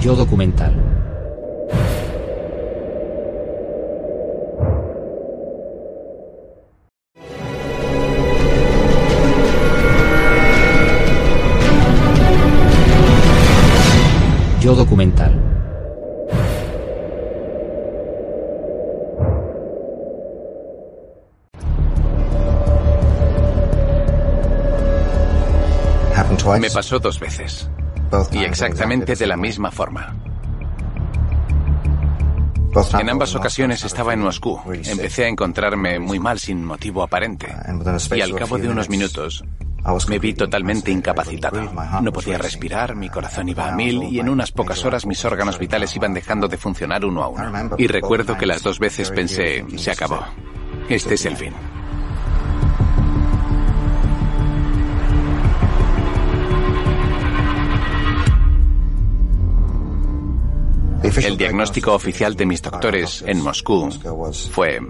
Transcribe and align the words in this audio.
Yo 0.00 0.14
documental. 0.14 0.72
Yo 14.60 14.74
documental. 14.74 15.48
Me 26.60 26.70
pasó 26.70 26.98
dos 26.98 27.20
veces. 27.20 27.68
Y 28.32 28.44
exactamente 28.44 29.14
de 29.14 29.26
la 29.26 29.36
misma 29.36 29.70
forma. 29.70 30.14
En 32.98 33.10
ambas 33.10 33.34
ocasiones 33.34 33.84
estaba 33.84 34.12
en 34.12 34.20
Moscú. 34.20 34.60
Empecé 34.84 35.24
a 35.24 35.28
encontrarme 35.28 35.98
muy 35.98 36.18
mal 36.18 36.38
sin 36.38 36.64
motivo 36.64 37.02
aparente. 37.02 37.48
Y 38.14 38.20
al 38.20 38.34
cabo 38.34 38.58
de 38.58 38.68
unos 38.68 38.88
minutos 38.88 39.44
me 40.08 40.18
vi 40.18 40.34
totalmente 40.34 40.90
incapacitado. 40.90 41.72
No 42.02 42.12
podía 42.12 42.38
respirar, 42.38 42.94
mi 42.94 43.08
corazón 43.08 43.48
iba 43.48 43.68
a 43.68 43.74
mil 43.74 44.02
y 44.04 44.20
en 44.20 44.28
unas 44.28 44.52
pocas 44.52 44.84
horas 44.84 45.06
mis 45.06 45.24
órganos 45.24 45.58
vitales 45.58 45.94
iban 45.96 46.14
dejando 46.14 46.48
de 46.48 46.56
funcionar 46.56 47.04
uno 47.04 47.22
a 47.22 47.28
uno. 47.28 47.74
Y 47.78 47.86
recuerdo 47.86 48.36
que 48.36 48.46
las 48.46 48.62
dos 48.62 48.78
veces 48.78 49.10
pensé, 49.10 49.64
se 49.76 49.90
acabó. 49.90 50.20
Este 50.88 51.14
es 51.14 51.24
el 51.26 51.36
fin. 51.36 51.52
El 61.02 61.36
diagnóstico 61.36 61.94
oficial 61.94 62.34
de 62.34 62.46
mis 62.46 62.60
doctores 62.60 63.22
en 63.26 63.40
Moscú 63.40 63.88
fue 64.52 64.80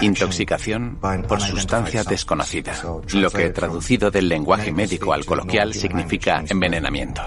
intoxicación 0.00 0.98
por 1.26 1.40
sustancia 1.40 2.04
desconocida, 2.04 2.74
lo 3.14 3.30
que 3.30 3.50
traducido 3.50 4.10
del 4.10 4.28
lenguaje 4.28 4.72
médico 4.72 5.12
al 5.12 5.24
coloquial 5.24 5.74
significa 5.74 6.44
envenenamiento. 6.48 7.22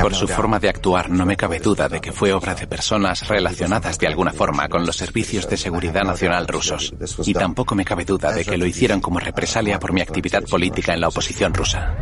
Por 0.00 0.14
su 0.14 0.28
forma 0.28 0.58
de 0.58 0.68
actuar 0.68 1.10
no 1.10 1.26
me 1.26 1.36
cabe 1.36 1.58
duda 1.58 1.88
de 1.88 2.00
que 2.00 2.12
fue 2.12 2.32
obra 2.32 2.54
de 2.54 2.66
personas 2.66 3.26
relacionadas 3.26 3.98
de 3.98 4.06
alguna 4.06 4.32
forma 4.32 4.68
con 4.68 4.86
los 4.86 4.96
servicios 4.96 5.48
de 5.48 5.56
seguridad 5.56 6.04
nacional 6.04 6.46
rusos. 6.46 6.94
Y 7.24 7.34
tampoco 7.34 7.74
me 7.74 7.84
cabe 7.84 8.04
duda 8.04 8.32
de 8.32 8.44
que 8.44 8.56
lo 8.56 8.66
hicieron 8.66 9.00
como 9.00 9.18
represalia 9.18 9.78
por 9.78 9.92
mi 9.92 10.00
actividad 10.00 10.42
política 10.44 10.94
en 10.94 11.00
la 11.00 11.08
oposición 11.08 11.52
rusa. 11.54 11.94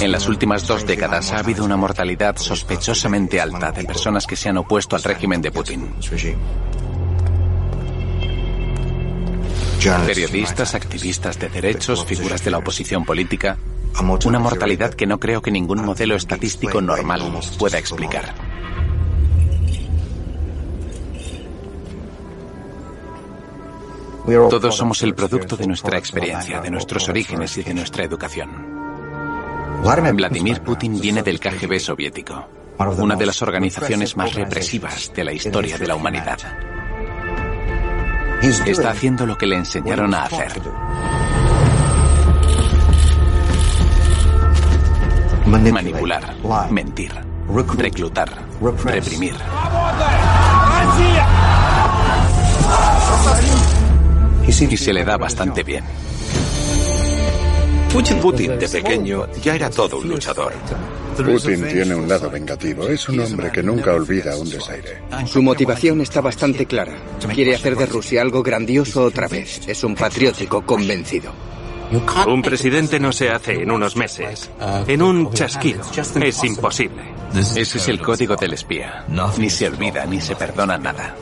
En 0.00 0.12
las 0.12 0.28
últimas 0.28 0.66
dos 0.66 0.84
décadas 0.84 1.32
ha 1.32 1.38
habido 1.38 1.64
una 1.64 1.76
mortalidad 1.76 2.36
sospechosamente 2.36 3.40
alta 3.40 3.72
de 3.72 3.84
personas 3.84 4.26
que 4.26 4.36
se 4.36 4.48
han 4.48 4.58
opuesto 4.58 4.96
al 4.96 5.02
régimen 5.02 5.40
de 5.40 5.52
Putin. 5.52 5.94
Periodistas, 9.84 10.74
activistas 10.74 11.38
de 11.38 11.48
derechos, 11.48 12.04
figuras 12.04 12.44
de 12.44 12.50
la 12.50 12.58
oposición 12.58 13.04
política. 13.04 13.58
Una 14.24 14.38
mortalidad 14.38 14.94
que 14.94 15.06
no 15.06 15.20
creo 15.20 15.40
que 15.40 15.50
ningún 15.50 15.84
modelo 15.84 16.16
estadístico 16.16 16.80
normal 16.80 17.22
pueda 17.58 17.78
explicar. 17.78 18.34
Todos 24.26 24.76
somos 24.76 25.02
el 25.02 25.14
producto 25.14 25.56
de 25.56 25.68
nuestra 25.68 25.98
experiencia, 25.98 26.60
de 26.60 26.70
nuestros 26.70 27.08
orígenes 27.08 27.56
y 27.58 27.62
de 27.62 27.74
nuestra 27.74 28.02
educación. 28.04 28.50
Vladimir 29.82 30.62
Putin 30.62 31.00
viene 31.00 31.22
del 31.22 31.38
KGB 31.38 31.78
soviético, 31.78 32.48
una 32.98 33.14
de 33.14 33.26
las 33.26 33.40
organizaciones 33.40 34.16
más 34.16 34.34
represivas 34.34 35.12
de 35.14 35.24
la 35.24 35.32
historia 35.32 35.78
de 35.78 35.86
la 35.86 35.94
humanidad. 35.94 36.38
Está 38.42 38.90
haciendo 38.90 39.26
lo 39.26 39.36
que 39.36 39.46
le 39.46 39.56
enseñaron 39.56 40.14
a 40.14 40.24
hacer. 40.24 40.52
Manipular, 45.46 46.34
mentir, 46.70 47.12
reclutar, 47.48 48.30
reprimir. 48.84 49.34
Y 54.46 54.52
se 54.52 54.92
le 54.92 55.04
da 55.04 55.16
bastante 55.16 55.62
bien. 55.62 55.84
Putin 57.92 58.58
de 58.58 58.68
pequeño 58.68 59.26
ya 59.42 59.54
era 59.54 59.70
todo 59.70 59.98
un 59.98 60.08
luchador. 60.08 60.52
Putin 61.16 61.66
tiene 61.68 61.94
un 61.94 62.08
lado 62.08 62.30
vengativo. 62.30 62.88
Es 62.88 63.08
un 63.08 63.20
hombre 63.20 63.50
que 63.50 63.62
nunca 63.62 63.92
olvida 63.92 64.36
un 64.36 64.48
desaire. 64.48 65.02
Su 65.26 65.42
motivación 65.42 66.00
está 66.00 66.20
bastante 66.20 66.66
clara. 66.66 66.92
Quiere 67.34 67.54
hacer 67.54 67.76
de 67.76 67.86
Rusia 67.86 68.22
algo 68.22 68.42
grandioso 68.42 69.02
otra 69.04 69.28
vez. 69.28 69.60
Es 69.66 69.84
un 69.84 69.94
patriótico 69.94 70.62
convencido. 70.64 71.32
Un 72.26 72.42
presidente 72.42 72.98
no 72.98 73.12
se 73.12 73.30
hace 73.30 73.62
en 73.62 73.70
unos 73.70 73.96
meses, 73.96 74.50
en 74.86 75.02
un 75.02 75.32
chasquido. 75.32 75.82
Es 76.20 76.44
imposible. 76.44 77.02
Ese 77.34 77.78
es 77.78 77.88
el 77.88 78.00
código 78.00 78.36
del 78.36 78.54
espía. 78.54 79.04
Ni 79.38 79.50
se 79.50 79.68
olvida 79.68 80.04
ni 80.06 80.20
se 80.20 80.34
perdona 80.34 80.78
nada. 80.78 81.14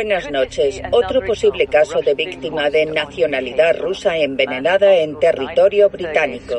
Buenas 0.00 0.30
noches. 0.30 0.80
Otro 0.92 1.20
posible 1.20 1.66
caso 1.66 2.00
de 2.00 2.14
víctima 2.14 2.70
de 2.70 2.86
nacionalidad 2.86 3.78
rusa 3.78 4.16
envenenada 4.16 4.96
en 4.96 5.18
territorio 5.18 5.90
británico. 5.90 6.58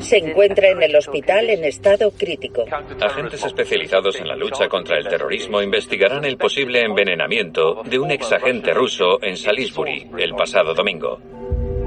Se 0.00 0.18
encuentra 0.18 0.68
en 0.68 0.82
el 0.82 0.94
hospital 0.94 1.48
en 1.48 1.64
estado 1.64 2.10
crítico. 2.10 2.66
Agentes 3.00 3.42
especializados 3.42 4.20
en 4.20 4.28
la 4.28 4.36
lucha 4.36 4.68
contra 4.68 4.98
el 4.98 5.08
terrorismo 5.08 5.62
investigarán 5.62 6.26
el 6.26 6.36
posible 6.36 6.82
envenenamiento 6.82 7.82
de 7.84 7.98
un 7.98 8.10
exagente 8.10 8.74
ruso 8.74 9.18
en 9.22 9.38
Salisbury 9.38 10.10
el 10.18 10.34
pasado 10.34 10.74
domingo. 10.74 11.18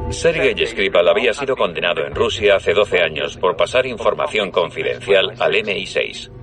Sergei 0.09 0.65
Skripal 0.65 1.09
había 1.09 1.31
sido 1.31 1.55
condenado 1.55 2.07
en 2.07 2.15
Rusia 2.15 2.55
hace 2.55 2.73
12 2.73 3.01
años 3.01 3.37
por 3.37 3.55
pasar 3.55 3.85
información 3.85 4.49
confidencial 4.49 5.31
al 5.37 5.53
MI6. 5.53 6.36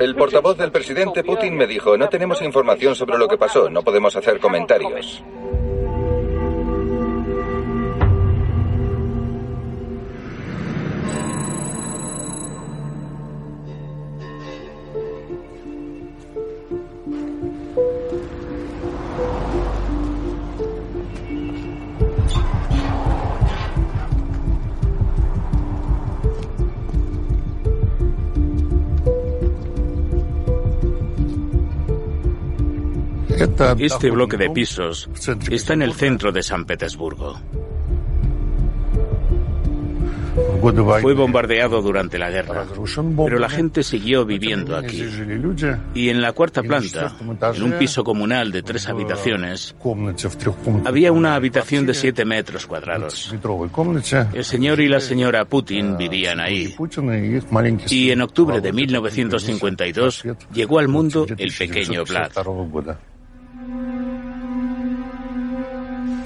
El 0.00 0.16
portavoz 0.16 0.56
del 0.56 0.72
presidente 0.72 1.22
Putin 1.22 1.56
me 1.56 1.66
dijo, 1.66 1.96
no 1.96 2.08
tenemos 2.08 2.42
información 2.42 2.94
sobre 2.96 3.18
lo 3.18 3.28
que 3.28 3.38
pasó, 3.38 3.70
no 3.70 3.82
podemos 3.82 4.16
hacer 4.16 4.40
comentarios. 4.40 5.22
Este 33.78 34.10
bloque 34.10 34.36
de 34.36 34.50
pisos 34.50 35.08
está 35.50 35.72
en 35.72 35.80
el 35.82 35.94
centro 35.94 36.30
de 36.30 36.42
San 36.42 36.66
Petersburgo. 36.66 37.38
Fue 41.00 41.14
bombardeado 41.14 41.80
durante 41.80 42.18
la 42.18 42.30
guerra, 42.30 42.66
pero 43.16 43.38
la 43.38 43.48
gente 43.48 43.82
siguió 43.82 44.26
viviendo 44.26 44.76
aquí. 44.76 45.02
Y 45.94 46.10
en 46.10 46.20
la 46.20 46.32
cuarta 46.32 46.62
planta, 46.62 47.16
en 47.54 47.62
un 47.62 47.72
piso 47.72 48.04
comunal 48.04 48.52
de 48.52 48.62
tres 48.62 48.86
habitaciones, 48.88 49.74
había 50.84 51.12
una 51.12 51.34
habitación 51.34 51.86
de 51.86 51.94
siete 51.94 52.26
metros 52.26 52.66
cuadrados. 52.66 53.34
El 54.34 54.44
señor 54.44 54.80
y 54.80 54.88
la 54.88 55.00
señora 55.00 55.46
Putin 55.46 55.96
vivían 55.96 56.40
ahí. 56.40 56.74
Y 57.88 58.10
en 58.10 58.20
octubre 58.20 58.60
de 58.60 58.72
1952 58.72 60.24
llegó 60.52 60.78
al 60.78 60.88
mundo 60.88 61.26
el 61.38 61.52
pequeño 61.52 62.04
Vlad. 62.04 62.32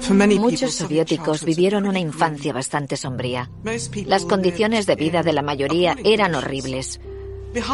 Muchos 0.09 0.75
soviéticos 0.75 1.43
vivieron 1.43 1.87
una 1.87 1.99
infancia 1.99 2.53
bastante 2.53 2.97
sombría. 2.97 3.49
Las 4.05 4.25
condiciones 4.25 4.85
de 4.85 4.95
vida 4.95 5.23
de 5.23 5.33
la 5.33 5.41
mayoría 5.41 5.95
eran 6.03 6.35
horribles. 6.35 6.99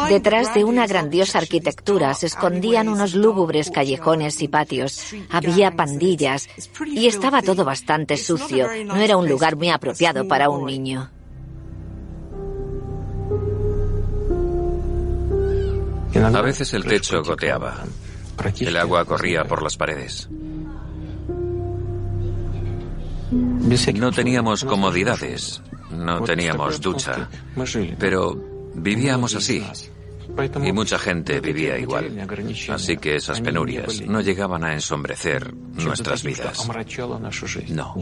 Detrás 0.08 0.54
de 0.54 0.64
una 0.64 0.86
grandiosa 0.86 1.38
arquitectura 1.38 2.14
se 2.14 2.26
escondían 2.26 2.88
unos 2.88 3.14
lúgubres 3.14 3.70
callejones 3.70 4.40
y 4.40 4.48
patios. 4.48 5.12
Había 5.28 5.72
pandillas 5.72 6.48
y 6.86 7.06
estaba 7.06 7.42
todo 7.42 7.64
bastante 7.64 8.16
sucio. 8.16 8.68
No 8.84 8.96
era 8.96 9.16
un 9.16 9.28
lugar 9.28 9.56
muy 9.56 9.70
apropiado 9.70 10.28
para 10.28 10.48
un 10.48 10.66
niño. 10.66 11.10
A 16.14 16.40
veces 16.40 16.72
el 16.74 16.84
techo 16.84 17.22
goteaba. 17.22 17.84
El 18.60 18.76
agua 18.76 19.04
corría 19.04 19.44
por 19.44 19.62
las 19.62 19.76
paredes. 19.76 20.28
No 23.94 24.10
teníamos 24.10 24.64
comodidades, 24.64 25.62
no 25.90 26.22
teníamos 26.22 26.80
ducha, 26.80 27.28
pero 27.98 28.34
vivíamos 28.74 29.34
así. 29.34 29.64
Y 30.64 30.72
mucha 30.72 30.98
gente 30.98 31.40
vivía 31.40 31.78
igual. 31.78 32.26
Así 32.70 32.96
que 32.96 33.16
esas 33.16 33.40
penurias 33.40 34.02
no 34.02 34.20
llegaban 34.20 34.64
a 34.64 34.72
ensombrecer 34.72 35.54
nuestras 35.54 36.22
vidas. 36.22 36.68
No. 37.68 37.94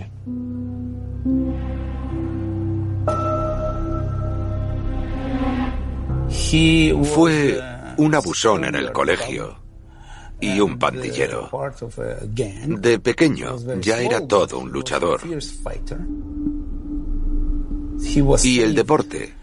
Fue 7.14 7.60
un 7.96 8.14
abusón 8.14 8.64
en 8.64 8.74
el 8.76 8.92
colegio 8.92 9.60
y 10.40 10.60
un 10.60 10.78
pandillero. 10.78 11.50
De 12.66 12.98
pequeño 12.98 13.56
ya 13.80 14.00
era 14.00 14.26
todo 14.26 14.58
un 14.58 14.70
luchador. 14.70 15.20
Y 18.42 18.60
el 18.60 18.74
deporte 18.74 19.34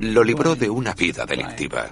lo 0.00 0.24
libró 0.24 0.54
de 0.54 0.68
una 0.68 0.92
vida 0.94 1.24
delictiva. 1.24 1.90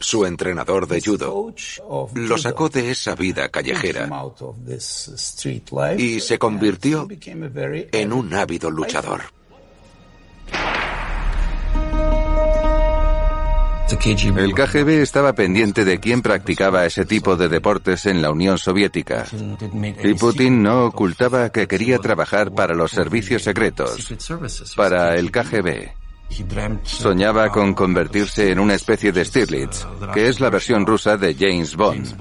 Su 0.00 0.26
entrenador 0.26 0.86
de 0.86 1.00
judo 1.00 1.54
lo 2.14 2.38
sacó 2.38 2.68
de 2.68 2.90
esa 2.90 3.14
vida 3.14 3.48
callejera 3.48 4.08
y 5.96 6.20
se 6.20 6.38
convirtió 6.38 7.08
en 7.92 8.12
un 8.12 8.34
ávido 8.34 8.70
luchador. 8.70 9.37
El 13.90 14.54
KGB 14.54 15.00
estaba 15.00 15.32
pendiente 15.32 15.84
de 15.84 15.98
quién 15.98 16.20
practicaba 16.20 16.84
ese 16.84 17.06
tipo 17.06 17.36
de 17.36 17.48
deportes 17.48 18.04
en 18.04 18.20
la 18.20 18.30
Unión 18.30 18.58
Soviética. 18.58 19.24
Y 20.04 20.14
Putin 20.14 20.62
no 20.62 20.84
ocultaba 20.86 21.50
que 21.50 21.66
quería 21.66 21.98
trabajar 21.98 22.52
para 22.52 22.74
los 22.74 22.90
servicios 22.90 23.42
secretos, 23.42 24.12
para 24.76 25.16
el 25.16 25.30
KGB. 25.30 25.90
Soñaba 26.82 27.48
con 27.48 27.72
convertirse 27.72 28.50
en 28.50 28.58
una 28.58 28.74
especie 28.74 29.10
de 29.10 29.24
Stirlitz, 29.24 29.86
que 30.12 30.28
es 30.28 30.40
la 30.40 30.50
versión 30.50 30.84
rusa 30.84 31.16
de 31.16 31.34
James 31.34 31.74
Bond. 31.74 32.14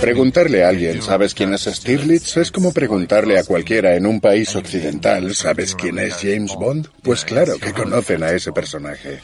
Preguntarle 0.00 0.64
a 0.64 0.68
alguien, 0.68 1.00
¿sabes 1.02 1.34
quién 1.34 1.54
es 1.54 1.64
Stirlitz? 1.64 2.36
Es 2.36 2.50
como 2.50 2.72
preguntarle 2.72 3.38
a 3.38 3.44
cualquiera 3.44 3.94
en 3.96 4.06
un 4.06 4.20
país 4.20 4.54
occidental, 4.54 5.34
¿sabes 5.34 5.74
quién 5.74 5.98
es 5.98 6.16
James 6.20 6.54
Bond? 6.54 6.88
Pues 7.02 7.24
claro 7.24 7.58
que 7.58 7.72
conocen 7.72 8.22
a 8.22 8.30
ese 8.32 8.52
personaje. 8.52 9.20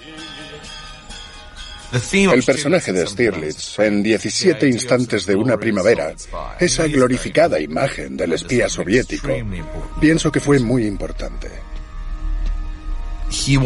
El 2.10 2.42
personaje 2.42 2.92
de 2.92 3.06
Stirlitz, 3.06 3.78
en 3.78 4.02
17 4.02 4.66
instantes 4.66 5.26
de 5.26 5.36
una 5.36 5.58
primavera, 5.58 6.14
esa 6.58 6.88
glorificada 6.88 7.60
imagen 7.60 8.16
del 8.16 8.32
espía 8.32 8.68
soviético, 8.68 9.28
pienso 10.00 10.32
que 10.32 10.40
fue 10.40 10.58
muy 10.58 10.86
importante. 10.86 11.48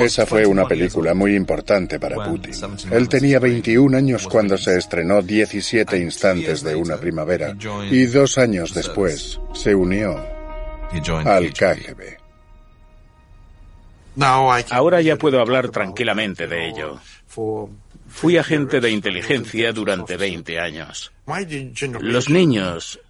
Esa 0.00 0.26
fue 0.26 0.47
una 0.47 0.67
película 0.67 1.15
muy 1.15 1.35
importante 1.35 2.00
para 2.00 2.25
Putin. 2.25 2.53
Él 2.91 3.09
tenía 3.09 3.38
21 3.38 3.97
años 3.97 4.26
cuando 4.26 4.56
se 4.56 4.76
estrenó 4.79 5.23
17 5.23 5.99
instantes 5.99 6.62
de 6.62 6.75
una 6.75 6.97
primavera 6.97 7.55
y 7.91 8.06
dos 8.06 8.38
años 8.38 8.75
después 8.75 9.41
se 9.53 9.75
unió 9.75 10.17
al 11.25 11.53
KGB. 11.53 12.19
Ahora 14.70 15.00
ya 15.00 15.17
puedo 15.17 15.41
hablar 15.41 15.69
tranquilamente 15.69 16.47
de 16.47 16.69
ello. 16.69 16.99
Fui 18.09 18.37
agente 18.37 18.81
de 18.81 18.91
inteligencia 18.91 19.73
durante 19.73 20.17
20 20.17 20.59
años. 20.59 21.12
Los 22.00 22.31
niños 22.31 23.00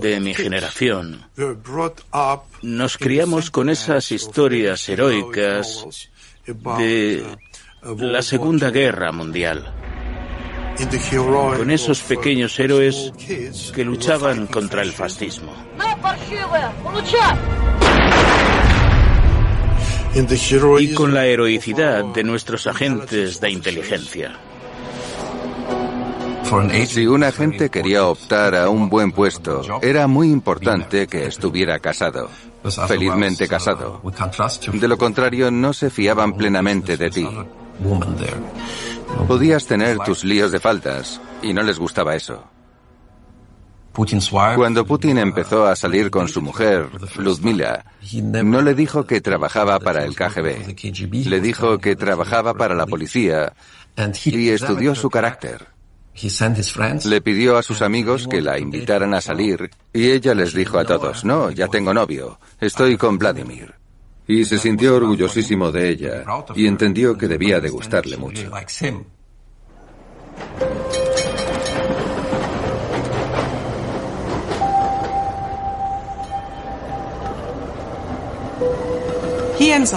de 0.00 0.20
mi 0.20 0.34
generación 0.34 1.24
nos 2.62 2.98
criamos 2.98 3.50
con 3.50 3.70
esas 3.70 4.12
historias 4.12 4.88
heroicas 4.88 6.08
de 6.46 7.24
la 7.96 8.22
Segunda 8.22 8.70
Guerra 8.70 9.12
Mundial. 9.12 9.72
Con 11.56 11.70
esos 11.70 12.02
pequeños 12.02 12.58
héroes 12.60 13.12
que 13.74 13.84
luchaban 13.84 14.46
contra 14.46 14.82
el 14.82 14.92
fascismo. 14.92 15.52
Y 20.80 20.94
con 20.94 21.14
la 21.14 21.26
heroicidad 21.26 22.04
de 22.04 22.24
nuestros 22.24 22.66
agentes 22.66 23.40
de 23.40 23.50
inteligencia. 23.50 24.38
Si 26.86 27.06
un 27.06 27.24
agente 27.24 27.70
quería 27.70 28.06
optar 28.06 28.54
a 28.54 28.68
un 28.68 28.88
buen 28.88 29.10
puesto, 29.12 29.62
era 29.82 30.06
muy 30.06 30.30
importante 30.30 31.06
que 31.06 31.26
estuviera 31.26 31.78
casado, 31.80 32.30
felizmente 32.86 33.48
casado. 33.48 34.00
De 34.72 34.88
lo 34.88 34.96
contrario, 34.96 35.50
no 35.50 35.72
se 35.72 35.90
fiaban 35.90 36.34
plenamente 36.34 36.96
de 36.96 37.10
ti. 37.10 37.28
Podías 39.26 39.66
tener 39.66 39.98
tus 39.98 40.24
líos 40.24 40.52
de 40.52 40.60
faltas, 40.60 41.20
y 41.42 41.52
no 41.52 41.62
les 41.62 41.78
gustaba 41.78 42.14
eso. 42.14 42.44
Cuando 44.56 44.84
Putin 44.84 45.18
empezó 45.18 45.66
a 45.66 45.74
salir 45.74 46.10
con 46.10 46.28
su 46.28 46.42
mujer, 46.42 46.90
Ludmila, 47.16 47.84
no 48.44 48.60
le 48.60 48.74
dijo 48.74 49.06
que 49.06 49.22
trabajaba 49.22 49.80
para 49.80 50.04
el 50.04 50.14
KGB. 50.14 51.26
Le 51.26 51.40
dijo 51.40 51.78
que 51.78 51.96
trabajaba 51.96 52.54
para 52.54 52.74
la 52.74 52.86
policía 52.86 53.54
y 54.26 54.50
estudió 54.50 54.94
su 54.94 55.08
carácter. 55.08 55.75
Le 57.04 57.20
pidió 57.20 57.56
a 57.56 57.62
sus 57.62 57.82
amigos 57.82 58.26
que 58.26 58.40
la 58.40 58.58
invitaran 58.58 59.14
a 59.14 59.20
salir 59.20 59.70
y 59.92 60.10
ella 60.10 60.34
les 60.34 60.54
dijo 60.54 60.78
a 60.78 60.84
todos, 60.84 61.24
no, 61.24 61.50
ya 61.50 61.68
tengo 61.68 61.92
novio, 61.92 62.40
estoy 62.60 62.96
con 62.96 63.18
Vladimir. 63.18 63.74
Y 64.26 64.44
se 64.44 64.58
sintió 64.58 64.96
orgullosísimo 64.96 65.70
de 65.70 65.90
ella 65.90 66.24
y 66.54 66.66
entendió 66.66 67.16
que 67.16 67.28
debía 67.28 67.60
de 67.60 67.68
gustarle 67.68 68.16
mucho. 68.16 68.50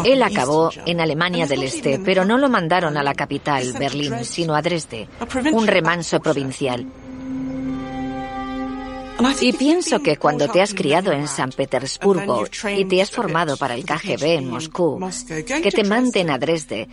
Él 0.04 0.24
acabó 0.24 0.72
en 0.86 1.00
Alemania 1.00 1.46
del 1.46 1.64
Este, 1.64 2.00
pero 2.00 2.26
no 2.26 2.38
lo 2.38 2.50
mandaron 2.50 2.98
a 2.98 3.04
la 3.04 3.14
capital, 3.14 3.74
Berlín, 3.78 4.26
sino 4.26 4.56
a 4.56 4.62
Dresde, 4.62 5.08
un 5.52 5.68
remanso 5.68 6.20
provincial. 6.20 6.88
Y 9.42 9.54
pienso 9.54 10.00
que 10.00 10.18
cuando 10.18 10.48
te 10.48 10.62
has 10.62 10.74
criado 10.74 11.12
en 11.12 11.28
San 11.28 11.52
Petersburgo 11.52 12.46
y 12.76 12.86
te 12.86 13.02
has 13.02 13.12
formado 13.12 13.58
para 13.58 13.76
el 13.76 13.86
KGB 13.86 14.24
en 14.24 14.50
Moscú, 14.50 15.00
que 15.62 15.72
te 15.72 15.84
manden 15.84 16.30
a 16.30 16.38
Dresde, 16.38 16.88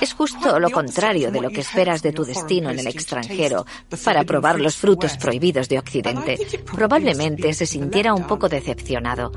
es 0.00 0.14
justo 0.14 0.60
lo 0.60 0.70
contrario 0.70 1.32
de 1.32 1.40
lo 1.40 1.50
que 1.50 1.60
esperas 1.60 2.00
de 2.02 2.12
tu 2.12 2.24
destino 2.24 2.70
en 2.70 2.78
el 2.78 2.86
extranjero 2.86 3.66
para 4.04 4.22
probar 4.22 4.60
los 4.60 4.76
frutos 4.76 5.16
prohibidos 5.16 5.68
de 5.68 5.78
Occidente. 5.80 6.38
Probablemente 6.72 7.52
se 7.52 7.66
sintiera 7.66 8.14
un 8.14 8.26
poco 8.26 8.48
decepcionado. 8.48 9.32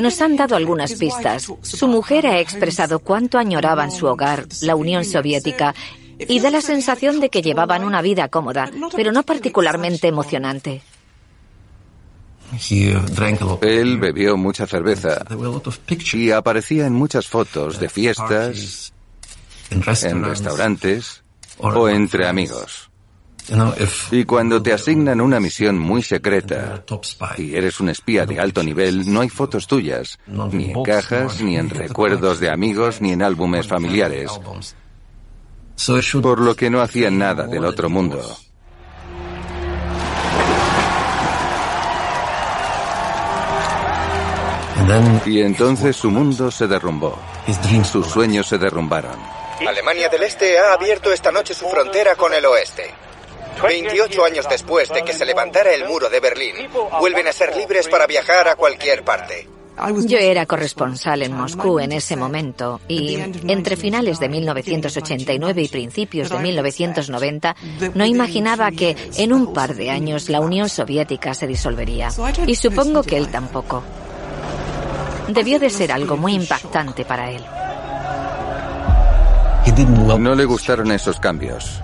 Nos 0.00 0.20
han 0.20 0.36
dado 0.36 0.56
algunas 0.56 0.94
pistas. 0.94 1.50
Su 1.62 1.88
mujer 1.88 2.26
ha 2.26 2.40
expresado 2.40 2.98
cuánto 2.98 3.38
añoraban 3.38 3.90
su 3.90 4.06
hogar, 4.06 4.46
la 4.60 4.76
Unión 4.76 5.04
Soviética, 5.04 5.74
y 6.18 6.40
da 6.40 6.50
la 6.50 6.60
sensación 6.60 7.20
de 7.20 7.30
que 7.30 7.42
llevaban 7.42 7.84
una 7.84 8.02
vida 8.02 8.28
cómoda, 8.28 8.70
pero 8.94 9.12
no 9.12 9.22
particularmente 9.22 10.08
emocionante. 10.08 10.82
Él 13.62 13.98
bebió 13.98 14.36
mucha 14.36 14.66
cerveza 14.66 15.24
y 16.12 16.30
aparecía 16.30 16.86
en 16.86 16.92
muchas 16.92 17.26
fotos 17.26 17.80
de 17.80 17.88
fiestas, 17.88 18.92
en 19.70 19.82
restaurantes 20.24 21.24
o 21.58 21.88
entre 21.88 22.28
amigos. 22.28 22.90
Y 24.10 24.24
cuando 24.24 24.62
te 24.62 24.72
asignan 24.72 25.20
una 25.20 25.38
misión 25.40 25.78
muy 25.78 26.02
secreta 26.02 26.84
y 27.36 27.54
eres 27.54 27.80
un 27.80 27.90
espía 27.90 28.24
de 28.26 28.40
alto 28.40 28.62
nivel, 28.62 29.12
no 29.12 29.20
hay 29.20 29.28
fotos 29.28 29.66
tuyas, 29.66 30.18
ni 30.26 30.70
en 30.70 30.82
cajas, 30.82 31.40
ni 31.40 31.56
en 31.56 31.70
recuerdos 31.70 32.40
de 32.40 32.50
amigos, 32.50 33.00
ni 33.00 33.12
en 33.12 33.22
álbumes 33.22 33.66
familiares. 33.66 34.30
Por 36.22 36.40
lo 36.40 36.54
que 36.54 36.70
no 36.70 36.80
hacían 36.80 37.18
nada 37.18 37.46
del 37.46 37.64
otro 37.64 37.90
mundo. 37.90 38.20
Y 45.26 45.40
entonces 45.40 45.96
su 45.96 46.10
mundo 46.10 46.50
se 46.50 46.66
derrumbó. 46.66 47.18
Sus 47.84 48.06
sueños 48.06 48.46
se 48.46 48.58
derrumbaron. 48.58 49.18
Alemania 49.66 50.08
del 50.08 50.22
Este 50.22 50.58
ha 50.58 50.74
abierto 50.74 51.12
esta 51.12 51.32
noche 51.32 51.54
su 51.54 51.66
frontera 51.68 52.16
con 52.16 52.32
el 52.34 52.44
oeste. 52.44 52.92
28 53.62 54.24
años 54.24 54.46
después 54.48 54.88
de 54.90 55.02
que 55.02 55.12
se 55.12 55.24
levantara 55.24 55.72
el 55.72 55.86
muro 55.86 56.08
de 56.08 56.20
Berlín, 56.20 56.54
vuelven 56.98 57.28
a 57.28 57.32
ser 57.32 57.56
libres 57.56 57.88
para 57.88 58.06
viajar 58.06 58.48
a 58.48 58.56
cualquier 58.56 59.04
parte. 59.04 59.48
Yo 60.06 60.18
era 60.18 60.46
corresponsal 60.46 61.22
en 61.22 61.32
Moscú 61.32 61.80
en 61.80 61.92
ese 61.92 62.16
momento 62.16 62.80
y 62.86 63.16
entre 63.16 63.76
finales 63.76 64.20
de 64.20 64.28
1989 64.28 65.62
y 65.62 65.68
principios 65.68 66.30
de 66.30 66.38
1990 66.38 67.56
no 67.94 68.06
imaginaba 68.06 68.70
que 68.70 68.96
en 69.16 69.32
un 69.32 69.52
par 69.52 69.74
de 69.74 69.90
años 69.90 70.28
la 70.28 70.40
Unión 70.40 70.68
Soviética 70.68 71.34
se 71.34 71.48
disolvería. 71.48 72.10
Y 72.46 72.54
supongo 72.54 73.02
que 73.02 73.16
él 73.16 73.28
tampoco. 73.28 73.82
Debió 75.28 75.58
de 75.58 75.70
ser 75.70 75.90
algo 75.90 76.16
muy 76.16 76.34
impactante 76.34 77.04
para 77.04 77.30
él. 77.30 77.42
No 80.18 80.34
le 80.34 80.44
gustaron 80.44 80.92
esos 80.92 81.18
cambios. 81.18 81.82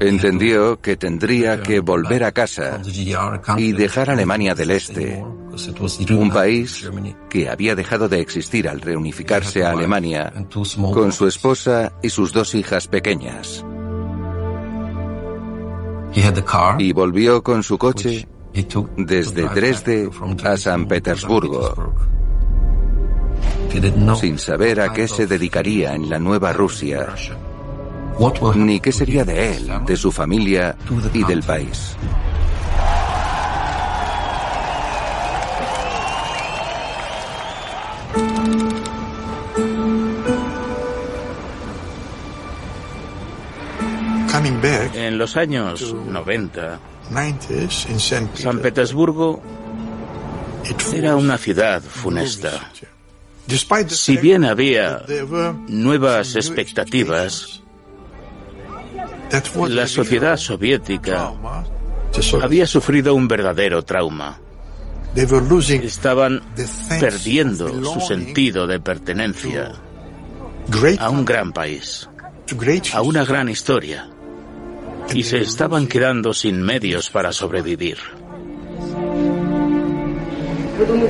Entendió 0.00 0.80
que 0.80 0.96
tendría 0.96 1.62
que 1.62 1.80
volver 1.80 2.24
a 2.24 2.32
casa 2.32 2.80
y 3.56 3.72
dejar 3.72 4.10
Alemania 4.10 4.54
del 4.54 4.70
Este, 4.70 5.24
un 6.10 6.30
país 6.30 6.88
que 7.28 7.48
había 7.48 7.74
dejado 7.74 8.08
de 8.08 8.20
existir 8.20 8.68
al 8.68 8.80
reunificarse 8.80 9.64
a 9.64 9.72
Alemania 9.72 10.32
con 10.92 11.12
su 11.12 11.26
esposa 11.26 11.92
y 12.02 12.10
sus 12.10 12.32
dos 12.32 12.54
hijas 12.54 12.86
pequeñas. 12.86 13.64
Y 16.78 16.92
volvió 16.92 17.42
con 17.42 17.62
su 17.62 17.76
coche 17.76 18.28
desde 18.96 19.48
Dresde 19.48 20.10
a 20.44 20.56
San 20.56 20.86
Petersburgo, 20.86 21.94
sin 24.20 24.38
saber 24.38 24.80
a 24.80 24.92
qué 24.92 25.08
se 25.08 25.26
dedicaría 25.26 25.94
en 25.94 26.08
la 26.08 26.18
nueva 26.18 26.52
Rusia 26.52 27.14
ni 28.56 28.80
qué 28.80 28.92
sería 28.92 29.24
de 29.24 29.56
él, 29.56 29.70
de 29.86 29.96
su 29.96 30.10
familia 30.10 30.76
y 31.12 31.24
del 31.24 31.42
país. 31.42 31.96
En 44.94 45.18
los 45.18 45.36
años 45.36 45.94
90, 45.94 46.80
San 48.34 48.58
Petersburgo 48.60 49.40
era 50.92 51.16
una 51.16 51.38
ciudad 51.38 51.82
funesta. 51.82 52.70
Si 53.88 54.16
bien 54.16 54.44
había 54.44 55.02
nuevas 55.68 56.36
expectativas, 56.36 57.62
la 59.68 59.86
sociedad 59.86 60.36
soviética 60.36 61.32
había 62.42 62.66
sufrido 62.66 63.14
un 63.14 63.28
verdadero 63.28 63.82
trauma. 63.82 64.40
Estaban 65.14 66.42
perdiendo 67.00 67.68
su 67.92 68.00
sentido 68.00 68.66
de 68.66 68.80
pertenencia 68.80 69.72
a 70.98 71.10
un 71.10 71.24
gran 71.24 71.52
país, 71.52 72.08
a 72.92 73.02
una 73.02 73.24
gran 73.24 73.48
historia, 73.48 74.08
y 75.14 75.22
se 75.22 75.38
estaban 75.38 75.86
quedando 75.86 76.32
sin 76.34 76.62
medios 76.62 77.10
para 77.10 77.32
sobrevivir. 77.32 77.98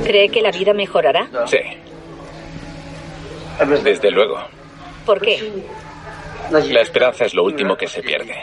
¿Cree 0.03 0.29
que 0.29 0.41
la 0.41 0.51
vida 0.51 0.73
mejorará? 0.73 1.29
Sí. 1.45 1.57
Desde 3.83 4.11
luego. 4.11 4.37
¿Por 5.05 5.21
qué? 5.21 5.51
La 6.51 6.81
esperanza 6.81 7.25
es 7.25 7.33
lo 7.33 7.43
último 7.43 7.77
que 7.77 7.87
se 7.87 8.01
pierde. 8.01 8.35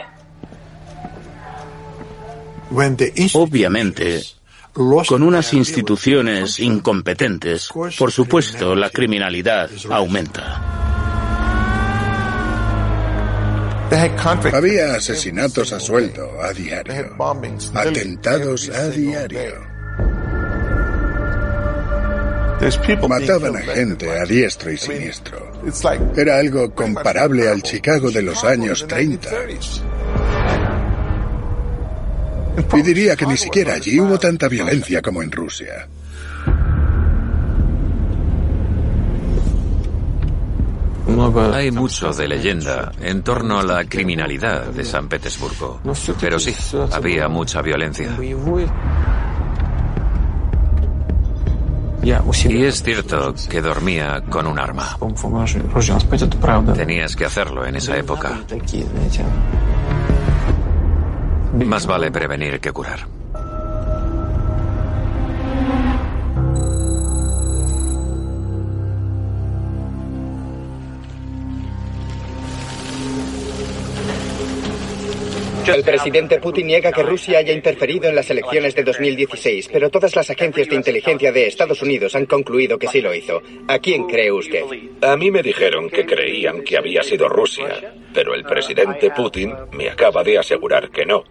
Obviamente, 3.34 4.22
con 4.72 5.22
unas 5.22 5.52
instituciones 5.54 6.60
incompetentes, 6.60 7.70
por 7.98 8.12
supuesto, 8.12 8.74
la 8.74 8.90
criminalidad 8.90 9.70
aumenta. 9.90 10.62
Había 14.52 14.94
asesinatos 14.94 15.72
a 15.72 15.80
sueldo 15.80 16.42
a 16.42 16.52
diario, 16.52 17.16
atentados 17.74 18.68
a 18.68 18.88
diario. 18.90 19.76
Mataban 23.08 23.56
a 23.56 23.60
gente 23.60 24.10
a 24.10 24.24
diestro 24.24 24.72
y 24.72 24.76
siniestro. 24.76 25.45
Era 26.16 26.38
algo 26.38 26.72
comparable 26.72 27.48
al 27.48 27.62
Chicago 27.62 28.10
de 28.10 28.22
los 28.22 28.44
años 28.44 28.86
30. 28.86 29.30
Y 32.74 32.82
diría 32.82 33.16
que 33.16 33.26
ni 33.26 33.36
siquiera 33.36 33.74
allí 33.74 34.00
hubo 34.00 34.18
tanta 34.18 34.48
violencia 34.48 35.02
como 35.02 35.22
en 35.22 35.30
Rusia. 35.30 35.88
Hay 41.52 41.70
mucho 41.70 42.10
de 42.12 42.28
leyenda 42.28 42.92
en 43.00 43.22
torno 43.22 43.60
a 43.60 43.62
la 43.62 43.84
criminalidad 43.84 44.66
de 44.66 44.84
San 44.84 45.08
Petersburgo, 45.08 45.80
pero 46.20 46.38
sí, 46.38 46.54
había 46.92 47.28
mucha 47.28 47.62
violencia. 47.62 48.16
Y 52.48 52.64
es 52.64 52.82
cierto 52.82 53.34
que 53.48 53.60
dormía 53.60 54.22
con 54.28 54.46
un 54.46 54.58
arma. 54.58 54.96
Tenías 56.74 57.16
que 57.16 57.24
hacerlo 57.24 57.66
en 57.66 57.76
esa 57.76 57.96
época. 57.96 58.40
Más 61.64 61.86
vale 61.86 62.10
prevenir 62.10 62.60
que 62.60 62.72
curar. 62.72 63.15
El 75.74 75.82
presidente 75.82 76.38
Putin 76.38 76.66
niega 76.68 76.92
que 76.92 77.02
Rusia 77.02 77.38
haya 77.38 77.52
interferido 77.52 78.08
en 78.08 78.14
las 78.14 78.30
elecciones 78.30 78.74
de 78.74 78.84
2016, 78.84 79.68
pero 79.72 79.90
todas 79.90 80.14
las 80.14 80.30
agencias 80.30 80.68
de 80.68 80.76
inteligencia 80.76 81.32
de 81.32 81.46
Estados 81.46 81.82
Unidos 81.82 82.14
han 82.14 82.26
concluido 82.26 82.78
que 82.78 82.88
sí 82.88 83.00
lo 83.00 83.12
hizo. 83.12 83.42
¿A 83.68 83.78
quién 83.78 84.06
cree 84.06 84.30
usted? 84.30 84.62
A 85.02 85.16
mí 85.16 85.30
me 85.30 85.42
dijeron 85.42 85.90
que 85.90 86.06
creían 86.06 86.62
que 86.62 86.76
había 86.76 87.02
sido 87.02 87.28
Rusia, 87.28 87.94
pero 88.14 88.34
el 88.34 88.44
presidente 88.44 89.10
Putin 89.10 89.54
me 89.72 89.90
acaba 89.90 90.22
de 90.22 90.38
asegurar 90.38 90.90
que 90.90 91.04
no. 91.04 91.24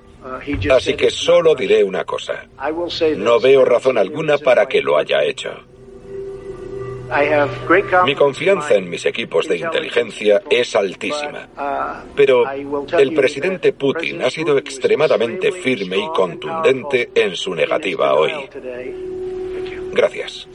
Así 0.71 0.95
que 0.95 1.11
solo 1.11 1.55
diré 1.55 1.83
una 1.83 2.03
cosa. 2.03 2.47
No 3.15 3.39
veo 3.39 3.63
razón 3.63 3.97
alguna 3.97 4.37
para 4.37 4.65
que 4.65 4.81
lo 4.81 4.97
haya 4.97 5.23
hecho. 5.23 5.51
Mi 8.05 8.15
confianza 8.15 8.75
en 8.75 8.89
mis 8.89 9.05
equipos 9.05 9.47
de 9.47 9.57
inteligencia 9.57 10.41
es 10.49 10.75
altísima. 10.75 11.47
Pero 12.15 12.43
el 12.49 13.13
presidente 13.13 13.73
Putin 13.73 14.23
ha 14.23 14.29
sido 14.29 14.57
extremadamente 14.57 15.51
firme 15.51 15.97
y 15.97 16.07
contundente 16.07 17.09
en 17.13 17.35
su 17.35 17.53
negativa 17.53 18.13
hoy. 18.15 18.33
Gracias. 19.91 20.47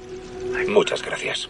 Muchas 0.69 1.03
gracias. 1.03 1.49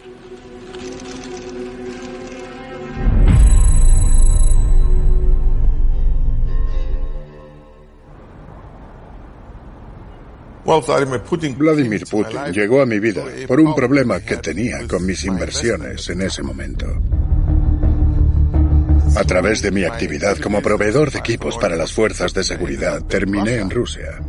Vladimir 10.65 12.05
Putin 12.09 12.37
llegó 12.53 12.81
a 12.81 12.85
mi 12.85 12.99
vida 12.99 13.23
por 13.47 13.59
un 13.59 13.73
problema 13.75 14.19
que 14.19 14.37
tenía 14.37 14.87
con 14.87 15.05
mis 15.05 15.23
inversiones 15.25 16.09
en 16.09 16.21
ese 16.21 16.43
momento. 16.43 16.87
A 19.15 19.23
través 19.25 19.61
de 19.61 19.71
mi 19.71 19.83
actividad 19.83 20.37
como 20.37 20.61
proveedor 20.61 21.11
de 21.11 21.19
equipos 21.19 21.57
para 21.57 21.75
las 21.75 21.91
fuerzas 21.91 22.33
de 22.33 22.43
seguridad, 22.43 23.01
terminé 23.03 23.57
en 23.57 23.69
Rusia. 23.69 24.21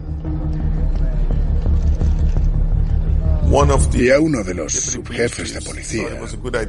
Y 3.93 4.11
a 4.11 4.19
uno 4.19 4.43
de 4.43 4.55
los 4.55 4.73
subjefes 4.73 5.53
de 5.53 5.61
policía 5.61 6.09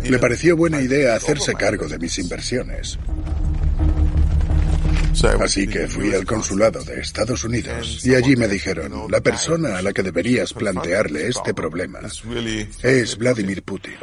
le 0.03 0.19
pareció 0.19 0.57
buena 0.57 0.81
idea 0.81 1.15
hacerse 1.15 1.55
cargo 1.55 1.87
de 1.87 1.97
mis 1.97 2.19
inversiones. 2.19 2.99
Así 5.41 5.67
que 5.67 5.87
fui 5.87 6.13
al 6.13 6.25
consulado 6.25 6.83
de 6.83 6.99
Estados 6.99 7.43
Unidos 7.43 8.05
y 8.05 8.15
allí 8.15 8.35
me 8.35 8.47
dijeron, 8.47 9.09
la 9.09 9.21
persona 9.21 9.77
a 9.77 9.81
la 9.81 9.93
que 9.93 10.03
deberías 10.03 10.53
plantearle 10.53 11.27
este 11.27 11.53
problema 11.53 11.99
es 12.81 13.17
Vladimir 13.17 13.63
Putin. 13.63 13.95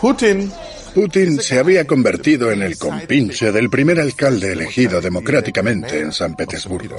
Putin 0.00 0.52
Putin 0.94 1.40
se 1.40 1.58
había 1.58 1.86
convertido 1.86 2.52
en 2.52 2.62
el 2.62 2.76
compinche 2.76 3.50
del 3.50 3.70
primer 3.70 3.98
alcalde 3.98 4.52
elegido 4.52 5.00
democráticamente 5.00 6.00
en 6.00 6.12
San 6.12 6.36
Petersburgo, 6.36 6.96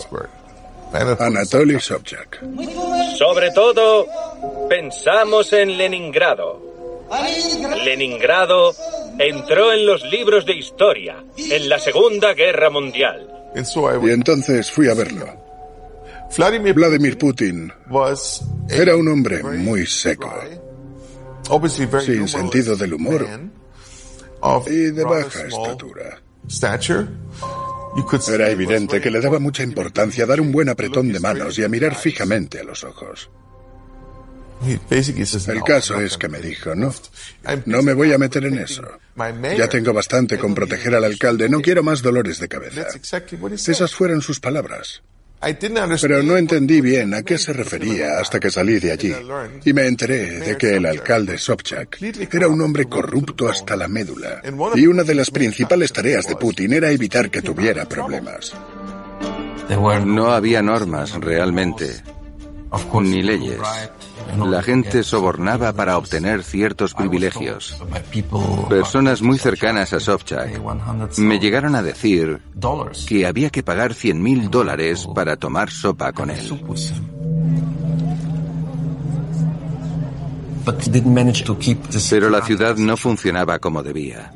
Anatoly 1.20 1.80
Sobchak. 1.80 2.42
Sobre 3.16 3.52
todo, 3.52 4.08
pensamos 4.68 5.54
en 5.54 5.78
Leningrado. 5.78 6.73
Leningrado 7.84 8.74
entró 9.20 9.74
en 9.74 9.86
los 9.86 10.04
libros 10.04 10.46
de 10.46 10.56
historia 10.56 11.24
en 11.38 11.70
la 11.70 11.80
Segunda 11.80 12.34
Guerra 12.34 12.70
Mundial. 12.70 13.30
Y 13.56 14.10
entonces 14.10 14.72
fui 14.72 14.90
a 14.90 14.94
verlo. 14.94 15.26
Vladimir 16.36 17.18
Putin 17.18 17.72
era 18.70 18.96
un 18.96 19.08
hombre 19.08 19.44
muy 19.44 19.86
seco, 19.86 20.34
sin 22.02 22.28
sentido 22.28 22.76
del 22.76 22.96
humor 22.96 23.28
y 24.68 24.92
de 24.92 25.04
baja 25.04 25.48
estatura. 25.48 26.22
Era 28.34 28.50
evidente 28.50 29.00
que 29.00 29.12
le 29.12 29.22
daba 29.22 29.40
mucha 29.40 29.64
importancia 29.64 30.24
a 30.24 30.28
dar 30.28 30.42
un 30.42 30.52
buen 30.52 30.70
apretón 30.70 31.12
de 31.12 31.20
manos 31.20 31.60
y 31.60 31.64
a 31.64 31.70
mirar 31.70 31.96
fijamente 31.96 32.60
a 32.60 32.64
los 32.64 32.84
ojos. 32.84 33.30
El 35.48 35.64
caso 35.64 36.00
es 36.00 36.18
que 36.18 36.30
me 36.30 36.40
dijo, 36.40 36.76
no, 36.76 36.94
no 37.66 37.82
me 37.82 37.94
voy 37.94 38.14
a 38.14 38.18
meter 38.18 38.46
en 38.46 38.60
eso. 38.60 38.84
Ya 39.58 39.68
tengo 39.68 39.94
bastante 39.94 40.38
con 40.38 40.54
proteger 40.56 40.96
al 40.96 41.04
alcalde, 41.04 41.50
no 41.50 41.62
quiero 41.62 41.84
más 41.84 42.02
dolores 42.02 42.40
de 42.40 42.48
cabeza. 42.48 42.88
Esas 43.68 43.94
fueron 43.94 44.22
sus 44.22 44.40
palabras. 44.40 45.02
Pero 46.02 46.24
no 46.24 46.38
entendí 46.38 46.80
bien 46.80 47.14
a 47.14 47.24
qué 47.24 47.38
se 47.38 47.52
refería 47.52 48.20
hasta 48.20 48.40
que 48.40 48.50
salí 48.50 48.80
de 48.80 48.92
allí 48.94 49.14
y 49.66 49.74
me 49.74 49.88
enteré 49.88 50.40
de 50.40 50.58
que 50.58 50.76
el 50.78 50.86
alcalde 50.86 51.38
Sobchak 51.38 52.02
era 52.32 52.48
un 52.48 52.62
hombre 52.62 52.86
corrupto 52.86 53.50
hasta 53.50 53.76
la 53.76 53.88
médula 53.88 54.42
y 54.76 54.88
una 54.88 55.04
de 55.04 55.16
las 55.16 55.32
principales 55.32 55.92
tareas 55.92 56.28
de 56.28 56.36
Putin 56.38 56.74
era 56.74 56.92
evitar 56.92 57.30
que 57.30 57.42
tuviera 57.42 57.86
problemas. 57.86 58.54
No 60.06 60.32
había 60.32 60.62
normas 60.62 61.14
realmente, 61.14 62.04
ni 63.02 63.22
leyes. 63.22 63.58
La 64.38 64.62
gente 64.62 65.04
sobornaba 65.04 65.74
para 65.74 65.98
obtener 65.98 66.44
ciertos 66.44 66.94
privilegios. 66.94 67.82
Personas 68.70 69.22
muy 69.22 69.38
cercanas 69.38 69.94
a 69.94 70.00
Sobchak 70.00 70.60
me 71.18 71.40
llegaron 71.40 71.76
a 71.76 71.82
decir 71.82 72.42
que 73.08 73.26
había 73.26 73.50
que 73.50 73.64
pagar 73.64 73.92
100.000 73.92 74.50
dólares 74.50 75.08
para 75.14 75.36
tomar 75.36 75.70
sopa 75.70 76.12
con 76.14 76.30
él. 76.30 76.62
Pero 82.10 82.30
la 82.30 82.42
ciudad 82.42 82.76
no 82.78 82.98
funcionaba 82.98 83.60
como 83.60 83.84
debía. 83.84 84.34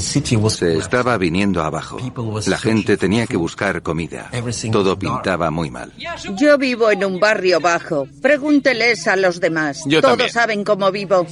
Se 0.00 0.78
estaba 0.78 1.18
viniendo 1.18 1.62
abajo. 1.62 1.98
La 2.46 2.58
gente 2.58 2.96
tenía 2.96 3.26
que 3.26 3.36
buscar 3.36 3.82
comida. 3.82 4.30
Todo 4.70 4.98
pintaba 4.98 5.50
muy 5.50 5.70
mal. 5.70 5.92
Yo 6.38 6.56
vivo 6.56 6.90
en 6.90 7.04
un 7.04 7.20
barrio 7.20 7.60
bajo. 7.60 8.06
Pregúnteles 8.20 9.06
a 9.06 9.16
los 9.16 9.40
demás. 9.40 9.84
Todos 10.00 10.32
saben 10.32 10.64
cómo 10.64 10.90
vivo. 10.90 11.26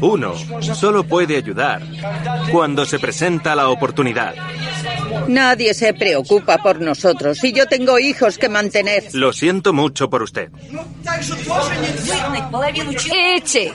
Uno 0.00 0.34
solo 0.60 1.04
puede 1.04 1.36
ayudar 1.36 1.82
cuando 2.50 2.84
se 2.84 2.98
presenta 2.98 3.54
la 3.54 3.68
oportunidad. 3.68 4.34
Nadie 5.28 5.72
se 5.74 5.94
preocupa 5.94 6.58
por 6.58 6.80
nosotros 6.80 7.42
y 7.44 7.52
yo 7.52 7.66
tengo 7.66 7.98
hijos 7.98 8.38
que 8.38 8.48
mantener. 8.48 9.04
Lo 9.12 9.32
siento 9.32 9.72
mucho 9.72 10.10
por 10.10 10.22
usted. 10.22 10.50
Eche 13.36 13.74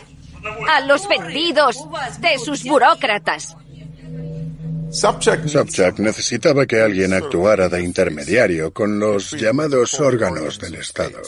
a 0.70 0.82
los 0.82 1.08
vendidos 1.08 1.78
de 2.20 2.38
sus 2.40 2.63
burócratas. 2.63 3.56
Sobchak 4.89 6.00
necesitaba 6.00 6.65
que 6.65 6.82
alguien 6.82 7.13
actuara 7.13 7.67
de 7.67 7.84
intermediario 7.84 8.71
con 8.71 9.00
los 9.00 9.32
llamados 9.32 10.00
órganos 10.00 10.60
del 10.60 10.76
Estado. 10.76 11.21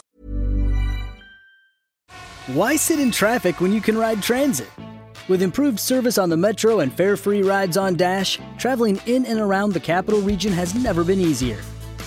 Why 2.53 2.77
sit 2.77 2.99
in 2.99 3.11
traffic 3.11 3.59
when 3.59 3.71
you 3.73 3.81
can 3.81 3.97
ride 3.97 4.23
transit? 4.23 4.69
With 5.27 5.43
improved 5.43 5.79
service 5.79 6.17
on 6.17 6.29
the 6.29 6.37
Metro 6.37 6.79
and 6.79 6.91
fare-free 6.91 7.43
rides 7.43 7.77
on 7.77 7.95
Dash, 7.95 8.39
traveling 8.57 8.99
in 9.05 9.25
and 9.25 9.39
around 9.39 9.73
the 9.73 9.79
capital 9.79 10.21
region 10.21 10.51
has 10.53 10.73
never 10.73 11.03
been 11.03 11.19
easier. 11.19 11.57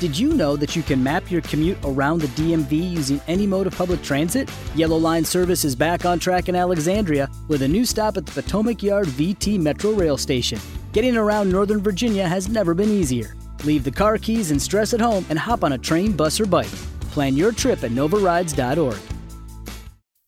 Did 0.01 0.19
you 0.19 0.33
know 0.33 0.57
that 0.57 0.75
you 0.75 0.83
can 0.83 1.01
map 1.01 1.31
your 1.31 1.43
commute 1.43 1.79
around 1.85 2.23
the 2.23 2.29
DMV 2.29 2.91
using 2.91 3.21
any 3.29 3.47
mode 3.47 3.69
of 3.69 3.77
public 3.77 4.03
transit? 4.03 4.51
Yellow 4.75 4.97
Line 4.97 5.25
service 5.25 5.65
is 5.65 5.77
back 5.77 6.05
on 6.05 6.19
track 6.19 6.49
in 6.49 6.57
Alexandria 6.57 7.29
with 7.47 7.63
a 7.63 7.69
new 7.69 7.85
stop 7.85 8.17
at 8.17 8.27
the 8.27 8.43
Potomac 8.43 8.83
Yard 8.83 9.07
VT 9.07 9.61
Metro 9.61 9.93
Rail 9.93 10.17
Station. 10.17 10.59
Getting 10.93 11.17
around 11.17 11.51
Northern 11.51 11.81
Virginia 11.81 12.29
has 12.29 12.49
never 12.49 12.75
been 12.75 12.91
easier. 12.91 13.35
Leave 13.65 13.83
the 13.83 13.91
car 13.91 14.19
keys 14.19 14.51
and 14.51 14.61
stress 14.61 14.93
at 14.93 15.01
home 15.01 15.25
and 15.31 15.39
hop 15.39 15.65
on 15.65 15.73
a 15.73 15.79
train, 15.79 16.13
bus, 16.13 16.39
or 16.39 16.47
bike. 16.47 16.73
Plan 17.13 17.35
your 17.35 17.53
trip 17.53 17.83
at 17.83 17.93
novarides.org. 17.93 18.99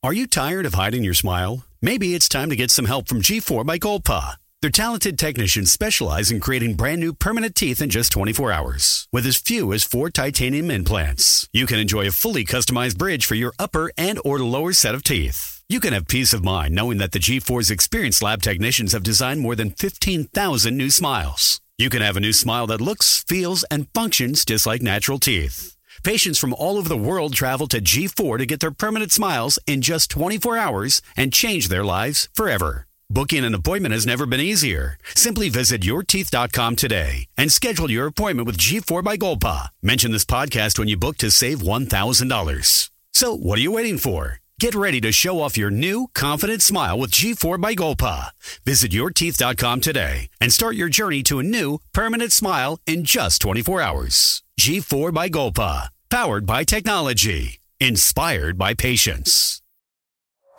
Are 0.03 0.13
you 0.13 0.27
tired 0.27 0.67
of 0.67 0.75
hiding 0.75 1.05
your 1.05 1.15
smile? 1.15 1.65
Maybe 1.83 2.15
it's 2.15 2.29
time 2.29 2.51
to 2.51 2.57
get 2.57 2.71
some 2.71 2.87
help 2.87 3.09
from 3.09 3.21
G4 3.21 3.65
by 3.65 3.79
Golpa. 3.79 4.37
Their 4.63 4.71
talented 4.71 5.19
technicians 5.19 5.71
specialize 5.71 6.31
in 6.31 6.41
creating 6.41 6.77
brand 6.77 7.01
new 7.01 7.13
permanent 7.13 7.55
teeth 7.55 7.83
in 7.83 7.91
just 7.91 8.13
24 8.13 8.51
hours. 8.51 9.09
With 9.13 9.27
as 9.27 9.37
few 9.37 9.73
as 9.75 9.85
four 9.85 10.09
titanium 10.09 10.71
implants, 10.71 11.47
you 11.53 11.67
can 11.67 11.79
enjoy 11.79 12.07
a 12.07 12.11
fully 12.11 12.47
customized 12.47 12.97
bridge 12.97 13.27
for 13.27 13.35
your 13.35 13.53
upper 13.59 13.91
and 13.99 14.19
or 14.25 14.39
lower 14.39 14.73
set 14.73 14.95
of 14.95 15.03
teeth. 15.03 15.54
You 15.67 15.81
can 15.81 15.95
have 15.95 16.09
peace 16.09 16.35
of 16.35 16.45
mind 16.45 16.75
knowing 16.75 16.99
that 16.99 17.13
the 17.13 17.19
G4's 17.19 17.71
experienced 17.71 18.23
lab 18.23 18.43
technicians 18.43 18.93
have 18.93 19.03
designed 19.03 19.41
more 19.41 19.57
than 19.57 19.71
15,000 19.71 20.77
new 20.77 20.91
smiles. 20.91 21.59
You 21.79 21.89
can 21.89 22.03
have 22.03 22.19
a 22.19 22.21
new 22.21 22.35
smile 22.35 22.67
that 22.67 22.83
looks, 22.83 23.25
feels, 23.27 23.65
and 23.71 23.89
functions 23.95 24.45
just 24.45 24.67
like 24.67 24.83
natural 24.83 25.19
teeth. 25.19 25.75
Patients 26.03 26.39
from 26.39 26.53
all 26.53 26.77
over 26.77 26.89
the 26.89 26.99
world 26.99 27.33
travel 27.33 27.67
to 27.69 27.81
G4 27.81 28.39
to 28.39 28.47
get 28.47 28.61
their 28.61 28.71
permanent 28.71 29.11
smiles 29.11 29.59
in 29.67 29.81
just 29.81 30.11
24 30.11 30.59
hours 30.59 31.01
and 31.17 31.33
change 31.33 31.69
their 31.69 31.85
lives 31.85 32.29
forever. 32.35 32.87
Booking 33.09 33.45
an 33.45 33.55
appointment 33.55 33.95
has 33.95 34.07
never 34.07 34.27
been 34.27 34.41
easier. 34.41 34.99
Simply 35.15 35.49
visit 35.49 35.81
yourteeth.com 35.81 36.77
today 36.77 37.27
and 37.39 37.51
schedule 37.51 37.91
your 37.91 38.07
appointment 38.07 38.47
with 38.47 38.59
G4 38.59 39.03
by 39.03 39.17
Golpa. 39.17 39.69
Mention 39.83 40.13
this 40.13 40.27
podcast 40.27 40.79
when 40.79 40.89
you 40.89 40.99
book 40.99 41.17
to 41.19 41.31
save 41.31 41.61
$1,000. 41.61 42.91
So, 43.15 43.35
what 43.35 43.59
are 43.59 43.63
you 43.63 43.73
waiting 43.73 43.97
for? 43.99 44.41
Get 44.61 44.77
ready 44.77 45.01
to 45.01 45.11
show 45.11 45.41
off 45.41 45.59
your 45.59 45.71
new, 45.71 46.07
confident 46.15 46.63
smile 46.63 46.97
with 46.97 47.11
G4 47.11 47.61
by 47.61 47.75
Golpa. 47.75 48.31
Visit 48.65 48.93
yourteeth.com 48.93 49.81
today 49.81 50.29
and 50.41 50.53
start 50.53 50.77
your 50.77 50.89
journey 50.89 51.25
to 51.25 51.41
a 51.41 51.43
new, 51.43 51.81
permanent 51.93 52.31
smile 52.31 52.79
in 52.87 53.03
just 53.03 53.43
24 53.43 53.81
hours. 53.81 54.45
G4 54.61 55.13
by 55.13 55.29
Golpa. 55.29 55.89
Powered 56.09 56.47
by 56.47 56.63
technology. 56.63 57.59
Inspired 57.81 58.57
by 58.57 58.75
patience. 58.75 59.61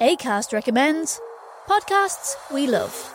ACAST 0.01 0.51
recommends 0.51 1.21
podcasts 1.65 2.35
we 2.53 2.67
love. 2.67 3.14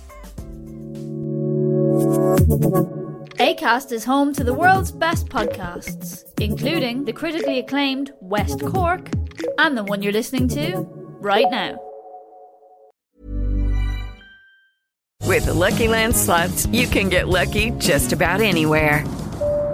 ACAST 3.39 3.91
is 3.91 4.05
home 4.05 4.31
to 4.33 4.43
the 4.43 4.53
world's 4.53 4.91
best 4.91 5.27
podcasts, 5.27 6.23
including 6.39 7.03
the 7.05 7.11
critically 7.11 7.59
acclaimed 7.59 8.13
West 8.21 8.65
Cork 8.65 9.09
and 9.57 9.77
the 9.77 9.83
one 9.83 10.01
you're 10.01 10.13
listening 10.13 10.47
to 10.49 10.87
right 11.19 11.49
now. 11.51 11.79
With 15.25 15.45
the 15.45 15.53
Lucky 15.53 15.87
Land 15.87 16.15
slots, 16.15 16.65
you 16.67 16.87
can 16.87 17.09
get 17.09 17.27
lucky 17.27 17.71
just 17.71 18.13
about 18.13 18.41
anywhere. 18.41 19.05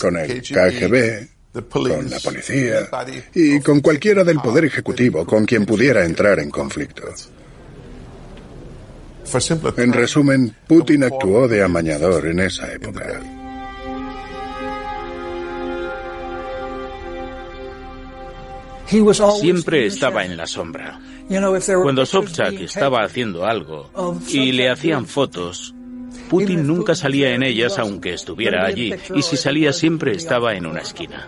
Con 0.00 0.16
el 0.16 0.42
KGB, 0.42 1.28
con 1.68 2.10
la 2.10 2.20
policía 2.20 2.88
y 3.34 3.60
con 3.60 3.80
cualquiera 3.80 4.22
del 4.22 4.40
poder 4.40 4.66
ejecutivo 4.66 5.26
con 5.26 5.44
quien 5.44 5.66
pudiera 5.66 6.04
entrar 6.04 6.38
en 6.38 6.50
conflicto. 6.50 7.02
En 9.76 9.92
resumen, 9.92 10.54
Putin 10.66 11.04
actuó 11.04 11.48
de 11.48 11.62
amañador 11.62 12.26
en 12.26 12.40
esa 12.40 12.72
época. 12.72 13.20
Siempre 19.40 19.86
estaba 19.86 20.24
en 20.24 20.36
la 20.36 20.46
sombra. 20.46 20.98
Cuando 21.82 22.06
Sobchak 22.06 22.54
estaba 22.54 23.04
haciendo 23.04 23.44
algo 23.44 23.90
y 24.28 24.52
le 24.52 24.70
hacían 24.70 25.06
fotos, 25.06 25.74
Putin 26.28 26.66
nunca 26.66 26.94
salía 26.94 27.34
en 27.34 27.42
ellas 27.42 27.78
aunque 27.78 28.14
estuviera 28.14 28.66
allí, 28.66 28.94
y 29.14 29.22
si 29.22 29.36
salía 29.36 29.72
siempre 29.72 30.12
estaba 30.12 30.54
en 30.54 30.66
una 30.66 30.80
esquina. 30.80 31.26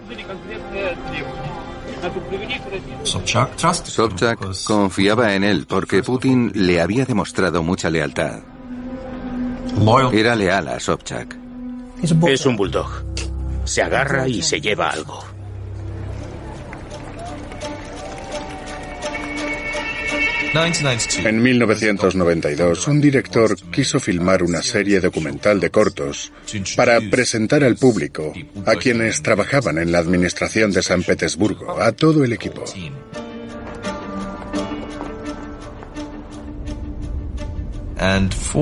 Sobchak 3.02 4.64
confiaba 4.64 5.34
en 5.34 5.44
él 5.44 5.66
porque 5.68 6.02
Putin 6.02 6.52
le 6.54 6.80
había 6.80 7.04
demostrado 7.04 7.62
mucha 7.62 7.90
lealtad. 7.90 8.40
Era 10.12 10.34
leal 10.34 10.68
a 10.68 10.80
Sobchak. 10.80 11.36
Es 12.02 12.46
un 12.46 12.56
bulldog. 12.56 13.04
Se 13.64 13.82
agarra 13.82 14.26
y 14.28 14.42
se 14.42 14.60
lleva 14.60 14.90
algo. 14.90 15.22
En 20.52 21.42
1992, 21.42 22.88
un 22.88 23.00
director 23.00 23.56
quiso 23.70 24.00
filmar 24.00 24.42
una 24.42 24.62
serie 24.62 24.98
documental 24.98 25.60
de 25.60 25.70
cortos 25.70 26.32
para 26.76 27.00
presentar 27.08 27.62
al 27.62 27.76
público, 27.76 28.32
a 28.66 28.74
quienes 28.74 29.22
trabajaban 29.22 29.78
en 29.78 29.92
la 29.92 29.98
administración 29.98 30.72
de 30.72 30.82
San 30.82 31.04
Petersburgo, 31.04 31.80
a 31.80 31.92
todo 31.92 32.24
el 32.24 32.32
equipo. 32.32 32.64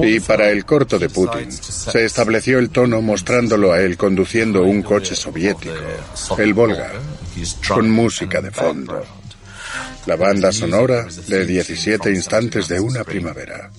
Y 0.03 0.21
para 0.21 0.51
el 0.51 0.67
corto 0.67 0.99
de 0.99 1.09
Putin, 1.09 1.51
se 1.51 2.05
estableció 2.05 2.59
el 2.59 2.69
tono 2.69 3.01
mostrándolo 3.01 3.73
a 3.73 3.81
él 3.81 3.97
conduciendo 3.97 4.63
un 4.63 4.83
coche 4.83 5.15
soviético, 5.15 5.73
el 6.37 6.53
Volga, 6.53 6.93
con 7.67 7.89
música 7.91 8.43
de 8.43 8.51
fondo. 8.51 9.18
La 10.09 10.17
banda 10.17 10.51
sonora 10.53 11.07
de 11.27 11.45
17 11.45 12.11
instantes 12.11 12.67
de 12.67 12.81
una 12.81 13.05
primavera. 13.05 13.71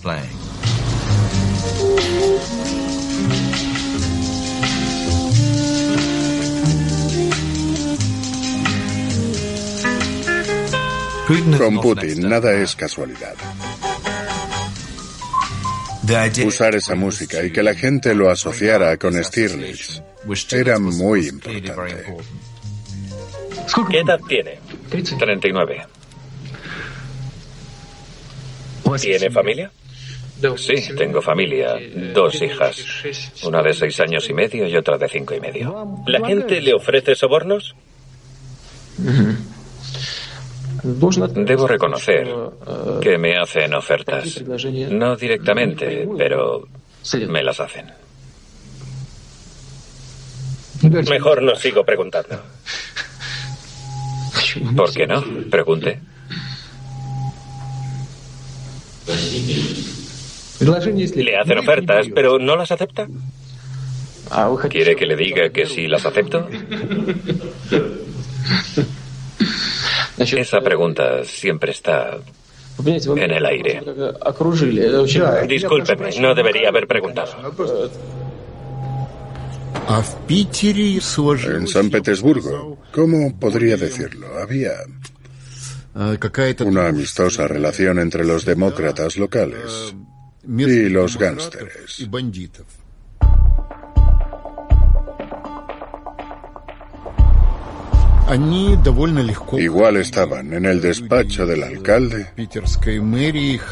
Con 11.58 11.80
Putin 11.80 12.28
nada 12.28 12.52
es 12.52 12.76
casualidad. 12.76 13.34
Usar 16.46 16.76
esa 16.76 16.94
música 16.94 17.42
y 17.42 17.50
que 17.50 17.64
la 17.64 17.74
gente 17.74 18.14
lo 18.14 18.30
asociara 18.30 18.96
con 18.98 19.14
Stirlitz 19.24 20.00
era 20.52 20.78
muy 20.78 21.26
importante. 21.26 22.16
¿Qué 23.90 23.98
edad 23.98 24.20
tiene? 24.28 24.60
39. 24.90 25.99
¿Tiene 28.98 29.30
familia? 29.30 29.70
Sí, 30.56 30.74
tengo 30.96 31.20
familia. 31.20 31.78
Dos 32.14 32.40
hijas. 32.40 32.82
Una 33.44 33.62
de 33.62 33.74
seis 33.74 34.00
años 34.00 34.28
y 34.28 34.32
medio 34.32 34.66
y 34.66 34.76
otra 34.76 34.96
de 34.96 35.08
cinco 35.08 35.34
y 35.34 35.40
medio. 35.40 36.02
¿La 36.06 36.26
gente 36.26 36.60
le 36.60 36.72
ofrece 36.72 37.14
sobornos? 37.14 37.74
Debo 40.82 41.66
reconocer 41.66 42.28
que 43.02 43.18
me 43.18 43.36
hacen 43.36 43.74
ofertas. 43.74 44.42
No 44.90 45.16
directamente, 45.16 46.08
pero 46.16 46.66
me 47.28 47.42
las 47.42 47.60
hacen. 47.60 47.92
Mejor 50.82 51.42
no 51.42 51.54
sigo 51.54 51.84
preguntando. 51.84 52.40
¿Por 54.76 54.92
qué 54.92 55.06
no? 55.06 55.22
Pregunte. 55.50 56.00
Le 61.16 61.36
hacen 61.36 61.58
ofertas, 61.58 62.06
pero 62.14 62.38
no 62.38 62.56
las 62.56 62.70
acepta. 62.70 63.08
¿Quiere 64.68 64.94
que 64.94 65.06
le 65.06 65.16
diga 65.16 65.50
que 65.50 65.66
sí 65.66 65.86
las 65.88 66.06
acepto? 66.06 66.48
Esa 70.18 70.60
pregunta 70.60 71.24
siempre 71.24 71.72
está 71.72 72.18
en 72.86 73.30
el 73.30 73.46
aire. 73.46 73.82
Discúlpeme, 75.48 76.10
no 76.20 76.34
debería 76.34 76.68
haber 76.68 76.86
preguntado. 76.86 77.32
En 81.56 81.66
San 81.66 81.90
Petersburgo, 81.90 82.78
¿cómo 82.92 83.36
podría 83.38 83.76
decirlo? 83.76 84.26
Había 84.38 84.72
una 86.64 86.88
amistosa 86.88 87.48
relación 87.48 87.98
entre 87.98 88.24
los 88.24 88.44
demócratas 88.44 89.16
locales 89.16 89.94
y 90.46 90.88
los 90.88 91.18
gánsteres. 91.18 91.98
Igual 99.58 99.96
estaban 99.96 100.52
en 100.52 100.64
el 100.64 100.80
despacho 100.80 101.44
del 101.46 101.64
alcalde 101.64 102.28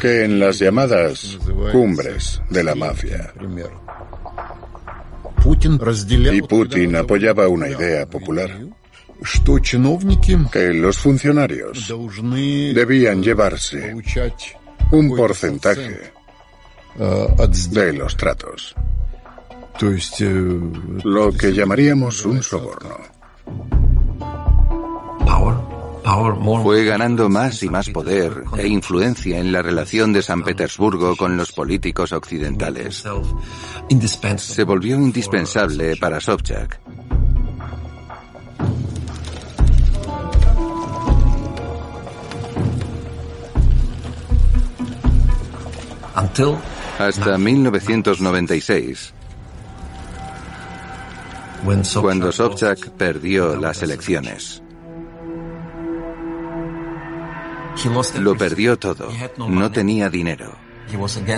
que 0.01 0.25
en 0.25 0.39
las 0.39 0.59
llamadas 0.59 1.39
cumbres 1.71 2.41
de 2.49 2.63
la 2.65 2.75
mafia. 2.75 3.33
Y 6.33 6.41
Putin 6.41 6.95
apoyaba 6.97 7.47
una 7.47 7.69
idea 7.69 8.05
popular 8.05 8.68
que 10.51 10.73
los 10.73 10.97
funcionarios 10.97 11.93
debían 12.73 13.21
llevarse 13.21 13.93
un 14.91 15.15
porcentaje 15.15 16.11
de 16.97 17.93
los 17.93 18.17
tratos. 18.17 18.75
Lo 21.03 21.31
que 21.31 21.53
llamaríamos 21.53 22.25
un 22.25 22.43
soborno. 22.43 22.97
Fue 26.63 26.85
ganando 26.85 27.29
más 27.29 27.61
y 27.61 27.69
más 27.69 27.89
poder 27.89 28.43
e 28.57 28.67
influencia 28.67 29.37
en 29.37 29.51
la 29.51 29.61
relación 29.61 30.11
de 30.11 30.23
San 30.23 30.43
Petersburgo 30.43 31.15
con 31.15 31.37
los 31.37 31.51
políticos 31.51 32.11
occidentales. 32.11 33.03
Se 34.37 34.63
volvió 34.63 34.95
indispensable 34.95 35.95
para 35.97 36.19
Sobchak. 36.19 36.79
Hasta 46.97 47.37
1996. 47.37 49.13
cuando 52.01 52.31
Sobchak 52.31 52.89
perdió 52.91 53.55
las 53.55 53.81
elecciones. 53.83 54.61
Lo 58.19 58.35
perdió 58.35 58.77
todo. 58.77 59.09
No 59.37 59.71
tenía 59.71 60.09
dinero. 60.09 60.55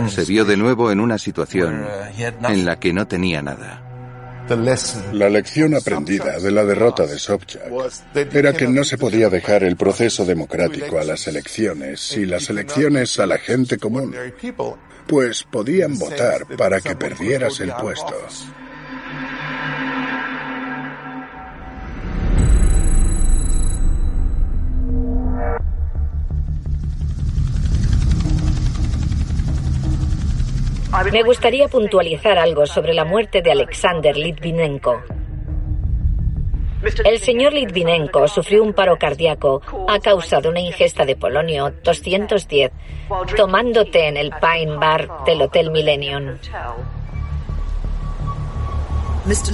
Se 0.08 0.26
vio 0.26 0.46
de 0.46 0.58
nuevo 0.58 0.92
en 0.92 1.00
una 1.00 1.18
situación 1.18 1.86
en 2.18 2.66
la 2.66 2.80
que 2.80 2.94
no 2.94 3.08
tenía 3.08 3.42
nada. 3.42 3.91
La 5.14 5.30
lección 5.30 5.76
aprendida 5.76 6.40
de 6.40 6.52
la 6.52 6.66
derrota 6.66 7.06
de 7.06 7.20
Sobchak 7.20 7.72
era 8.34 8.54
que 8.54 8.68
no 8.68 8.84
se 8.84 8.98
podía 8.98 9.30
dejar 9.30 9.64
el 9.64 9.76
proceso 9.76 10.26
democrático 10.26 11.00
a 11.00 11.04
las 11.04 11.28
elecciones 11.28 12.18
y 12.18 12.26
las 12.26 12.50
elecciones 12.50 13.20
a 13.20 13.26
la 13.26 13.38
gente 13.38 13.78
común, 13.78 14.16
pues 15.08 15.44
podían 15.44 15.98
votar 15.98 16.46
para 16.58 16.82
que 16.82 16.96
perdieras 16.96 17.60
el 17.60 17.72
puesto. 17.74 18.14
Me 31.12 31.24
gustaría 31.24 31.68
puntualizar 31.68 32.38
algo 32.38 32.66
sobre 32.66 32.94
la 32.94 33.06
muerte 33.06 33.42
de 33.42 33.52
Alexander 33.52 34.16
Litvinenko. 34.16 35.02
El 37.06 37.20
señor 37.20 37.54
Litvinenko 37.54 38.28
sufrió 38.28 38.62
un 38.64 38.74
paro 38.74 38.98
cardíaco 38.98 39.62
a 39.88 40.00
causa 40.00 40.42
de 40.42 40.50
una 40.50 40.60
ingesta 40.60 41.06
de 41.06 41.16
polonio 41.16 41.72
210 41.84 42.72
tomando 43.38 43.86
té 43.86 44.08
en 44.08 44.18
el 44.18 44.32
Pine 44.32 44.76
Bar 44.78 45.24
del 45.26 45.44
Hotel 45.44 45.72
Millennium. 45.72 46.38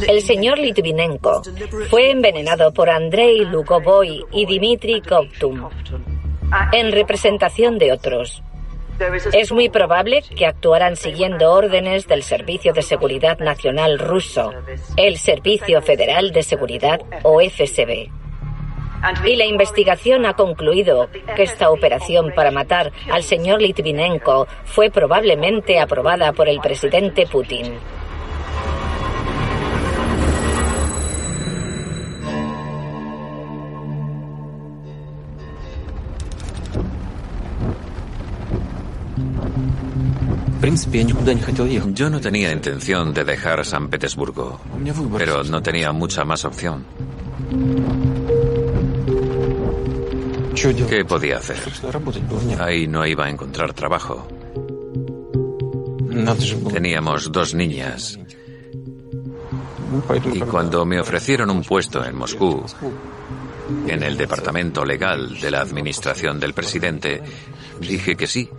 El 0.08 0.22
señor 0.22 0.58
Litvinenko 0.58 1.44
fue 1.90 2.12
envenenado 2.12 2.74
por 2.74 2.90
Andrei 2.90 3.46
Lugovoy 3.46 4.26
y 4.32 4.46
Dmitry 4.46 5.02
Kovtum 5.02 5.70
en 6.72 6.92
representación 6.92 7.78
de 7.78 7.92
otros. 7.92 8.42
Es 9.34 9.52
muy 9.52 9.70
probable 9.70 10.24
que 10.36 10.46
actuaran 10.46 10.96
siguiendo 10.96 11.52
órdenes 11.52 12.08
del 12.08 12.24
Servicio 12.24 12.74
de 12.74 12.82
Seguridad 12.82 13.40
Nacional 13.40 14.00
ruso, 14.00 14.54
el 14.96 15.18
Servicio 15.18 15.82
Federal 15.82 16.32
de 16.32 16.44
Seguridad 16.44 17.02
o 17.24 17.40
FSB. 17.42 18.10
Y 19.26 19.36
la 19.36 19.46
investigación 19.46 20.26
ha 20.26 20.34
concluido 20.34 21.10
que 21.36 21.44
esta 21.44 21.70
operación 21.70 22.34
para 22.36 22.52
matar 22.52 22.92
al 23.12 23.24
señor 23.24 23.62
Litvinenko 23.62 24.48
fue 24.66 24.90
probablemente 24.90 25.80
aprobada 25.80 26.34
por 26.34 26.50
el 26.50 26.60
presidente 26.60 27.28
Putin. 27.28 27.76
Yo 41.94 42.10
no 42.10 42.20
tenía 42.20 42.52
intención 42.52 43.14
de 43.14 43.24
dejar 43.24 43.64
San 43.64 43.90
Petersburgo, 43.90 44.60
pero 45.18 45.44
no 45.44 45.62
tenía 45.62 45.92
mucha 45.92 46.26
más 46.26 46.46
opción. 46.46 46.86
¿Qué 50.90 51.06
podía 51.06 51.38
hacer? 51.38 51.58
Ahí 52.60 52.88
no 52.88 53.06
iba 53.06 53.26
a 53.26 53.30
encontrar 53.30 53.74
trabajo. 53.74 54.28
Teníamos 56.72 57.32
dos 57.32 57.54
niñas. 57.54 58.20
Y 60.34 60.40
cuando 60.42 60.86
me 60.86 61.00
ofrecieron 61.00 61.52
un 61.52 61.64
puesto 61.64 62.04
en 62.04 62.16
Moscú, 62.16 62.66
en 63.88 64.02
el 64.02 64.18
departamento 64.18 64.84
legal 64.84 65.40
de 65.40 65.52
la 65.52 65.62
administración 65.62 66.40
del 66.40 66.54
presidente, 66.54 67.22
dije 67.80 68.16
que 68.16 68.26
sí 68.26 68.50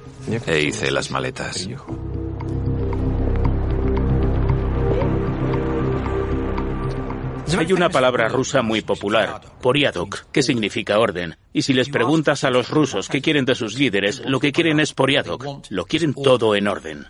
e 0.46 0.62
hice 0.62 0.90
las 0.90 1.10
maletas. 1.10 1.68
Hay 7.56 7.72
una 7.72 7.88
palabra 7.88 8.28
rusa 8.28 8.62
muy 8.62 8.82
popular, 8.82 9.40
poriadok, 9.60 10.26
que 10.30 10.42
significa 10.42 10.98
orden. 10.98 11.36
Y 11.52 11.62
si 11.62 11.72
les 11.72 11.88
preguntas 11.88 12.44
a 12.44 12.50
los 12.50 12.70
rusos 12.70 13.08
qué 13.08 13.20
quieren 13.20 13.44
de 13.46 13.54
sus 13.54 13.76
líderes, 13.76 14.22
lo 14.24 14.38
que 14.38 14.52
quieren 14.52 14.80
es 14.80 14.92
poriadok, 14.92 15.66
lo 15.70 15.86
quieren 15.86 16.14
todo 16.14 16.54
en 16.54 16.68
orden. 16.68 17.06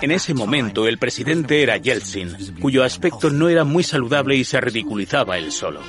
En 0.00 0.10
ese 0.10 0.34
momento 0.34 0.88
el 0.88 0.98
presidente 0.98 1.62
era 1.62 1.76
Yeltsin, 1.76 2.56
cuyo 2.60 2.82
aspecto 2.82 3.30
no 3.30 3.48
era 3.48 3.64
muy 3.64 3.84
saludable 3.84 4.34
y 4.36 4.44
se 4.44 4.60
ridiculizaba 4.60 5.38
él 5.38 5.52
solo. 5.52 5.80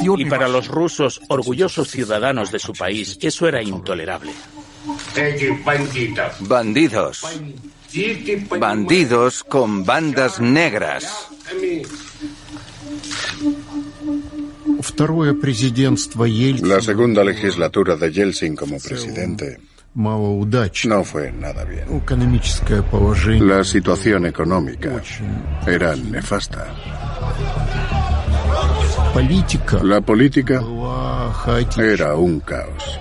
Y 0.00 0.24
para 0.26 0.48
los 0.48 0.68
rusos, 0.68 1.20
orgullosos 1.28 1.90
ciudadanos 1.90 2.50
de 2.50 2.58
su 2.58 2.72
país, 2.72 3.18
eso 3.20 3.48
era 3.48 3.62
intolerable. 3.62 4.32
Bandidos. 6.40 7.22
Bandidos 8.58 9.44
con 9.44 9.84
bandas 9.84 10.40
negras. 10.40 11.28
La 16.62 16.80
segunda 16.80 17.24
legislatura 17.24 17.96
de 17.96 18.12
Yeltsin 18.12 18.56
como 18.56 18.78
presidente 18.78 19.58
no 19.94 21.04
fue 21.04 21.32
nada 21.32 21.64
bien. 21.64 22.02
La 23.48 23.64
situación 23.64 24.26
económica 24.26 25.00
era 25.66 25.94
nefasta. 25.94 26.74
La 29.82 30.00
política 30.00 30.60
era 31.78 32.16
un 32.16 32.40
caos. 32.40 33.00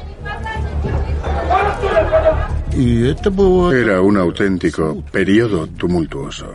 Era 3.74 4.00
un 4.00 4.18
auténtico 4.18 5.04
periodo 5.12 5.68
tumultuoso. 5.70 6.54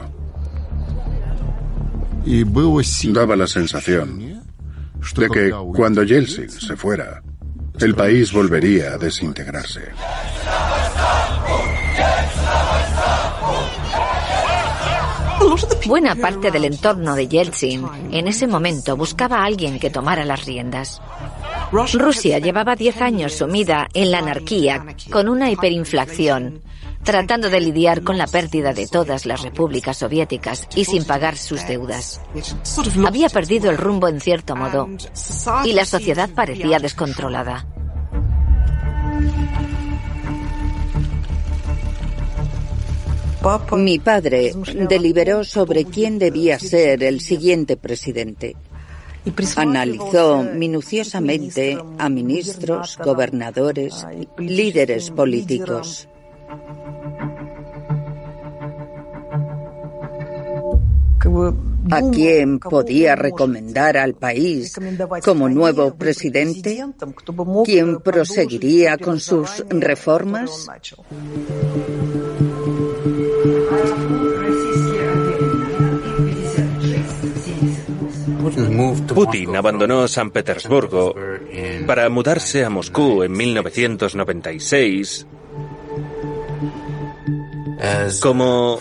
Daba 3.12 3.35
la 3.35 3.47
sensación 3.49 4.42
de 5.16 5.29
que 5.29 5.51
cuando 5.75 6.05
Yeltsin 6.05 6.51
se 6.51 6.77
fuera, 6.77 7.21
el 7.81 7.97
país 7.97 8.33
volvería 8.33 8.92
a 8.92 8.99
desintegrarse. 8.99 9.83
Buena 15.87 16.14
parte 16.16 16.51
del 16.51 16.64
entorno 16.64 17.14
de 17.14 17.29
Yeltsin 17.29 17.87
en 18.11 18.29
ese 18.29 18.46
momento 18.46 18.96
buscaba 18.96 19.38
a 19.38 19.44
alguien 19.44 19.79
que 19.79 19.90
tomara 19.90 20.24
las 20.24 20.44
riendas. 20.44 21.01
Rusia 21.70 22.38
llevaba 22.38 22.77
10 22.77 23.03
años 23.03 23.35
sumida 23.35 23.88
en 23.94 24.11
la 24.11 24.18
anarquía, 24.18 24.85
con 25.11 25.29
una 25.29 25.51
hiperinflación, 25.51 26.62
tratando 27.03 27.51
de 27.51 27.61
lidiar 27.61 28.03
con 28.03 28.18
la 28.18 28.27
pérdida 28.27 28.72
de 28.72 28.87
todas 28.87 29.27
las 29.27 29.42
repúblicas 29.42 29.98
soviéticas 29.98 30.66
y 30.74 30.85
sin 30.85 31.05
pagar 31.05 31.37
sus 31.37 31.66
deudas. 31.66 32.20
Había 33.07 33.29
perdido 33.29 33.70
el 33.70 33.79
rumbo 33.79 34.09
en 34.09 34.20
cierto 34.20 34.57
modo 34.57 34.88
y 35.64 35.72
la 35.72 35.85
sociedad 35.85 36.29
parecía 36.35 36.79
descontrolada. 36.79 37.66
Mi 43.77 43.98
padre 43.98 44.53
deliberó 44.88 45.44
sobre 45.44 45.85
quién 45.85 46.18
debía 46.18 46.59
ser 46.59 47.03
el 47.05 47.20
siguiente 47.20 47.77
presidente. 47.77 48.57
Analizó 49.57 50.42
minuciosamente 50.42 51.79
a 51.98 52.09
ministros, 52.09 52.98
gobernadores, 53.03 54.07
líderes 54.38 55.11
políticos. 55.11 56.09
¿A 61.90 62.01
quién 62.11 62.59
podía 62.59 63.16
recomendar 63.16 63.96
al 63.96 64.14
país 64.14 64.74
como 65.24 65.48
nuevo 65.48 65.94
presidente? 65.94 66.85
¿Quién 67.64 68.01
proseguiría 68.01 68.98
con 68.98 69.20
sus 69.20 69.64
reformas? 69.68 70.68
Putin 79.14 79.57
abandonó 79.57 80.09
San 80.09 80.31
Petersburgo 80.31 81.14
para 81.87 82.09
mudarse 82.09 82.64
a 82.64 82.70
Moscú 82.70 83.22
en 83.22 83.33
1996 83.33 85.26
como 88.20 88.81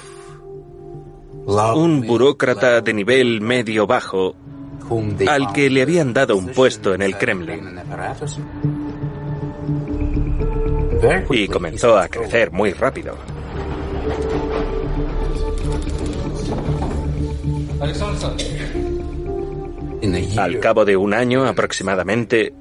un 1.75 2.01
burócrata 2.05 2.81
de 2.81 2.93
nivel 2.93 3.41
medio-bajo 3.41 4.35
al 5.27 5.53
que 5.53 5.69
le 5.69 5.81
habían 5.81 6.13
dado 6.13 6.37
un 6.37 6.47
puesto 6.47 6.93
en 6.93 7.01
el 7.01 7.17
Kremlin. 7.17 7.79
y 11.29 11.47
comenzó 11.47 11.97
a 11.97 12.07
crecer 12.07 12.51
muy 12.51 12.73
rápido. 12.73 13.36
Al 20.37 20.59
cabo 20.59 20.85
de 20.85 20.97
un 20.97 21.13
año 21.13 21.45
aproximadamente, 21.45 22.53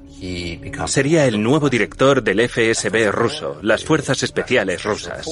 sería 0.85 1.25
el 1.25 1.41
nuevo 1.41 1.69
director 1.69 2.23
del 2.23 2.47
FSB 2.47 3.11
ruso, 3.11 3.57
las 3.61 3.83
Fuerzas 3.83 4.21
Especiales 4.23 4.83
Rusas. 4.83 5.27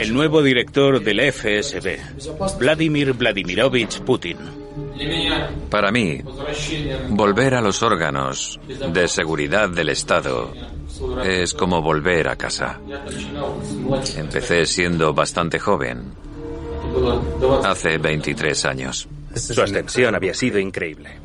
El 0.00 0.12
nuevo 0.12 0.42
director 0.42 1.02
del 1.02 1.32
FSB, 1.32 1.98
Vladimir 2.58 3.12
Vladimirovich 3.14 4.00
Putin. 4.00 4.36
Para 5.70 5.90
mí, 5.90 6.20
volver 7.08 7.54
a 7.54 7.60
los 7.60 7.82
órganos 7.82 8.60
de 8.92 9.08
seguridad 9.08 9.68
del 9.68 9.88
Estado 9.88 10.52
es 11.24 11.54
como 11.54 11.82
volver 11.82 12.28
a 12.28 12.36
casa. 12.36 12.78
Empecé 14.16 14.66
siendo 14.66 15.12
bastante 15.12 15.58
joven, 15.58 16.12
hace 17.64 17.98
23 17.98 18.64
años. 18.66 19.08
Su 19.34 19.62
ascensión 19.62 20.14
había 20.14 20.34
sido 20.34 20.58
increíble. 20.58 21.22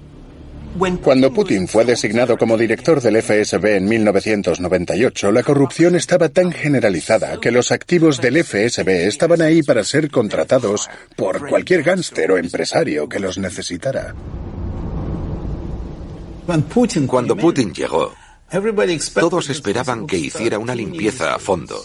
Cuando 1.01 1.33
Putin 1.33 1.67
fue 1.67 1.85
designado 1.85 2.37
como 2.37 2.55
director 2.55 3.01
del 3.01 3.21
FSB 3.21 3.77
en 3.77 3.85
1998, 3.85 5.31
la 5.31 5.41
corrupción 5.41 5.95
estaba 5.95 6.29
tan 6.29 6.51
generalizada 6.51 7.39
que 7.39 7.51
los 7.51 7.71
activos 7.71 8.21
del 8.21 8.43
FSB 8.43 9.07
estaban 9.07 9.41
ahí 9.41 9.63
para 9.63 9.83
ser 9.83 10.11
contratados 10.11 10.87
por 11.15 11.49
cualquier 11.49 11.81
gánster 11.81 12.31
o 12.31 12.37
empresario 12.37 13.09
que 13.09 13.19
los 13.19 13.39
necesitara. 13.39 14.13
Cuando 17.07 17.35
Putin 17.35 17.73
llegó, 17.73 18.13
todos 19.13 19.49
esperaban 19.49 20.07
que 20.07 20.17
hiciera 20.17 20.57
una 20.57 20.73
limpieza 20.73 21.33
a 21.33 21.39
fondo 21.39 21.81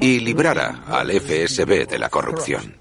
y 0.00 0.20
librara 0.20 0.84
al 0.86 1.10
FSB 1.10 1.86
de 1.86 1.98
la 1.98 2.08
corrupción. 2.08 2.76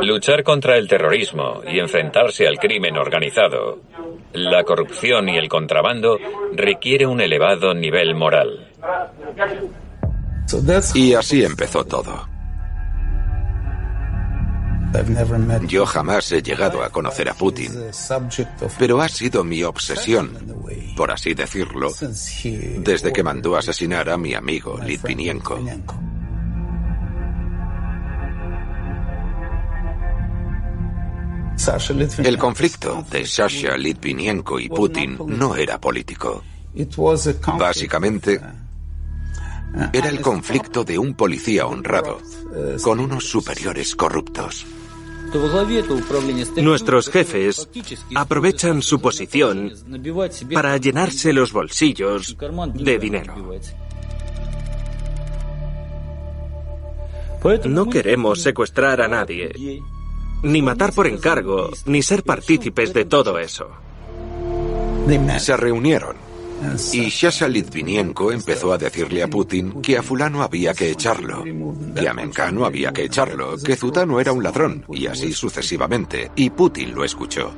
Luchar 0.00 0.42
contra 0.42 0.76
el 0.76 0.88
terrorismo 0.88 1.62
y 1.66 1.78
enfrentarse 1.78 2.46
al 2.46 2.58
crimen 2.58 2.96
organizado, 2.96 3.80
la 4.32 4.64
corrupción 4.64 5.28
y 5.28 5.36
el 5.36 5.48
contrabando 5.48 6.18
requiere 6.52 7.06
un 7.06 7.20
elevado 7.20 7.74
nivel 7.74 8.14
moral. 8.14 8.68
Y 10.94 11.14
así 11.14 11.44
empezó 11.44 11.84
todo. 11.84 12.37
Yo 15.66 15.84
jamás 15.84 16.32
he 16.32 16.42
llegado 16.42 16.82
a 16.82 16.90
conocer 16.90 17.28
a 17.28 17.34
Putin, 17.34 17.72
pero 18.78 19.00
ha 19.00 19.08
sido 19.08 19.44
mi 19.44 19.62
obsesión, 19.62 20.36
por 20.96 21.10
así 21.10 21.34
decirlo, 21.34 21.92
desde 22.78 23.12
que 23.12 23.22
mandó 23.22 23.56
asesinar 23.56 24.08
a 24.08 24.16
mi 24.16 24.34
amigo 24.34 24.78
Litvinenko. 24.78 25.58
El 32.18 32.38
conflicto 32.38 33.04
de 33.10 33.26
Sasha 33.26 33.76
Litvinenko 33.76 34.58
y 34.58 34.68
Putin 34.68 35.18
no 35.26 35.54
era 35.54 35.78
político. 35.78 36.42
Básicamente, 37.58 38.40
era 39.92 40.08
el 40.08 40.20
conflicto 40.20 40.84
de 40.84 40.98
un 40.98 41.14
policía 41.14 41.66
honrado 41.66 42.20
con 42.82 43.00
unos 43.00 43.28
superiores 43.28 43.94
corruptos. 43.94 44.66
Nuestros 46.56 47.08
jefes 47.08 47.68
aprovechan 48.14 48.82
su 48.82 49.00
posición 49.00 49.72
para 50.52 50.76
llenarse 50.76 51.32
los 51.32 51.52
bolsillos 51.52 52.36
de 52.74 52.98
dinero. 52.98 53.34
No 57.64 57.88
queremos 57.88 58.42
secuestrar 58.42 59.00
a 59.00 59.08
nadie 59.08 59.82
ni 60.42 60.62
matar 60.62 60.92
por 60.92 61.06
encargo, 61.06 61.70
ni 61.86 62.02
ser 62.02 62.22
partícipes 62.22 62.92
de 62.92 63.04
todo 63.04 63.38
eso. 63.38 63.68
Se 65.38 65.56
reunieron. 65.56 66.27
Y 66.92 67.08
Shasha 67.08 67.48
Litvinienko 67.48 68.32
empezó 68.32 68.72
a 68.72 68.78
decirle 68.78 69.22
a 69.22 69.28
Putin 69.28 69.80
que 69.80 69.96
a 69.96 70.02
fulano 70.02 70.42
había 70.42 70.74
que 70.74 70.90
echarlo, 70.90 71.44
que 71.94 72.08
a 72.08 72.14
Mencano 72.14 72.64
había 72.64 72.92
que 72.92 73.04
echarlo, 73.04 73.56
que 73.58 73.76
Zutano 73.76 74.20
era 74.20 74.32
un 74.32 74.42
ladrón, 74.42 74.84
y 74.88 75.06
así 75.06 75.32
sucesivamente, 75.32 76.30
y 76.36 76.50
Putin 76.50 76.94
lo 76.94 77.04
escuchó. 77.04 77.52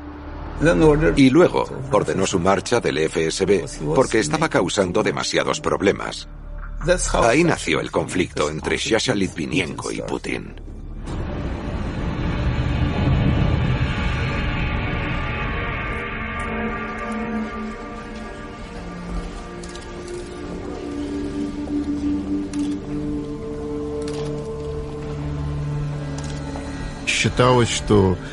Y 1.16 1.30
luego 1.30 1.64
ordenó 1.90 2.26
su 2.26 2.38
marcha 2.38 2.80
del 2.80 3.08
FSB 3.08 3.94
porque 3.94 4.18
estaba 4.18 4.48
causando 4.48 5.02
demasiados 5.02 5.60
problemas. 5.60 6.28
Ahí 7.14 7.44
nació 7.44 7.80
el 7.80 7.90
conflicto 7.90 8.50
entre 8.50 8.76
Shasha 8.76 9.14
Litvinienko 9.14 9.90
y 9.90 10.02
Putin. 10.02 10.54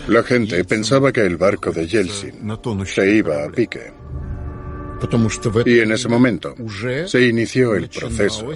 La 0.08 0.24
gente 0.24 0.64
pensaba 0.64 1.12
que 1.12 1.22
el 1.22 1.38
barco 1.38 1.72
de 1.72 1.88
Yeltsin 1.88 2.34
se 2.86 3.16
iba 3.16 3.44
a 3.44 3.50
pique. 3.50 3.92
Y 5.66 5.80
en 5.80 5.92
ese 5.92 6.08
momento 6.08 6.56
se 7.06 7.28
inició 7.28 7.76
el 7.76 7.90
proceso 7.90 8.48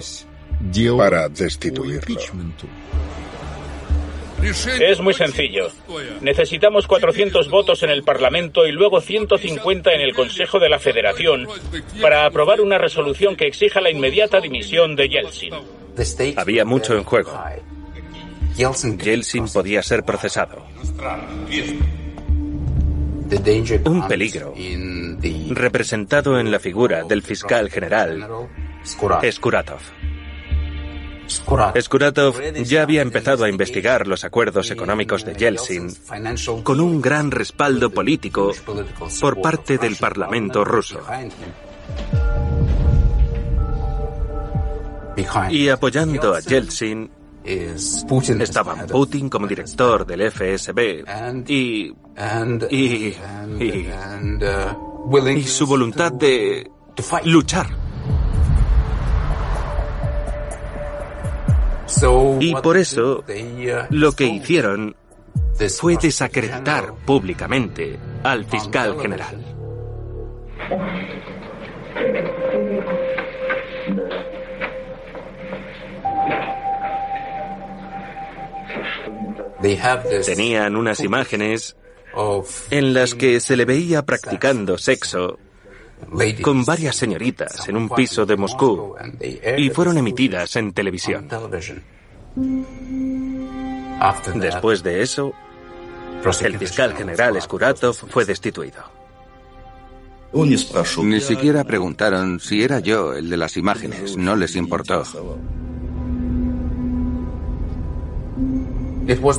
para 0.96 1.28
destituirlo. 1.28 2.20
Es 4.80 5.00
muy 5.00 5.14
sencillo. 5.14 5.68
Necesitamos 6.20 6.86
400 6.88 7.48
votos 7.48 7.82
en 7.84 7.90
el 7.90 8.02
Parlamento 8.02 8.66
y 8.66 8.72
luego 8.72 9.00
150 9.00 9.92
en 9.92 10.00
el 10.00 10.14
Consejo 10.14 10.58
de 10.58 10.68
la 10.68 10.80
Federación 10.80 11.46
para 12.00 12.26
aprobar 12.26 12.60
una 12.60 12.78
resolución 12.78 13.36
que 13.36 13.46
exija 13.46 13.80
la 13.80 13.90
inmediata 13.90 14.40
dimisión 14.40 14.96
de 14.96 15.08
Yeltsin. 15.08 15.54
Había 16.36 16.64
mucho 16.64 16.96
en 16.96 17.04
juego. 17.04 17.38
Yeltsin 18.56 19.46
podía 19.52 19.82
ser 19.82 20.04
procesado. 20.04 20.66
Un 23.84 24.08
peligro. 24.08 24.54
representado 25.50 26.38
en 26.38 26.50
la 26.50 26.58
figura 26.58 27.04
del 27.04 27.22
fiscal 27.22 27.70
general 27.70 28.48
Skuratov. 28.84 29.80
Skuratov 31.80 32.40
ya 32.64 32.82
había 32.82 33.00
empezado 33.00 33.44
a 33.44 33.48
investigar 33.48 34.06
los 34.06 34.24
acuerdos 34.24 34.70
económicos 34.70 35.24
de 35.24 35.34
Yeltsin 35.34 35.88
con 36.62 36.80
un 36.80 37.00
gran 37.00 37.30
respaldo 37.30 37.90
político 37.90 38.52
por 39.20 39.40
parte 39.40 39.78
del 39.78 39.96
Parlamento 39.96 40.64
ruso. 40.64 41.00
Y 45.50 45.68
apoyando 45.68 46.34
a 46.34 46.40
Yeltsin, 46.40 47.10
Estaban 47.44 48.86
Putin 48.86 49.28
como 49.28 49.46
director 49.46 50.06
del 50.06 50.30
FSB 50.30 51.04
y, 51.48 51.92
y, 52.70 53.16
y, 53.60 53.88
y 55.36 55.42
su 55.44 55.66
voluntad 55.66 56.12
de 56.12 56.70
luchar. 57.24 57.66
Y 62.40 62.54
por 62.56 62.76
eso 62.76 63.24
lo 63.90 64.12
que 64.12 64.26
hicieron 64.26 64.96
fue 65.78 65.96
desacreditar 65.96 66.94
públicamente 67.06 67.98
al 68.22 68.44
fiscal 68.44 69.00
general. 69.00 69.38
Tenían 80.26 80.76
unas 80.76 81.00
imágenes 81.00 81.76
en 82.70 82.94
las 82.94 83.14
que 83.14 83.40
se 83.40 83.56
le 83.56 83.64
veía 83.64 84.02
practicando 84.02 84.76
sexo 84.78 85.38
con 86.42 86.64
varias 86.64 86.96
señoritas 86.96 87.68
en 87.68 87.76
un 87.76 87.88
piso 87.88 88.26
de 88.26 88.36
Moscú 88.36 88.96
y 89.56 89.70
fueron 89.70 89.98
emitidas 89.98 90.56
en 90.56 90.72
televisión. 90.72 91.28
Después 94.34 94.82
de 94.82 95.02
eso, 95.02 95.32
el 96.42 96.58
fiscal 96.58 96.94
general 96.94 97.40
Skuratov 97.40 97.94
fue 97.94 98.24
destituido. 98.24 98.82
Ni 100.34 101.20
siquiera 101.20 101.62
preguntaron 101.64 102.40
si 102.40 102.62
era 102.62 102.80
yo 102.80 103.12
el 103.12 103.28
de 103.28 103.36
las 103.36 103.56
imágenes, 103.56 104.16
no 104.16 104.34
les 104.34 104.56
importó. 104.56 105.04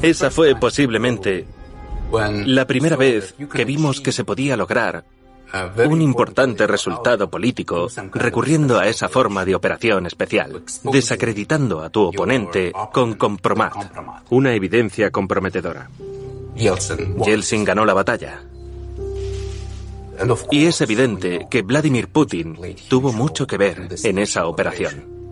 Esa 0.02 0.32
fue 0.32 0.56
posiblemente 0.56 1.46
la 2.46 2.68
primera 2.68 2.96
vez 2.96 3.34
que 3.54 3.66
vimos 3.66 4.02
que 4.02 4.12
se 4.12 4.24
podía 4.24 4.58
lograr 4.58 5.06
un 5.86 6.02
importante 6.02 6.66
resultado 6.66 7.30
político 7.30 7.88
recurriendo 8.14 8.80
a 8.80 8.88
esa 8.88 9.08
forma 9.08 9.46
de 9.46 9.56
operación 9.56 10.08
especial, 10.08 10.64
desacreditando 10.84 11.82
a 11.82 11.90
tu 11.90 12.04
oponente 12.04 12.72
con 12.92 13.14
compromat, 13.14 13.74
una 14.32 14.54
evidencia 14.54 15.12
comprometedora. 15.12 15.90
Yeltsin 16.56 17.64
ganó 17.64 17.86
la 17.86 17.94
batalla. 17.94 18.42
Y 20.52 20.66
es 20.66 20.82
evidente 20.82 21.48
que 21.50 21.62
Vladimir 21.62 22.08
Putin 22.08 22.58
tuvo 22.88 23.12
mucho 23.12 23.48
que 23.48 23.58
ver 23.58 23.90
en 24.04 24.20
esa 24.20 24.48
operación. 24.48 25.23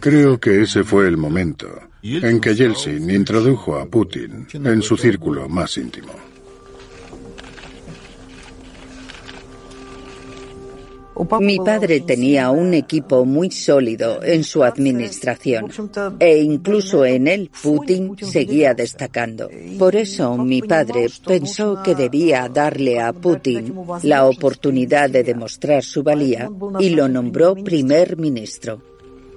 Creo 0.00 0.38
que 0.40 0.62
ese 0.62 0.84
fue 0.84 1.06
el 1.06 1.16
momento 1.16 1.68
en 2.02 2.40
que 2.40 2.54
Yeltsin 2.54 3.08
introdujo 3.10 3.76
a 3.76 3.86
Putin 3.86 4.46
en 4.52 4.82
su 4.82 4.96
círculo 4.96 5.48
más 5.48 5.76
íntimo. 5.76 6.12
Mi 11.40 11.58
padre 11.58 12.00
tenía 12.00 12.50
un 12.50 12.74
equipo 12.74 13.24
muy 13.24 13.50
sólido 13.50 14.22
en 14.22 14.42
su 14.42 14.64
administración 14.64 15.70
e 16.18 16.38
incluso 16.38 17.04
en 17.04 17.28
él 17.28 17.50
Putin 17.62 18.16
seguía 18.20 18.74
destacando. 18.74 19.48
Por 19.78 19.94
eso 19.94 20.36
mi 20.36 20.62
padre 20.62 21.08
pensó 21.24 21.80
que 21.82 21.94
debía 21.94 22.48
darle 22.48 23.00
a 23.00 23.12
Putin 23.12 23.74
la 24.02 24.26
oportunidad 24.26 25.10
de 25.10 25.22
demostrar 25.22 25.84
su 25.84 26.02
valía 26.02 26.50
y 26.80 26.90
lo 26.90 27.08
nombró 27.08 27.54
primer 27.54 28.16
ministro. 28.16 28.91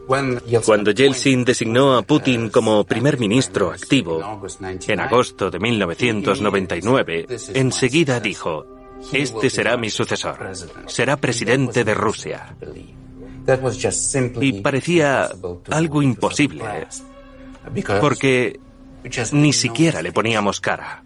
Cuando 0.05 0.91
Yeltsin 0.91 1.45
designó 1.45 1.95
a 1.95 2.01
Putin 2.03 2.49
como 2.49 2.83
primer 2.83 3.19
ministro 3.19 3.71
activo 3.71 4.39
en 4.87 4.99
agosto 4.99 5.49
de 5.49 5.59
1999, 5.59 7.27
enseguida 7.53 8.19
dijo, 8.19 8.65
este 9.11 9.49
será 9.49 9.77
mi 9.77 9.89
sucesor. 9.89 10.37
Será 10.87 11.17
presidente 11.17 11.83
de 11.83 11.93
Rusia. 11.93 12.55
Y 14.41 14.61
parecía 14.61 15.29
algo 15.69 16.01
imposible, 16.01 16.87
porque 17.99 18.59
ni 19.33 19.53
siquiera 19.53 20.01
le 20.01 20.11
poníamos 20.11 20.59
cara. 20.59 21.03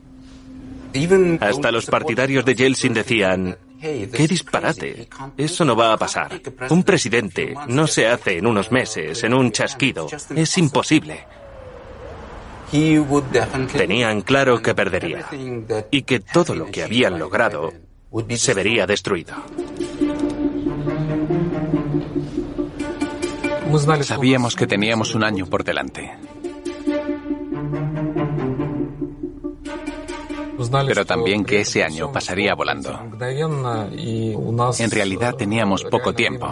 Hasta 1.39 1.71
los 1.71 1.85
partidarios 1.85 2.45
de 2.45 2.55
Yeltsin 2.55 2.93
decían, 2.93 3.57
¡qué 3.79 4.27
disparate! 4.27 5.07
Eso 5.37 5.65
no 5.65 5.75
va 5.75 5.93
a 5.93 5.97
pasar. 5.97 6.41
Un 6.69 6.83
presidente 6.83 7.55
no 7.67 7.87
se 7.87 8.07
hace 8.07 8.37
en 8.37 8.45
unos 8.45 8.71
meses, 8.71 9.23
en 9.23 9.33
un 9.33 9.51
chasquido. 9.51 10.07
Es 10.35 10.57
imposible. 10.57 11.25
Tenían 13.73 14.21
claro 14.21 14.61
que 14.61 14.75
perdería 14.75 15.25
y 15.89 16.03
que 16.03 16.19
todo 16.19 16.53
lo 16.53 16.67
que 16.67 16.83
habían 16.83 17.17
logrado 17.17 17.73
se 18.35 18.53
vería 18.53 18.85
destruido. 18.85 19.35
Sabíamos 24.01 24.55
que 24.55 24.67
teníamos 24.67 25.15
un 25.15 25.23
año 25.23 25.45
por 25.45 25.63
delante. 25.63 26.11
Pero 30.87 31.05
también 31.05 31.45
que 31.45 31.61
ese 31.61 31.83
año 31.83 32.11
pasaría 32.11 32.53
volando. 32.53 32.99
En 33.19 34.91
realidad 34.91 35.35
teníamos 35.35 35.83
poco 35.85 36.13
tiempo. 36.13 36.51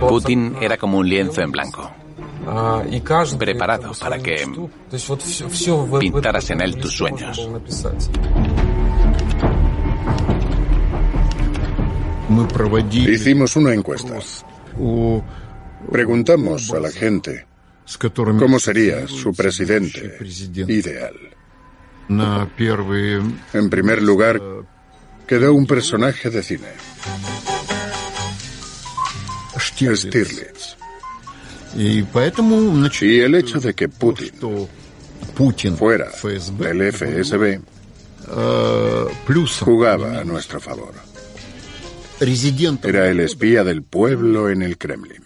Putin 0.00 0.56
era 0.60 0.76
como 0.76 0.98
un 0.98 1.08
lienzo 1.08 1.42
en 1.42 1.50
blanco 1.50 1.90
preparado 3.38 3.92
para 4.00 4.18
que 4.18 4.46
pintaras 6.00 6.50
en 6.50 6.60
él 6.60 6.76
tus 6.76 6.96
sueños. 6.96 7.48
Hicimos 12.92 13.56
una 13.56 13.74
encuesta. 13.74 14.14
Preguntamos 15.90 16.72
a 16.72 16.80
la 16.80 16.90
gente 16.90 17.46
cómo 18.38 18.58
sería 18.58 19.06
su 19.08 19.32
presidente 19.32 20.18
ideal. 20.68 21.14
En 23.52 23.70
primer 23.70 24.02
lugar, 24.02 24.40
quedó 25.26 25.54
un 25.54 25.66
personaje 25.66 26.30
de 26.30 26.42
cine. 26.42 26.68
Stirlitz. 29.58 30.76
Y 31.76 32.02
el 33.20 33.34
hecho 33.36 33.60
de 33.60 33.74
que 33.74 33.88
Putin 33.88 35.76
fuera 35.76 36.10
del 36.58 36.92
FSB 36.92 37.60
jugaba 39.60 40.18
a 40.18 40.24
nuestro 40.24 40.60
favor. 40.60 40.94
Era 42.82 43.08
el 43.08 43.20
espía 43.20 43.64
del 43.64 43.82
pueblo 43.82 44.50
en 44.50 44.62
el 44.62 44.76
Kremlin. 44.76 45.22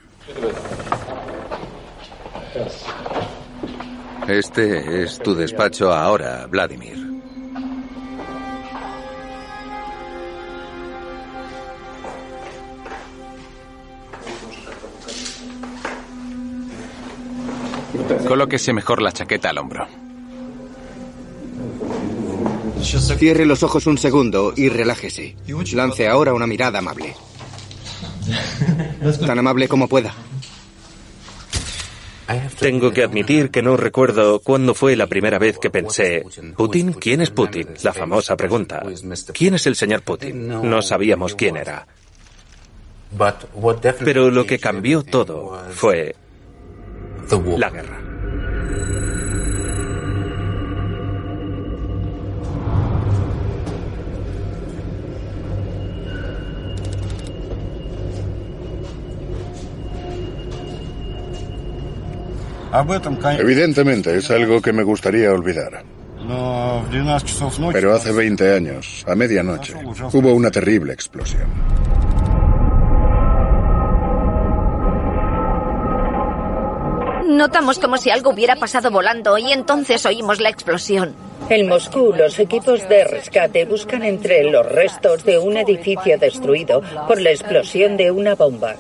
Este 4.29 5.03
es 5.03 5.19
tu 5.19 5.35
despacho 5.35 5.93
ahora, 5.93 6.47
Vladimir. 6.47 7.15
Colóquese 18.27 18.73
mejor 18.73 19.03
la 19.03 19.13
chaqueta 19.13 19.51
al 19.51 19.59
hombro. 19.59 19.87
Cierre 22.83 23.47
los 23.47 23.63
ojos 23.63 23.87
un 23.87 23.99
segundo 23.99 24.53
y 24.57 24.69
relájese. 24.69 25.37
Lance 25.73 26.09
ahora 26.09 26.35
una 26.35 26.47
mirada 26.47 26.79
amable. 26.79 27.15
Tan 29.27 29.39
amable 29.39 29.69
como 29.69 29.89
pueda. 29.89 30.15
Tengo 32.59 32.93
que 32.93 33.03
admitir 33.03 33.51
que 33.51 33.63
no 33.63 33.77
recuerdo 33.77 34.41
cuándo 34.41 34.75
fue 34.75 34.97
la 34.97 35.07
primera 35.07 35.39
vez 35.39 35.59
que 35.59 35.71
pensé, 35.71 36.25
¿Putin? 36.57 36.93
¿Quién 36.95 37.21
es 37.21 37.31
Putin? 37.31 37.69
La 37.83 37.93
famosa 37.93 38.37
pregunta. 38.37 38.83
¿Quién 39.33 39.55
es 39.55 39.67
el 39.67 39.77
señor 39.77 40.03
Putin? 40.03 40.49
No 40.49 40.83
sabíamos 40.83 41.35
quién 41.35 41.57
era. 41.57 41.87
Pero 44.05 44.31
lo 44.31 44.47
que 44.47 44.59
cambió 44.59 45.03
todo 45.03 45.63
fue 45.71 46.15
la 47.59 47.71
guerra. 47.71 48.01
Evidentemente 63.39 64.17
es 64.17 64.31
algo 64.31 64.61
que 64.61 64.73
me 64.73 64.83
gustaría 64.83 65.31
olvidar. 65.31 65.85
Pero 67.73 67.95
hace 67.95 68.13
20 68.13 68.55
años, 68.55 69.05
a 69.07 69.15
medianoche, 69.15 69.75
hubo 70.13 70.33
una 70.33 70.51
terrible 70.51 70.93
explosión. 70.93 71.47
Notamos 77.29 77.79
como 77.79 77.97
si 77.97 78.11
algo 78.11 78.31
hubiera 78.31 78.57
pasado 78.57 78.91
volando 78.91 79.39
y 79.39 79.53
entonces 79.53 80.05
oímos 80.07 80.41
la 80.41 80.51
explosión. 80.51 81.15
En 81.49 81.69
Moscú, 81.69 82.15
los 82.17 82.39
equipos 82.39 82.89
de 82.89 83.05
rescate 83.05 83.67
buscan 83.67 84.03
entre 84.03 84.45
los 84.51 84.65
restos 84.67 85.25
de 85.25 85.39
un 85.39 85.57
edificio 85.57 86.19
destruido 86.19 86.83
por 87.07 87.21
la 87.21 87.31
explosión 87.31 87.97
de 87.97 88.11
una 88.11 88.35
bomba. 88.35 88.77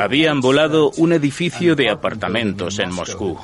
Habían 0.00 0.40
volado 0.40 0.90
un 0.96 1.12
edificio 1.12 1.74
de 1.76 1.90
apartamentos 1.90 2.78
en 2.78 2.92
Moscú. 2.92 3.38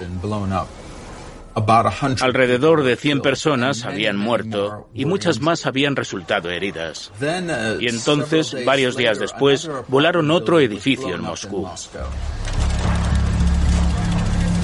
Alrededor 2.21 2.83
de 2.83 2.97
100 2.97 3.23
personas 3.23 3.85
habían 3.85 4.17
muerto 4.17 4.89
y 4.95 5.07
muchas 5.07 5.41
más 5.41 5.65
habían 5.65 5.97
resultado 5.97 6.51
heridas. 6.51 7.11
Y 7.81 7.89
entonces, 7.89 8.57
varios 8.65 8.97
días 8.97 9.19
después, 9.19 9.69
volaron 9.89 10.31
otro 10.31 10.61
edificio 10.61 11.15
en 11.15 11.23
Moscú. 11.23 11.67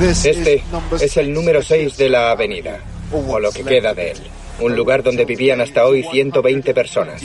Este 0.01 0.64
es 1.01 1.16
el 1.16 1.32
número 1.32 1.62
6 1.62 1.97
de 1.97 2.09
la 2.09 2.32
avenida, 2.32 2.80
o 3.12 3.38
lo 3.38 3.51
que 3.53 3.62
queda 3.64 3.95
de 3.95 4.12
él. 4.12 4.18
Un 4.61 4.76
lugar 4.76 5.03
donde 5.03 5.24
vivían 5.24 5.61
hasta 5.61 5.84
hoy 5.86 6.03
120 6.05 6.74
personas. 6.74 7.22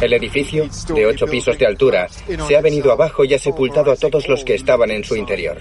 El 0.00 0.12
edificio, 0.12 0.68
de 0.94 1.06
ocho 1.06 1.26
pisos 1.26 1.58
de 1.58 1.66
altura, 1.66 2.08
se 2.46 2.56
ha 2.56 2.60
venido 2.60 2.92
abajo 2.92 3.24
y 3.24 3.34
ha 3.34 3.38
sepultado 3.38 3.92
a 3.92 3.96
todos 3.96 4.28
los 4.28 4.44
que 4.44 4.54
estaban 4.54 4.90
en 4.90 5.04
su 5.04 5.16
interior. 5.16 5.58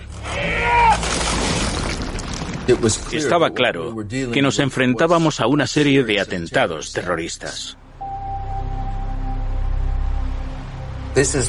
Estaba 3.12 3.52
claro 3.52 3.96
que 4.08 4.42
nos 4.42 4.60
enfrentábamos 4.60 5.40
a 5.40 5.48
una 5.48 5.68
serie 5.68 6.04
de 6.04 6.20
atentados 6.20 6.94
terroristas. 6.94 7.78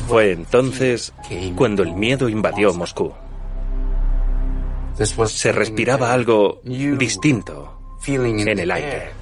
Fue 0.08 0.32
entonces 0.32 1.12
cuando 1.54 1.82
el 1.82 1.94
miedo 1.94 2.28
invadió 2.28 2.74
Moscú. 2.74 3.12
Se 5.26 5.52
respiraba 5.52 6.12
algo 6.12 6.60
distinto 6.64 7.78
en 8.06 8.58
el 8.58 8.70
aire. 8.70 9.21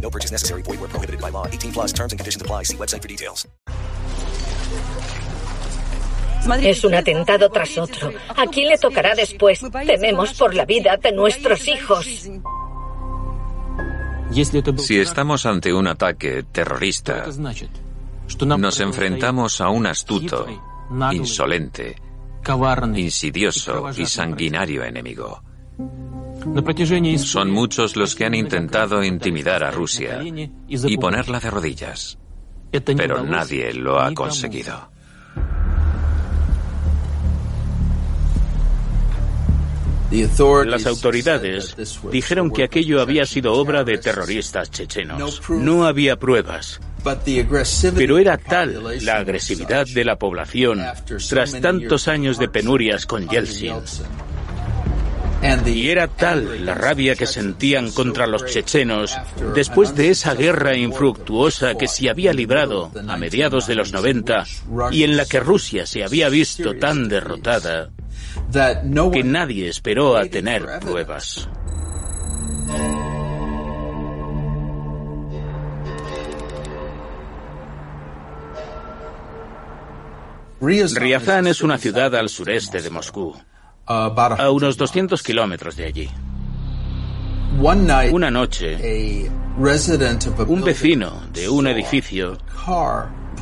No 0.00 0.10
purchase 0.10 0.32
necessary. 0.32 0.62
Void 0.62 0.80
where 0.80 0.88
prohibited 0.88 1.20
by 1.20 1.30
law. 1.30 1.46
18 1.46 1.72
plus 1.72 1.92
terms 1.92 2.12
and 2.12 2.18
conditions 2.18 2.40
apply. 2.40 2.62
See 2.64 2.76
website 2.76 3.02
for 3.02 3.08
details. 3.08 3.46
Es 6.62 6.84
un 6.84 6.94
atentado 6.94 7.50
tras 7.50 7.76
otro. 7.76 8.10
¿A 8.36 8.46
quién 8.46 8.68
le 8.68 8.78
tocará 8.78 9.14
después? 9.14 9.60
Tememos 9.86 10.32
por 10.32 10.54
la 10.54 10.64
vida 10.64 10.96
de 10.96 11.12
nuestros 11.12 11.68
hijos. 11.68 12.06
Si 14.78 14.98
estamos 14.98 15.46
ante 15.46 15.72
un 15.72 15.86
ataque 15.86 16.44
terrorista, 16.44 17.26
nos 18.46 18.80
enfrentamos 18.80 19.60
a 19.60 19.68
un 19.68 19.86
astuto, 19.86 20.46
insolente, 21.12 21.96
insidioso 22.94 23.90
y 23.96 24.06
sanguinario 24.06 24.84
enemigo. 24.84 25.42
Son 27.18 27.50
muchos 27.50 27.96
los 27.96 28.14
que 28.14 28.24
han 28.24 28.34
intentado 28.34 29.02
intimidar 29.02 29.64
a 29.64 29.70
Rusia 29.70 30.20
y 30.66 30.96
ponerla 30.96 31.40
de 31.40 31.50
rodillas, 31.50 32.18
pero 32.96 33.22
nadie 33.22 33.72
lo 33.74 34.00
ha 34.00 34.12
conseguido. 34.14 34.90
Las 40.10 40.86
autoridades 40.86 41.76
dijeron 42.10 42.50
que 42.50 42.64
aquello 42.64 43.02
había 43.02 43.26
sido 43.26 43.52
obra 43.52 43.84
de 43.84 43.98
terroristas 43.98 44.70
chechenos. 44.70 45.42
No 45.50 45.84
había 45.86 46.16
pruebas. 46.16 46.80
Pero 47.94 48.18
era 48.18 48.38
tal 48.38 49.04
la 49.04 49.16
agresividad 49.16 49.86
de 49.86 50.04
la 50.04 50.16
población 50.16 50.82
tras 51.28 51.60
tantos 51.60 52.08
años 52.08 52.38
de 52.38 52.48
penurias 52.48 53.06
con 53.06 53.28
Yeltsin. 53.28 53.74
Y 55.66 55.90
era 55.90 56.08
tal 56.08 56.66
la 56.66 56.74
rabia 56.74 57.14
que 57.14 57.26
sentían 57.26 57.92
contra 57.92 58.26
los 58.26 58.46
chechenos 58.46 59.16
después 59.54 59.94
de 59.94 60.10
esa 60.10 60.34
guerra 60.34 60.76
infructuosa 60.76 61.76
que 61.76 61.86
se 61.86 62.10
había 62.10 62.32
librado 62.32 62.90
a 63.06 63.16
mediados 63.16 63.66
de 63.66 63.74
los 63.74 63.92
90 63.92 64.44
y 64.90 65.04
en 65.04 65.16
la 65.16 65.26
que 65.26 65.40
Rusia 65.40 65.86
se 65.86 66.02
había 66.02 66.28
visto 66.28 66.74
tan 66.76 67.08
derrotada 67.08 67.90
que 69.12 69.22
nadie 69.22 69.68
esperó 69.68 70.16
a 70.16 70.24
tener 70.24 70.66
pruebas. 70.80 71.48
Riazán 80.60 81.46
es 81.46 81.62
una 81.62 81.78
ciudad 81.78 82.14
al 82.16 82.28
sureste 82.28 82.82
de 82.82 82.90
Moscú, 82.90 83.36
a 83.88 84.50
unos 84.50 84.76
200 84.76 85.22
kilómetros 85.22 85.76
de 85.76 85.84
allí. 85.86 86.10
Una 87.60 88.30
noche, 88.30 89.28
un 90.46 90.62
vecino 90.62 91.22
de 91.32 91.48
un 91.48 91.66
edificio 91.66 92.38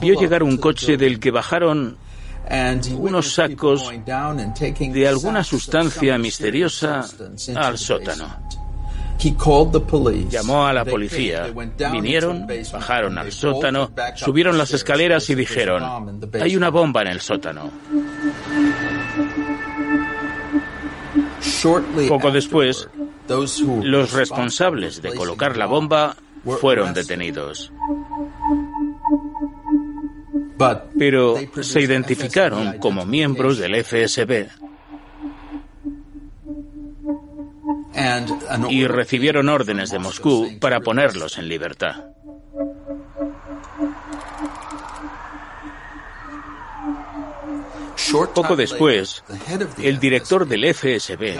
vio 0.00 0.20
llegar 0.20 0.42
un 0.42 0.56
coche 0.56 0.96
del 0.96 1.18
que 1.18 1.30
bajaron 1.30 1.98
unos 2.96 3.34
sacos 3.34 3.90
de 4.78 5.08
alguna 5.08 5.42
sustancia 5.42 6.16
misteriosa 6.18 7.04
al 7.56 7.76
sótano. 7.76 8.38
Llamó 10.30 10.66
a 10.66 10.72
la 10.72 10.84
policía. 10.84 11.46
Vinieron, 11.90 12.46
bajaron 12.72 13.18
al 13.18 13.32
sótano, 13.32 13.90
subieron 14.14 14.56
las 14.58 14.72
escaleras 14.72 15.28
y 15.30 15.34
dijeron, 15.34 16.20
hay 16.40 16.54
una 16.54 16.68
bomba 16.70 17.02
en 17.02 17.08
el 17.08 17.20
sótano. 17.20 17.70
Poco 22.08 22.30
después, 22.30 22.88
los 23.82 24.12
responsables 24.12 25.02
de 25.02 25.14
colocar 25.14 25.56
la 25.56 25.66
bomba 25.66 26.16
fueron 26.60 26.94
detenidos. 26.94 27.72
Pero 30.98 31.36
se 31.60 31.80
identificaron 31.80 32.78
como 32.78 33.04
miembros 33.04 33.58
del 33.58 33.84
FSB 33.84 34.48
y 38.70 38.86
recibieron 38.86 39.48
órdenes 39.48 39.90
de 39.90 39.98
Moscú 39.98 40.58
para 40.60 40.80
ponerlos 40.80 41.38
en 41.38 41.48
libertad. 41.48 42.15
Poco 48.34 48.56
después, 48.56 49.22
el 49.82 49.98
director 49.98 50.46
del 50.46 50.74
FSB 50.74 51.38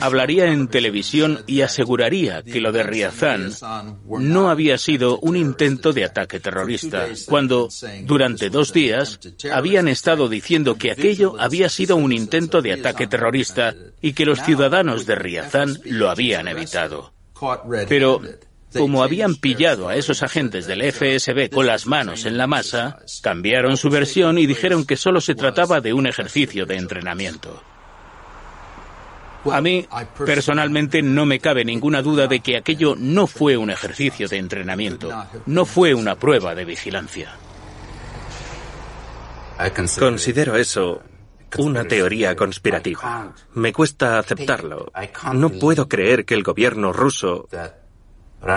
hablaría 0.00 0.46
en 0.46 0.68
televisión 0.68 1.42
y 1.46 1.60
aseguraría 1.60 2.42
que 2.42 2.60
lo 2.60 2.72
de 2.72 2.82
Riazán 2.82 3.52
no 4.06 4.50
había 4.50 4.78
sido 4.78 5.18
un 5.18 5.36
intento 5.36 5.92
de 5.92 6.04
ataque 6.04 6.40
terrorista, 6.40 7.06
cuando 7.26 7.68
durante 8.04 8.50
dos 8.50 8.72
días 8.72 9.20
habían 9.52 9.88
estado 9.88 10.28
diciendo 10.28 10.76
que 10.76 10.90
aquello 10.90 11.36
había 11.38 11.68
sido 11.68 11.96
un 11.96 12.12
intento 12.12 12.62
de 12.62 12.72
ataque 12.72 13.06
terrorista 13.06 13.74
y 14.00 14.12
que 14.12 14.24
los 14.24 14.42
ciudadanos 14.42 15.06
de 15.06 15.14
Riazán 15.14 15.78
lo 15.84 16.10
habían 16.10 16.48
evitado. 16.48 17.12
Pero 17.88 18.20
como 18.76 19.02
habían 19.02 19.34
pillado 19.34 19.88
a 19.88 19.96
esos 19.96 20.22
agentes 20.22 20.66
del 20.66 20.82
FSB 20.82 21.50
con 21.50 21.66
las 21.66 21.86
manos 21.86 22.24
en 22.24 22.36
la 22.36 22.46
masa, 22.46 22.98
cambiaron 23.22 23.76
su 23.76 23.90
versión 23.90 24.38
y 24.38 24.46
dijeron 24.46 24.84
que 24.84 24.96
solo 24.96 25.20
se 25.20 25.34
trataba 25.34 25.80
de 25.80 25.92
un 25.92 26.06
ejercicio 26.06 26.66
de 26.66 26.76
entrenamiento. 26.76 27.62
A 29.50 29.60
mí, 29.60 29.86
personalmente, 30.26 31.00
no 31.02 31.24
me 31.24 31.40
cabe 31.40 31.64
ninguna 31.64 32.02
duda 32.02 32.26
de 32.26 32.40
que 32.40 32.58
aquello 32.58 32.94
no 32.96 33.26
fue 33.26 33.56
un 33.56 33.70
ejercicio 33.70 34.28
de 34.28 34.36
entrenamiento, 34.36 35.10
no 35.46 35.64
fue 35.64 35.94
una 35.94 36.16
prueba 36.16 36.54
de 36.54 36.64
vigilancia. 36.64 37.32
Considero 39.98 40.56
eso 40.56 41.02
una 41.58 41.84
teoría 41.84 42.36
conspirativa. 42.36 43.34
Me 43.54 43.72
cuesta 43.72 44.18
aceptarlo. 44.18 44.92
No 45.34 45.50
puedo 45.50 45.88
creer 45.88 46.24
que 46.24 46.34
el 46.34 46.42
gobierno 46.42 46.92
ruso 46.92 47.48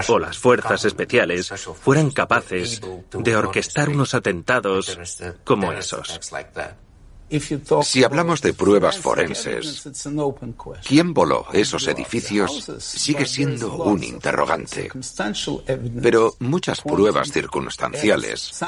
o 0.08 0.20
las 0.20 0.38
fuerzas 0.38 0.86
especiales 0.86 1.50
fueran 1.82 2.12
capaces 2.12 2.82
de 3.12 3.36
orquestar 3.36 3.90
unos 3.90 4.14
atentados 4.14 4.98
como 5.44 5.72
esos. 5.72 6.20
Si 7.84 8.04
hablamos 8.04 8.42
de 8.42 8.54
pruebas 8.54 9.00
forenses, 9.00 9.84
¿quién 10.86 11.14
voló 11.14 11.48
esos 11.52 11.88
edificios? 11.88 12.72
Sigue 12.78 13.26
siendo 13.26 13.74
un 13.76 14.04
interrogante. 14.04 14.90
Pero 16.02 16.36
muchas 16.40 16.82
pruebas 16.82 17.32
circunstanciales 17.32 18.62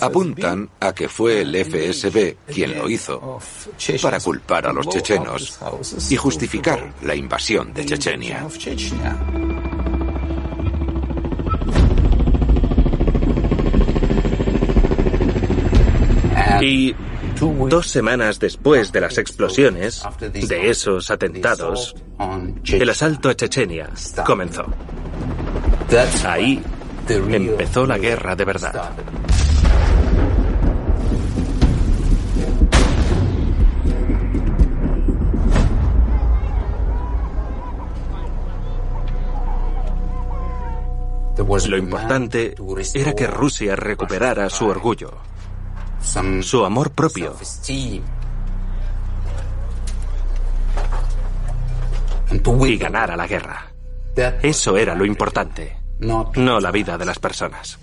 apuntan 0.00 0.70
a 0.80 0.92
que 0.92 1.08
fue 1.08 1.42
el 1.42 1.54
FSB 1.54 2.36
quien 2.52 2.78
lo 2.78 2.90
hizo 2.90 3.38
para 4.02 4.18
culpar 4.18 4.66
a 4.66 4.72
los 4.72 4.88
chechenos 4.88 5.58
y 6.10 6.16
justificar 6.16 6.94
la 7.02 7.14
invasión 7.14 7.72
de 7.72 7.86
Chechenia. 7.86 8.46
Y 16.68 16.94
dos 17.70 17.86
semanas 17.86 18.38
después 18.38 18.92
de 18.92 19.00
las 19.00 19.16
explosiones, 19.16 20.02
de 20.20 20.68
esos 20.68 21.10
atentados, 21.10 21.96
el 22.66 22.90
asalto 22.90 23.30
a 23.30 23.34
Chechenia 23.34 23.88
comenzó. 24.26 24.66
Ahí 26.26 26.62
empezó 27.08 27.86
la 27.86 27.96
guerra 27.96 28.36
de 28.36 28.44
verdad. 28.44 28.90
Lo 41.66 41.78
importante 41.78 42.54
era 42.94 43.14
que 43.14 43.26
Rusia 43.26 43.74
recuperara 43.74 44.50
su 44.50 44.66
orgullo 44.66 45.27
su 46.42 46.64
amor 46.64 46.92
propio. 46.92 47.34
y 52.66 52.76
ganara 52.76 53.16
la 53.16 53.26
guerra. 53.26 53.72
Eso 54.42 54.76
era 54.76 54.94
lo 54.94 55.04
importante, 55.04 55.76
no 56.00 56.60
la 56.60 56.70
vida 56.70 56.98
de 56.98 57.04
las 57.04 57.18
personas. 57.18 57.78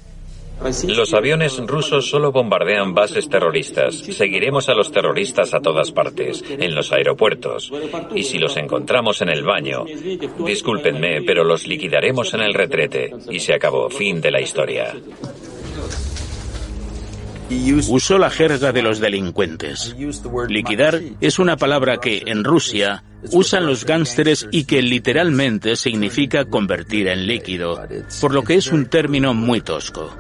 Los 0.88 1.14
aviones 1.14 1.58
rusos 1.68 2.10
solo 2.10 2.32
bombardean 2.32 2.94
bases 2.94 3.28
terroristas. 3.30 3.96
Seguiremos 3.96 4.70
a 4.70 4.74
los 4.74 4.92
terroristas 4.92 5.54
a 5.54 5.60
todas 5.60 5.92
partes, 5.92 6.44
en 6.50 6.74
los 6.74 6.92
aeropuertos. 6.92 7.72
Y 8.14 8.24
si 8.24 8.40
los 8.40 8.56
encontramos 8.58 9.22
en 9.22 9.30
el 9.30 9.44
baño, 9.44 9.86
discúlpenme, 10.46 11.22
pero 11.24 11.44
los 11.44 11.68
liquidaremos 11.68 12.34
en 12.34 12.42
el 12.42 12.54
retrete. 12.54 13.12
Y 13.30 13.40
se 13.40 13.54
acabó. 13.54 13.90
Fin 13.90 14.22
de 14.22 14.32
la 14.32 14.42
historia. 14.42 14.94
Usó 17.90 18.18
la 18.18 18.30
jerga 18.30 18.72
de 18.72 18.82
los 18.82 19.00
delincuentes. 19.00 19.96
Liquidar 20.48 21.02
es 21.22 21.40
una 21.40 21.58
palabra 21.58 21.98
que 21.98 22.24
en 22.26 22.44
Rusia 22.44 23.04
usan 23.32 23.66
los 23.66 23.86
gánsteres 23.86 24.48
y 24.52 24.66
que 24.66 24.82
literalmente 24.82 25.76
significa 25.76 26.46
convertir 26.46 27.08
en 27.08 27.28
líquido, 27.28 27.82
por 28.22 28.34
lo 28.34 28.44
que 28.44 28.56
es 28.56 28.72
un 28.72 28.88
término 28.88 29.34
muy 29.34 29.62
tosco. 29.62 30.16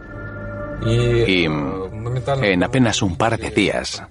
Y 0.85 1.45
en 1.45 2.63
apenas 2.63 3.01
un 3.01 3.15
par 3.15 3.39
de 3.39 3.49
días, 3.49 4.03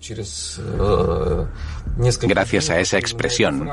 gracias 2.23 2.71
a 2.71 2.81
esa 2.81 2.99
expresión, 2.99 3.69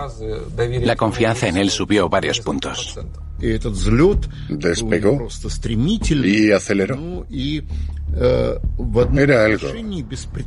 la 0.82 0.96
confianza 0.96 1.48
en 1.48 1.58
él 1.58 1.70
subió 1.72 2.10
varios 2.10 2.40
puntos. 2.42 3.00
Despegó 4.50 5.28
y 6.24 6.52
aceleró. 6.52 7.26
Era 9.18 9.46
algo 9.46 9.68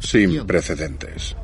sin 0.00 0.46
precedentes. 0.46 1.36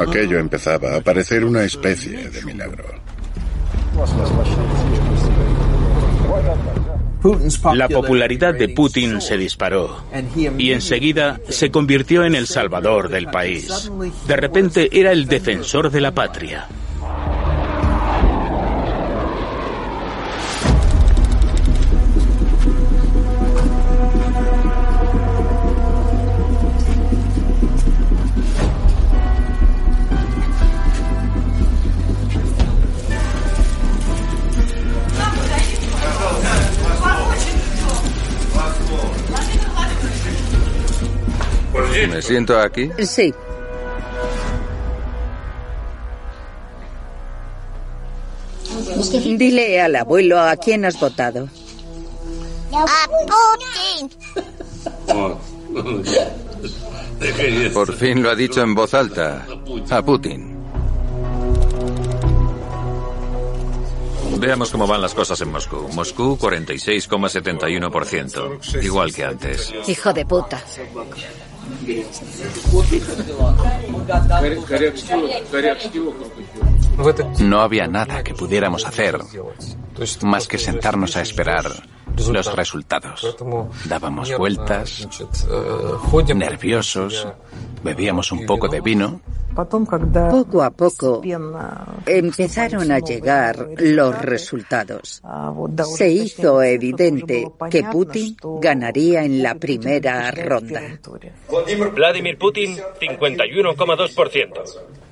Aquello 0.00 0.38
empezaba 0.38 0.96
a 0.96 1.00
parecer 1.00 1.44
una 1.44 1.64
especie 1.64 2.28
de 2.28 2.42
milagro. 2.44 2.84
La 7.74 7.88
popularidad 7.88 8.54
de 8.54 8.68
Putin 8.68 9.20
se 9.20 9.38
disparó 9.38 10.04
y 10.58 10.72
enseguida 10.72 11.40
se 11.48 11.70
convirtió 11.70 12.24
en 12.24 12.34
el 12.34 12.46
salvador 12.46 13.08
del 13.08 13.26
país. 13.28 13.90
De 14.26 14.36
repente 14.36 14.90
era 14.92 15.12
el 15.12 15.26
defensor 15.26 15.90
de 15.90 16.00
la 16.02 16.12
patria. 16.12 16.68
¿Me 42.14 42.22
siento 42.22 42.56
aquí? 42.60 42.88
Sí. 43.04 43.34
Dile 49.36 49.80
al 49.80 49.96
abuelo 49.96 50.38
a 50.38 50.54
quién 50.54 50.84
has 50.84 51.00
votado. 51.00 51.48
A 52.72 53.08
Putin. 53.26 54.10
Por 57.72 57.92
fin 57.96 58.22
lo 58.22 58.30
ha 58.30 58.36
dicho 58.36 58.62
en 58.62 58.76
voz 58.76 58.94
alta. 58.94 59.44
A 59.90 60.00
Putin. 60.00 60.53
Veamos 64.44 64.70
cómo 64.70 64.86
van 64.86 65.00
las 65.00 65.14
cosas 65.14 65.40
en 65.40 65.50
Moscú. 65.50 65.88
Moscú 65.94 66.36
46,71%, 66.36 68.84
igual 68.84 69.14
que 69.14 69.24
antes. 69.24 69.72
Hijo 69.88 70.12
de 70.12 70.26
puta. 70.26 70.62
No 77.38 77.62
había 77.62 77.86
nada 77.86 78.22
que 78.22 78.34
pudiéramos 78.34 78.84
hacer 78.84 79.18
más 80.22 80.46
que 80.46 80.58
sentarnos 80.58 81.16
a 81.16 81.22
esperar 81.22 81.64
los 82.28 82.54
resultados. 82.54 83.38
Dábamos 83.86 84.36
vueltas, 84.36 85.08
nerviosos, 86.34 87.26
bebíamos 87.82 88.30
un 88.30 88.44
poco 88.44 88.68
de 88.68 88.82
vino. 88.82 89.22
Poco 89.54 90.62
a 90.62 90.70
poco 90.70 91.22
empezaron 92.06 92.90
a 92.90 92.98
llegar 92.98 93.68
los 93.78 94.22
resultados. 94.22 95.22
Se 95.96 96.10
hizo 96.10 96.62
evidente 96.62 97.46
que 97.70 97.84
Putin 97.84 98.36
ganaría 98.60 99.24
en 99.24 99.42
la 99.42 99.54
primera 99.54 100.30
ronda. 100.30 100.82
Vladimir 101.94 102.38
Putin, 102.38 102.76
51,2%. 103.00 105.03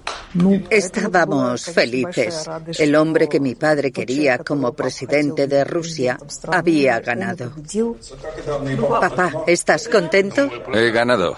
Estábamos 0.71 1.67
felices. 1.67 2.49
El 2.79 2.95
hombre 2.95 3.29
que 3.29 3.39
mi 3.39 3.55
padre 3.55 3.93
quería 3.93 4.39
como 4.39 4.73
presidente 4.73 5.47
de 5.47 5.65
Rusia 5.65 6.19
había 6.49 7.01
ganado. 7.01 7.53
Papá, 9.01 9.45
¿estás 9.47 9.89
contento? 9.89 10.49
He 10.73 10.91
ganado. 10.91 11.37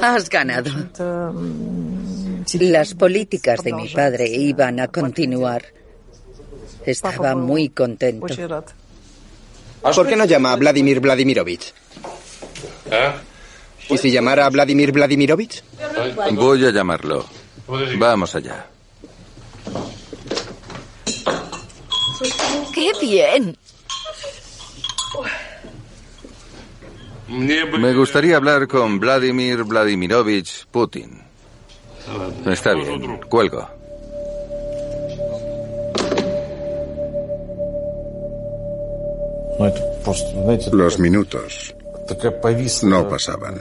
Has 0.00 0.28
ganado. 0.28 0.70
Las 2.60 2.94
políticas 2.94 3.62
de 3.62 3.72
mi 3.72 3.88
padre 3.88 4.28
iban 4.28 4.80
a 4.80 4.88
continuar. 4.88 5.64
Estaba 6.86 7.34
muy 7.34 7.68
contento. 7.70 8.26
¿Por 9.82 10.06
qué 10.06 10.16
no 10.16 10.24
llama 10.24 10.52
a 10.52 10.56
Vladimir 10.56 11.00
Vladimirovich? 11.00 11.74
¿Y 13.88 13.98
si 13.98 14.10
llamara 14.10 14.46
a 14.46 14.50
Vladimir 14.50 14.92
Vladimirovich? 14.92 15.64
Voy 16.32 16.64
a 16.64 16.70
llamarlo. 16.70 17.41
Vamos 17.98 18.34
allá. 18.34 18.66
¡Qué 22.74 22.92
bien! 23.00 23.56
Me 27.28 27.94
gustaría 27.94 28.36
hablar 28.36 28.68
con 28.68 29.00
Vladimir 29.00 29.64
Vladimirovich 29.64 30.66
Putin. 30.70 31.22
Está 32.46 32.74
bien, 32.74 33.18
cuelgo. 33.28 33.66
Los 40.72 40.98
minutos 40.98 41.74
no 42.82 43.08
pasaban. 43.08 43.60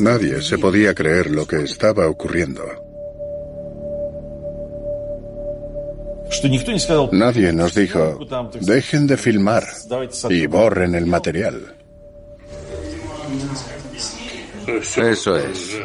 Nadie 0.00 0.40
se 0.40 0.58
podía 0.58 0.94
creer 0.94 1.30
lo 1.30 1.46
que 1.46 1.62
estaba 1.62 2.08
ocurriendo. 2.08 2.62
Nadie 7.12 7.52
nos 7.52 7.74
dijo, 7.74 8.18
dejen 8.60 9.06
de 9.06 9.16
filmar 9.16 9.64
y 10.30 10.46
borren 10.46 10.94
el 10.94 11.06
material. 11.06 11.76
Eso 14.66 15.36
es. 15.36 15.80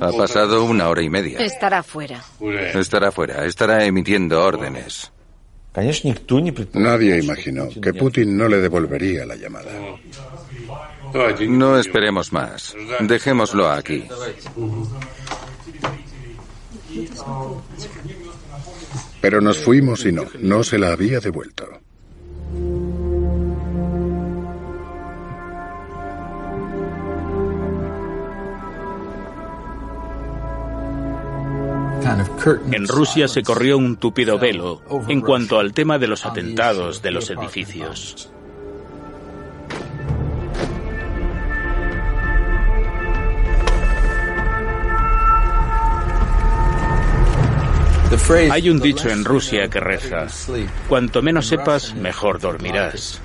Ha 0.00 0.12
pasado 0.12 0.64
una 0.64 0.88
hora 0.88 1.02
y 1.02 1.10
media. 1.10 1.38
Estará 1.38 1.82
fuera. 1.82 2.22
Estará 2.74 3.12
fuera, 3.12 3.44
estará 3.44 3.84
emitiendo 3.84 4.42
órdenes. 4.42 5.10
Nadie 6.72 7.18
imaginó 7.22 7.68
que 7.68 7.94
Putin 7.94 8.36
no 8.36 8.48
le 8.48 8.58
devolvería 8.58 9.24
la 9.24 9.36
llamada. 9.36 9.70
No 11.48 11.78
esperemos 11.78 12.32
más. 12.32 12.74
Dejémoslo 13.00 13.68
aquí. 13.68 14.04
Pero 19.20 19.40
nos 19.40 19.58
fuimos 19.58 20.04
y 20.06 20.12
no, 20.12 20.24
no 20.40 20.64
se 20.64 20.78
la 20.78 20.92
había 20.92 21.20
devuelto. 21.20 21.68
En 32.72 32.88
Rusia 32.88 33.28
se 33.28 33.42
corrió 33.42 33.76
un 33.76 33.96
tupido 33.96 34.38
velo 34.38 34.82
en 35.08 35.20
cuanto 35.20 35.58
al 35.58 35.72
tema 35.72 35.98
de 35.98 36.08
los 36.08 36.24
atentados 36.24 37.02
de 37.02 37.10
los 37.10 37.30
edificios. 37.30 38.29
Hay 48.50 48.68
un 48.68 48.80
dicho 48.80 49.08
en 49.08 49.24
Rusia 49.24 49.68
que 49.68 49.78
reza, 49.78 50.26
cuanto 50.88 51.22
menos 51.22 51.46
sepas, 51.46 51.94
mejor 51.94 52.40
dormirás. 52.40 53.20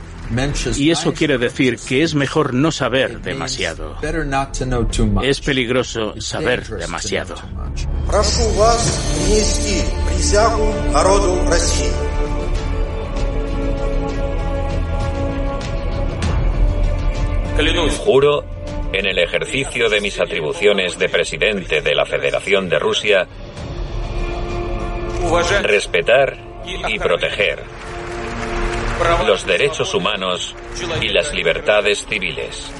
Y 0.75 0.91
eso 0.91 1.13
quiere 1.13 1.37
decir 1.37 1.77
que 1.77 2.03
es 2.03 2.15
mejor 2.15 2.53
no 2.53 2.71
saber 2.71 3.21
demasiado. 3.21 3.97
Es 5.23 5.41
peligroso 5.41 6.19
saber 6.19 6.67
demasiado. 6.67 7.35
Juro, 17.99 18.43
en 18.93 19.05
el 19.05 19.17
ejercicio 19.17 19.89
de 19.89 20.01
mis 20.01 20.19
atribuciones 20.19 20.97
de 20.99 21.09
presidente 21.09 21.81
de 21.81 21.95
la 21.95 22.05
Federación 22.05 22.69
de 22.69 22.79
Rusia, 22.79 23.27
respetar 25.63 26.37
y 26.65 26.99
proteger 26.99 27.63
los 29.25 29.45
derechos 29.45 29.93
humanos 29.93 30.55
y 31.01 31.09
las 31.09 31.33
libertades 31.33 32.05
civiles. 32.07 32.71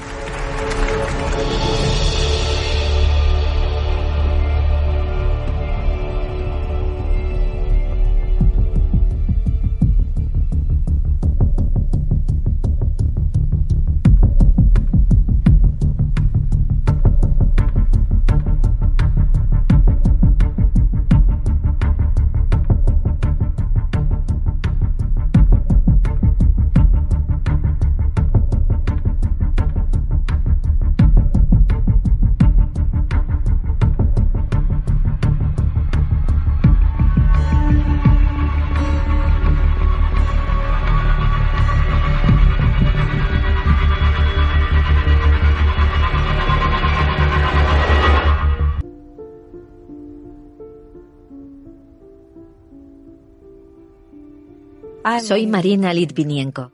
Soy 55.20 55.46
Marina 55.46 55.92
Litvinienko, 55.94 56.72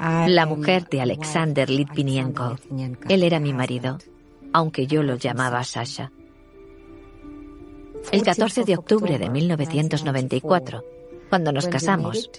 la 0.00 0.46
mujer 0.46 0.88
de 0.88 1.00
Alexander 1.00 1.68
Litvinienko. 1.68 2.56
Él 3.08 3.22
era 3.22 3.40
mi 3.40 3.52
marido, 3.52 3.98
aunque 4.52 4.86
yo 4.86 5.02
lo 5.02 5.16
llamaba 5.16 5.62
Sasha. 5.64 6.10
El 8.10 8.22
14 8.22 8.64
de 8.64 8.76
octubre 8.76 9.18
de 9.18 9.28
1994, 9.28 10.84
cuando 11.28 11.52
nos 11.52 11.66
casamos, 11.68 12.30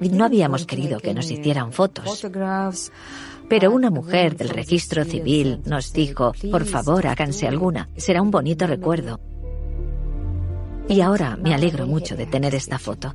no 0.00 0.24
habíamos 0.24 0.66
querido 0.66 1.00
que 1.00 1.14
nos 1.14 1.30
hicieran 1.30 1.72
fotos. 1.72 2.26
Pero 3.48 3.72
una 3.72 3.90
mujer 3.90 4.36
del 4.36 4.48
registro 4.48 5.04
civil 5.04 5.60
nos 5.66 5.92
dijo, 5.92 6.32
por 6.50 6.64
favor, 6.64 7.06
háganse 7.06 7.46
alguna, 7.46 7.88
será 7.96 8.22
un 8.22 8.30
bonito 8.30 8.66
recuerdo. 8.66 9.20
Y 10.88 11.00
ahora 11.00 11.36
me 11.36 11.54
alegro 11.54 11.86
mucho 11.86 12.16
de 12.16 12.26
tener 12.26 12.54
esta 12.54 12.78
foto. 12.78 13.14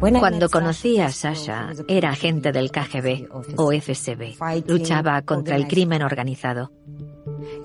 Cuando 0.00 0.48
conocí 0.48 0.98
a 0.98 1.10
Sasha, 1.10 1.72
era 1.86 2.10
agente 2.10 2.52
del 2.52 2.70
KGB 2.70 3.28
o 3.56 3.72
FSB. 3.72 4.34
Luchaba 4.66 5.22
contra 5.22 5.56
el 5.56 5.68
crimen 5.68 6.02
organizado. 6.02 6.72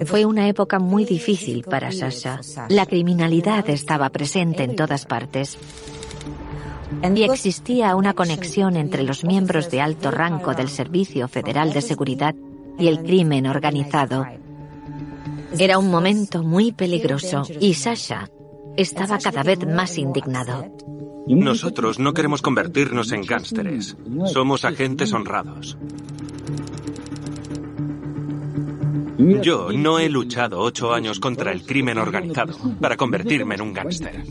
Fue 0.06 0.26
una 0.26 0.48
época 0.48 0.80
muy 0.80 1.06
difícil 1.06 1.64
para 1.64 1.92
Sasha. 1.92 2.42
La 2.70 2.86
criminalidad 2.86 3.70
estaba 3.70 4.10
presente 4.10 4.64
en 4.64 4.76
todas 4.76 5.06
partes. 5.06 5.58
Y 7.16 7.24
existía 7.24 7.96
una 7.96 8.14
conexión 8.14 8.76
entre 8.76 9.04
los 9.04 9.24
miembros 9.24 9.70
de 9.72 9.82
alto 9.82 10.12
rango 10.12 10.54
del 10.54 10.70
Servicio 10.70 11.28
Federal 11.28 11.74
de 11.74 11.82
Seguridad 11.82 12.36
y 12.78 12.88
el 12.88 13.00
crimen 13.00 13.48
organizado. 13.48 14.26
Era 15.58 15.78
un 15.78 15.90
momento 15.90 16.44
muy 16.44 16.72
peligroso 16.72 17.44
y 17.60 17.74
Sasha 17.76 18.30
estaba 18.76 19.18
cada 19.20 19.44
vez 19.44 19.66
más 19.66 19.98
indignado. 19.98 20.66
Nosotros 21.28 21.98
no 21.98 22.14
queremos 22.14 22.42
convertirnos 22.42 23.12
en 23.12 23.22
gánsteres. 23.22 23.96
Somos 24.32 24.66
agentes 24.66 25.14
honrados. 25.14 25.78
Yo 29.18 29.72
no 29.72 30.00
he 30.00 30.10
luchado 30.10 30.60
ocho 30.60 30.94
años 30.94 31.20
contra 31.20 31.52
el 31.52 31.66
crimen 31.66 31.98
organizado 31.98 32.54
para 32.80 32.98
convertirme 32.98 33.56
en 33.56 33.62
un 33.62 33.74
gángster. 33.74 34.24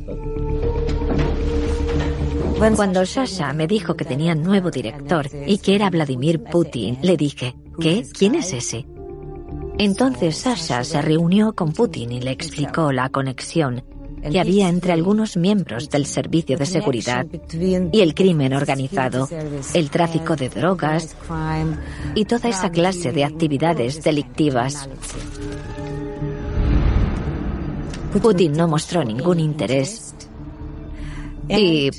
Cuando 2.76 3.04
Sasha 3.04 3.52
me 3.52 3.66
dijo 3.66 3.96
que 3.96 4.04
tenía 4.04 4.34
nuevo 4.34 4.70
director 4.70 5.28
y 5.46 5.58
que 5.58 5.74
era 5.74 5.90
Vladimir 5.90 6.42
Putin, 6.42 6.98
le 7.02 7.16
dije, 7.16 7.54
¿qué? 7.80 8.06
¿Quién 8.16 8.36
es 8.36 8.52
ese? 8.52 8.86
Entonces 9.78 10.36
Sasha 10.36 10.84
se 10.84 11.02
reunió 11.02 11.54
con 11.54 11.72
Putin 11.72 12.12
y 12.12 12.20
le 12.20 12.30
explicó 12.30 12.92
la 12.92 13.08
conexión 13.08 13.82
que 14.30 14.40
había 14.40 14.68
entre 14.68 14.92
algunos 14.92 15.36
miembros 15.36 15.90
del 15.90 16.06
servicio 16.06 16.56
de 16.56 16.66
seguridad 16.66 17.26
y 17.92 18.00
el 18.00 18.14
crimen 18.14 18.54
organizado, 18.54 19.28
el 19.74 19.90
tráfico 19.90 20.36
de 20.36 20.48
drogas 20.48 21.16
y 22.14 22.24
toda 22.24 22.48
esa 22.48 22.70
clase 22.70 23.12
de 23.12 23.24
actividades 23.24 24.02
delictivas. 24.02 24.88
Putin 28.20 28.52
no 28.52 28.68
mostró 28.68 29.04
ningún 29.04 29.40
interés 29.40 30.14
y 31.48 31.90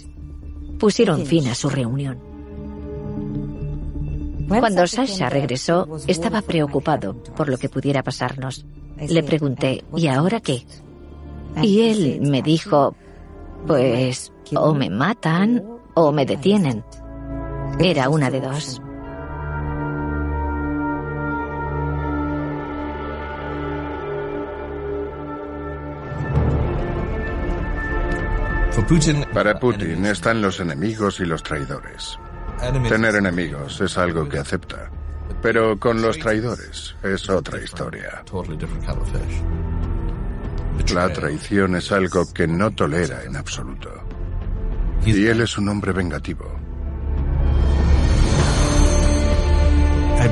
pusieron 0.80 1.26
fin 1.26 1.48
a 1.48 1.56
su 1.56 1.70
reunión. 1.70 2.18
Cuando 4.48 4.86
Sasha 4.88 5.30
regresó, 5.30 5.98
estaba 6.08 6.42
preocupado 6.42 7.16
por 7.36 7.50
lo 7.50 7.58
que 7.58 7.70
pudiera 7.70 8.04
pasarnos. 8.04 8.66
Le 8.98 9.24
pregunté, 9.24 9.84
¿y 9.96 10.08
ahora 10.08 10.40
qué? 10.40 10.66
Y 11.62 11.82
él 11.90 12.22
me 12.22 12.42
dijo, 12.42 12.96
pues 13.68 14.32
o 14.56 14.74
me 14.74 14.90
matan 14.90 15.64
o 15.94 16.12
me 16.12 16.26
detienen. 16.26 16.84
Era 17.80 18.10
una 18.10 18.30
de 18.30 18.42
dos. 18.42 18.82
Para 29.34 29.60
Putin 29.60 30.06
están 30.06 30.42
los 30.42 30.60
enemigos 30.60 31.20
y 31.20 31.26
los 31.26 31.42
traidores. 31.42 32.20
Tener 32.88 33.16
enemigos 33.16 33.82
es 33.82 33.98
algo 33.98 34.30
que 34.30 34.38
acepta, 34.38 34.92
pero 35.42 35.80
con 35.80 36.02
los 36.02 36.20
traidores 36.20 36.96
es 37.02 37.30
otra 37.30 37.62
historia. 37.64 38.24
La 40.94 41.12
traición 41.12 41.76
es 41.76 41.92
algo 41.92 42.32
que 42.32 42.48
no 42.48 42.72
tolera 42.72 43.24
en 43.24 43.36
absoluto. 43.36 43.90
Y 45.06 45.26
él 45.26 45.42
es 45.42 45.58
un 45.58 45.70
hombre 45.70 45.92
vengativo. 45.92 46.46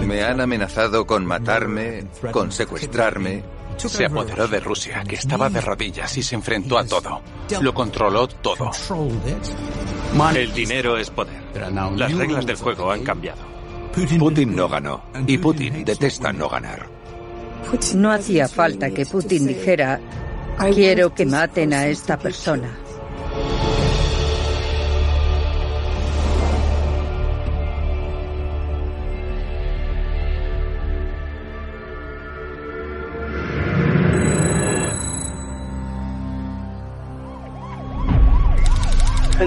Me 0.05 0.23
han 0.23 0.41
amenazado 0.41 1.05
con 1.05 1.25
matarme, 1.25 2.05
con 2.31 2.51
secuestrarme. 2.51 3.43
Se 3.77 4.05
apoderó 4.05 4.47
de 4.47 4.59
Rusia, 4.59 5.03
que 5.07 5.15
estaba 5.15 5.49
de 5.49 5.61
rodillas 5.61 6.15
y 6.17 6.23
se 6.23 6.35
enfrentó 6.35 6.77
a 6.77 6.85
todo. 6.85 7.21
Lo 7.61 7.73
controló 7.73 8.27
todo. 8.27 8.71
El 10.35 10.53
dinero 10.53 10.97
es 10.97 11.09
poder. 11.09 11.41
Las 11.95 12.13
reglas 12.13 12.45
del 12.45 12.55
juego 12.55 12.91
han 12.91 13.03
cambiado. 13.03 13.41
Putin 14.19 14.55
no 14.55 14.67
ganó. 14.67 15.03
Y 15.27 15.37
Putin 15.37 15.85
detesta 15.85 16.33
no 16.33 16.49
ganar. 16.49 16.87
No 17.95 18.11
hacía 18.11 18.47
falta 18.47 18.89
que 18.91 19.05
Putin 19.05 19.47
dijera 19.47 19.99
Quiero 20.57 21.13
que 21.13 21.25
maten 21.25 21.73
a 21.73 21.87
esta 21.87 22.17
persona. 22.17 22.83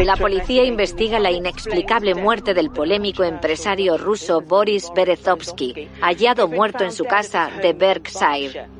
La 0.04 0.16
policía 0.16 0.64
investiga 0.64 1.18
la 1.18 1.30
inexplicable 1.30 2.14
muerte 2.14 2.54
del 2.54 2.70
polémico 2.70 3.24
empresario 3.24 3.96
ruso 3.96 4.40
Boris 4.40 4.90
Berezovsky, 4.94 5.88
hallado 6.00 6.48
muerto 6.48 6.84
en 6.84 6.92
su 6.92 7.04
casa 7.04 7.50
de 7.62 7.72
Berkshire. 7.72 8.75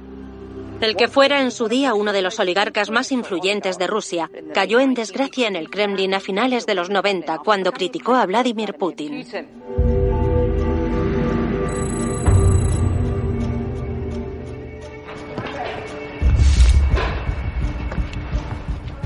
El 0.80 0.94
que 0.94 1.08
fuera 1.08 1.40
en 1.40 1.50
su 1.50 1.68
día 1.68 1.94
uno 1.94 2.12
de 2.12 2.20
los 2.20 2.38
oligarcas 2.38 2.90
más 2.90 3.10
influyentes 3.10 3.78
de 3.78 3.86
Rusia, 3.86 4.30
cayó 4.52 4.78
en 4.78 4.92
desgracia 4.92 5.48
en 5.48 5.56
el 5.56 5.70
Kremlin 5.70 6.12
a 6.14 6.20
finales 6.20 6.66
de 6.66 6.74
los 6.74 6.90
90 6.90 7.38
cuando 7.38 7.72
criticó 7.72 8.14
a 8.14 8.26
Vladimir 8.26 8.74
Putin. 8.74 9.26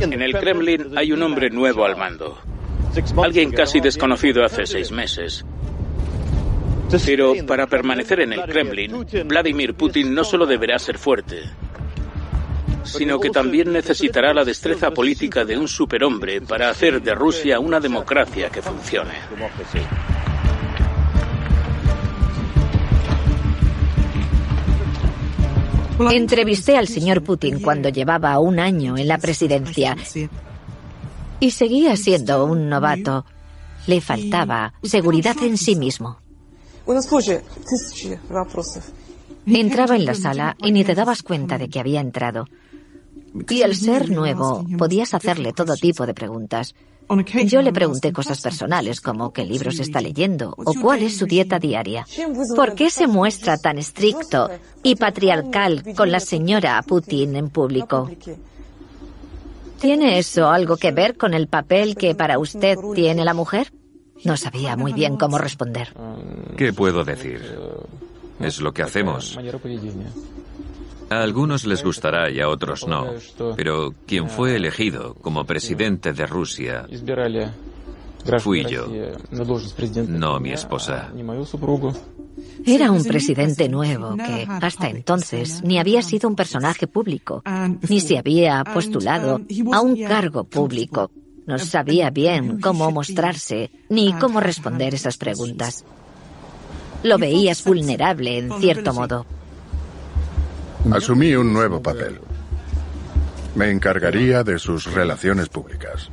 En 0.01 0.23
el 0.23 0.33
Kremlin 0.33 0.99
hay 0.99 1.12
un 1.12 1.23
hombre 1.23 1.51
nuevo 1.51 1.85
al 1.85 1.97
mando. 1.97 2.39
Alguien 3.23 3.53
casi 3.53 3.81
desconocido 3.81 4.45
hace 4.45 4.66
seis 4.66 4.91
meses. 4.91 5.45
Pero 7.05 7.34
para 7.47 7.66
permanecer 7.66 8.20
en 8.20 8.32
el 8.32 8.43
Kremlin, 8.43 9.07
Vladimir 9.26 9.74
Putin 9.74 10.12
no 10.12 10.24
solo 10.24 10.47
deberá 10.47 10.78
ser 10.78 10.99
fuerte, 10.99 11.43
sino 12.84 13.20
que 13.20 13.30
también 13.30 13.72
necesitará 13.72 14.34
la 14.34 14.45
destreza 14.45 14.91
política 14.91 15.45
de 15.45 15.57
un 15.57 15.68
superhombre 15.68 16.41
para 16.41 16.68
hacer 16.70 17.01
de 17.01 17.14
Rusia 17.14 17.61
una 17.61 17.78
democracia 17.78 18.51
que 18.51 18.62
funcione. 18.62 19.14
Entrevisté 26.11 26.76
al 26.76 26.88
señor 26.88 27.22
Putin 27.22 27.61
cuando 27.61 27.91
llevaba 27.91 28.38
un 28.38 28.59
año 28.59 28.97
en 28.97 29.07
la 29.07 29.18
presidencia 29.18 29.97
y 31.38 31.51
seguía 31.51 31.97
siendo 31.97 32.45
un 32.45 32.68
novato. 32.68 33.26
Le 33.86 34.01
faltaba 34.01 34.72
seguridad 34.82 35.36
en 35.43 35.57
sí 35.57 35.76
mismo. 35.76 36.18
Entraba 39.47 39.97
en 39.97 40.05
la 40.05 40.14
sala 40.14 40.57
y 40.62 40.72
ni 40.72 40.85
te 40.85 40.95
dabas 40.95 41.22
cuenta 41.22 41.59
de 41.59 41.68
que 41.68 41.81
había 41.81 42.01
entrado. 42.01 42.47
Y 43.49 43.62
al 43.62 43.76
ser 43.76 44.11
nuevo, 44.11 44.64
podías 44.76 45.14
hacerle 45.14 45.53
todo 45.53 45.76
tipo 45.76 46.07
de 46.07 46.14
preguntas. 46.14 46.74
Yo 47.45 47.61
le 47.61 47.72
pregunté 47.72 48.12
cosas 48.12 48.41
personales 48.41 49.01
como 49.01 49.33
qué 49.33 49.45
libros 49.45 49.81
está 49.81 50.01
leyendo 50.01 50.55
o 50.57 50.74
cuál 50.74 51.03
es 51.03 51.16
su 51.16 51.26
dieta 51.26 51.59
diaria. 51.59 52.07
¿Por 52.55 52.74
qué 52.74 52.89
se 52.89 53.09
muestra 53.09 53.59
tan 53.59 53.78
estricto 53.78 54.49
y 54.83 54.95
patriarcal 54.95 55.83
con 55.97 56.12
la 56.12 56.20
señora 56.20 56.81
Putin 56.87 57.35
en 57.35 57.51
público? 57.51 58.09
¿Tiene 59.81 60.18
eso 60.18 60.49
algo 60.49 60.76
que 60.76 60.93
ver 60.93 61.16
con 61.16 61.35
el 61.35 61.49
papel 61.49 61.97
que 61.97 62.14
para 62.14 62.39
usted 62.39 62.78
tiene 62.95 63.24
la 63.24 63.35
mujer? 63.35 63.72
No 64.25 64.37
sabía 64.37 64.77
muy 64.77 64.93
bien 64.93 65.16
cómo 65.16 65.39
responder. 65.39 65.95
¿Qué 66.57 66.73
puedo 66.73 67.05
decir? 67.05 67.41
Es 68.41 68.61
lo 68.61 68.73
que 68.73 68.83
hacemos. 68.83 69.39
A 71.11 71.23
algunos 71.23 71.66
les 71.66 71.83
gustará 71.83 72.31
y 72.31 72.41
a 72.41 72.49
otros 72.49 72.87
no, 72.87 73.09
pero 73.57 73.93
quien 74.07 74.29
fue 74.29 74.55
elegido 74.57 75.14
como 75.14 75.45
presidente 75.45 76.12
de 76.12 76.25
Rusia 76.27 76.87
fui 78.39 78.64
yo, 78.64 78.87
no 80.07 80.39
mi 80.39 80.53
esposa. 80.53 81.12
Era 82.64 82.91
un 82.91 83.05
presidente 83.05 83.68
nuevo 83.68 84.16
que 84.16 84.47
hasta 84.49 84.89
entonces 84.89 85.62
ni 85.64 85.79
había 85.79 86.03
sido 86.03 86.29
un 86.29 86.37
personaje 86.37 86.87
público, 86.87 87.43
ni 87.89 88.01
se 88.01 88.18
había 88.18 88.62
postulado 88.64 89.41
a 89.73 89.81
un 89.81 89.97
cargo 90.03 90.45
público. 90.45 91.11
No 91.51 91.59
sabía 91.59 92.11
bien 92.11 92.61
cómo 92.61 92.92
mostrarse 92.92 93.72
ni 93.88 94.12
cómo 94.12 94.38
responder 94.38 94.94
esas 94.94 95.16
preguntas. 95.16 95.84
Lo 97.03 97.18
veías 97.18 97.64
vulnerable 97.64 98.38
en 98.38 98.53
cierto 98.61 98.94
modo. 98.94 99.26
Asumí 100.92 101.34
un 101.34 101.53
nuevo 101.53 101.82
papel. 101.82 102.20
Me 103.57 103.68
encargaría 103.68 104.44
de 104.44 104.61
sus 104.61 104.92
relaciones 104.92 105.48
públicas. 105.48 106.09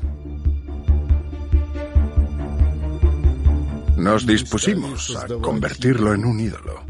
Nos 3.96 4.26
dispusimos 4.26 5.16
a 5.16 5.28
convertirlo 5.40 6.16
en 6.16 6.26
un 6.26 6.40
ídolo. 6.40 6.82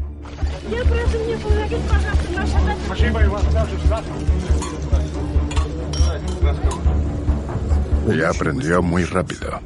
Y 8.14 8.22
aprendió 8.22 8.82
muy 8.82 9.04
rápido. 9.04 9.60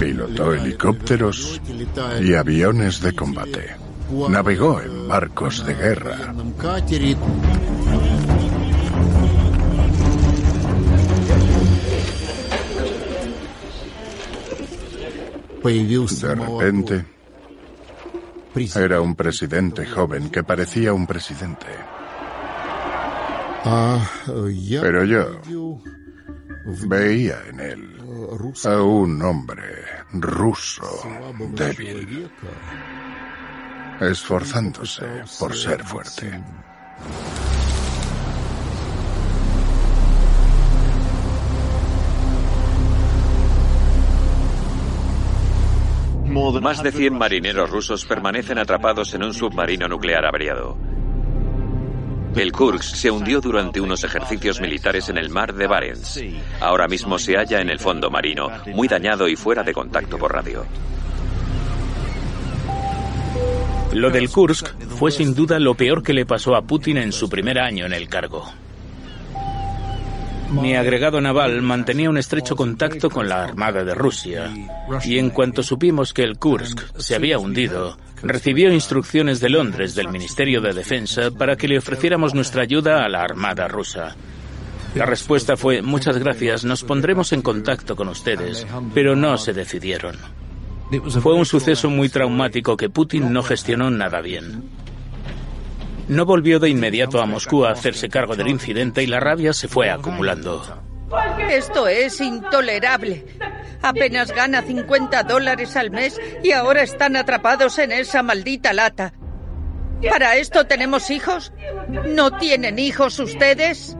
Pilotó 0.00 0.54
helicópteros 0.54 1.60
y 2.20 2.34
aviones 2.34 3.00
de 3.00 3.12
combate. 3.14 3.76
Navegó 4.28 4.80
en 4.80 5.08
barcos 5.08 5.64
de 5.66 5.74
guerra. 5.74 6.34
De 15.62 16.34
repente, 16.34 17.04
era 18.76 19.00
un 19.00 19.14
presidente 19.14 19.86
joven 19.86 20.30
que 20.30 20.42
parecía 20.42 20.92
un 20.92 21.06
presidente. 21.06 21.66
Pero 23.64 25.04
yo 25.04 25.40
veía 26.86 27.38
en 27.48 27.60
él 27.60 27.98
a 28.64 28.82
un 28.82 29.22
hombre 29.22 29.62
ruso 30.12 30.82
débil, 31.50 32.30
esforzándose 34.00 35.04
por 35.38 35.54
ser 35.54 35.82
fuerte. 35.84 36.42
Más 46.60 46.82
de 46.82 46.92
100 46.92 47.18
marineros 47.18 47.70
rusos 47.70 48.04
permanecen 48.04 48.58
atrapados 48.58 49.14
en 49.14 49.22
un 49.22 49.34
submarino 49.34 49.88
nuclear 49.88 50.24
averiado. 50.24 50.76
El 52.34 52.52
Kursk 52.52 52.94
se 52.94 53.10
hundió 53.10 53.40
durante 53.40 53.80
unos 53.80 54.04
ejercicios 54.04 54.60
militares 54.60 55.08
en 55.08 55.18
el 55.18 55.28
mar 55.30 55.54
de 55.54 55.66
Barents. 55.66 56.22
Ahora 56.60 56.86
mismo 56.86 57.18
se 57.18 57.36
halla 57.36 57.60
en 57.60 57.70
el 57.70 57.78
fondo 57.78 58.10
marino, 58.10 58.48
muy 58.66 58.86
dañado 58.86 59.28
y 59.28 59.36
fuera 59.36 59.62
de 59.62 59.72
contacto 59.72 60.18
por 60.18 60.32
radio. 60.32 60.64
Lo 63.92 64.10
del 64.10 64.28
Kursk 64.30 64.68
fue 64.98 65.10
sin 65.10 65.34
duda 65.34 65.58
lo 65.58 65.74
peor 65.74 66.02
que 66.02 66.12
le 66.12 66.26
pasó 66.26 66.54
a 66.54 66.62
Putin 66.62 66.98
en 66.98 67.12
su 67.12 67.28
primer 67.28 67.58
año 67.58 67.86
en 67.86 67.94
el 67.94 68.08
cargo. 68.08 68.44
Mi 70.50 70.74
agregado 70.74 71.20
naval 71.20 71.60
mantenía 71.62 72.08
un 72.08 72.16
estrecho 72.16 72.56
contacto 72.56 73.10
con 73.10 73.28
la 73.28 73.44
Armada 73.44 73.84
de 73.84 73.94
Rusia 73.94 74.50
y 75.04 75.18
en 75.18 75.30
cuanto 75.30 75.62
supimos 75.62 76.14
que 76.14 76.22
el 76.22 76.38
Kursk 76.38 76.80
se 76.96 77.14
había 77.14 77.38
hundido, 77.38 77.98
recibió 78.22 78.72
instrucciones 78.72 79.40
de 79.40 79.50
Londres 79.50 79.94
del 79.94 80.08
Ministerio 80.08 80.60
de 80.60 80.72
Defensa 80.72 81.30
para 81.30 81.56
que 81.56 81.68
le 81.68 81.78
ofreciéramos 81.78 82.34
nuestra 82.34 82.62
ayuda 82.62 83.04
a 83.04 83.08
la 83.08 83.22
Armada 83.22 83.68
rusa. 83.68 84.16
La 84.94 85.04
respuesta 85.04 85.56
fue, 85.56 85.82
muchas 85.82 86.18
gracias, 86.18 86.64
nos 86.64 86.82
pondremos 86.82 87.32
en 87.32 87.42
contacto 87.42 87.94
con 87.94 88.08
ustedes, 88.08 88.66
pero 88.94 89.14
no 89.14 89.36
se 89.36 89.52
decidieron. 89.52 90.16
Fue 91.20 91.34
un 91.34 91.44
suceso 91.44 91.90
muy 91.90 92.08
traumático 92.08 92.76
que 92.76 92.88
Putin 92.88 93.32
no 93.32 93.42
gestionó 93.42 93.90
nada 93.90 94.22
bien. 94.22 94.64
No 96.08 96.24
volvió 96.24 96.58
de 96.58 96.70
inmediato 96.70 97.20
a 97.20 97.26
Moscú 97.26 97.64
a 97.64 97.70
hacerse 97.70 98.08
cargo 98.08 98.34
del 98.34 98.48
incidente 98.48 99.02
y 99.02 99.06
la 99.06 99.20
rabia 99.20 99.52
se 99.52 99.68
fue 99.68 99.90
acumulando. 99.90 100.62
Esto 101.50 101.86
es 101.86 102.20
intolerable. 102.20 103.26
Apenas 103.82 104.32
gana 104.32 104.62
50 104.62 105.22
dólares 105.24 105.76
al 105.76 105.90
mes 105.90 106.18
y 106.42 106.52
ahora 106.52 106.82
están 106.82 107.16
atrapados 107.16 107.78
en 107.78 107.92
esa 107.92 108.22
maldita 108.22 108.72
lata. 108.72 109.12
¿Para 110.08 110.36
esto 110.36 110.66
tenemos 110.66 111.10
hijos? 111.10 111.52
¿No 111.88 112.30
tienen 112.38 112.78
hijos 112.78 113.18
ustedes? 113.18 113.96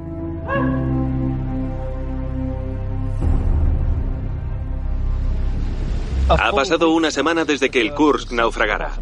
Ha 6.29 6.53
pasado 6.53 6.91
una 6.91 7.11
semana 7.11 7.45
desde 7.45 7.71
que 7.71 7.81
el 7.81 7.95
Kursk 7.95 8.33
naufragara. 8.33 8.93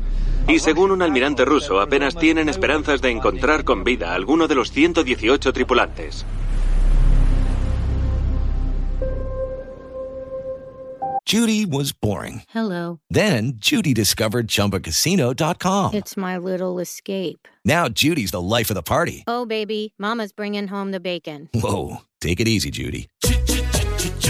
Y 0.49 0.61
según 0.61 0.93
un 0.93 1.03
almirante 1.03 1.45
ruso, 1.45 1.81
apenas 1.81 2.17
tienen 2.17 2.49
esperanzas 2.49 3.03
de 3.03 3.11
encontrar 3.11 3.65
con 3.65 3.83
vida 3.83 4.13
a 4.13 4.15
alguno 4.15 4.47
de 4.47 4.55
los 4.55 4.71
118 4.71 5.53
tripulantes. 5.53 6.25
Judy 11.27 11.67
was 11.67 11.93
boring. 11.93 12.43
Hello. 12.51 13.01
Then 13.11 13.55
Judy 13.57 13.93
discovered 13.93 14.47
ChumbaCasino.com. 14.47 15.95
It's 15.95 16.17
my 16.17 16.39
little 16.39 16.79
escape. 16.79 17.49
Now 17.65 17.89
Judy's 17.89 18.31
the 18.31 18.41
life 18.41 18.71
of 18.71 18.77
the 18.77 18.83
party. 18.83 19.25
Oh, 19.27 19.45
baby, 19.45 19.93
Mama's 19.99 20.31
bringing 20.31 20.69
home 20.69 20.93
the 20.93 21.01
bacon. 21.01 21.49
Whoa, 21.53 22.03
take 22.21 22.39
it 22.39 22.47
easy, 22.47 22.71
Judy. 22.71 23.09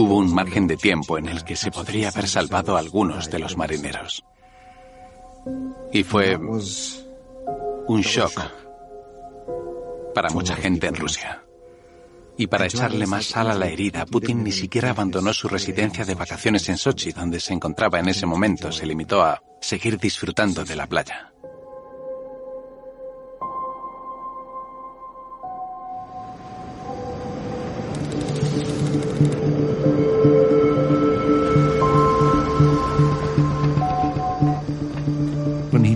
Hubo 0.00 0.18
un 0.18 0.32
margen 0.32 0.68
de 0.68 0.76
tiempo 0.76 1.18
en 1.18 1.26
el 1.26 1.42
que 1.42 1.56
se 1.56 1.72
podría 1.72 2.10
haber 2.10 2.28
salvado 2.28 2.76
a 2.76 2.78
algunos 2.78 3.28
de 3.32 3.40
los 3.40 3.56
marineros. 3.56 4.24
Y 5.92 6.04
fue 6.04 6.36
un 6.36 8.00
shock 8.02 8.40
para 10.14 10.30
mucha 10.30 10.54
gente 10.54 10.86
en 10.86 10.94
Rusia. 10.94 11.42
Y 12.36 12.46
para 12.46 12.66
echarle 12.66 13.08
más 13.08 13.26
sal 13.26 13.50
a 13.50 13.54
la 13.54 13.66
herida, 13.66 14.06
Putin 14.06 14.44
ni 14.44 14.52
siquiera 14.52 14.90
abandonó 14.90 15.32
su 15.32 15.48
residencia 15.48 16.04
de 16.04 16.14
vacaciones 16.14 16.68
en 16.68 16.76
Sochi, 16.76 17.10
donde 17.10 17.40
se 17.40 17.54
encontraba 17.54 17.98
en 17.98 18.08
ese 18.08 18.24
momento. 18.24 18.70
Se 18.70 18.86
limitó 18.86 19.24
a 19.24 19.42
seguir 19.60 19.98
disfrutando 19.98 20.64
de 20.64 20.76
la 20.76 20.86
playa. 20.86 21.32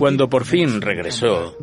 Cuando 0.03 0.29
por 0.29 0.43
fin 0.43 0.81
regresó, 0.81 1.55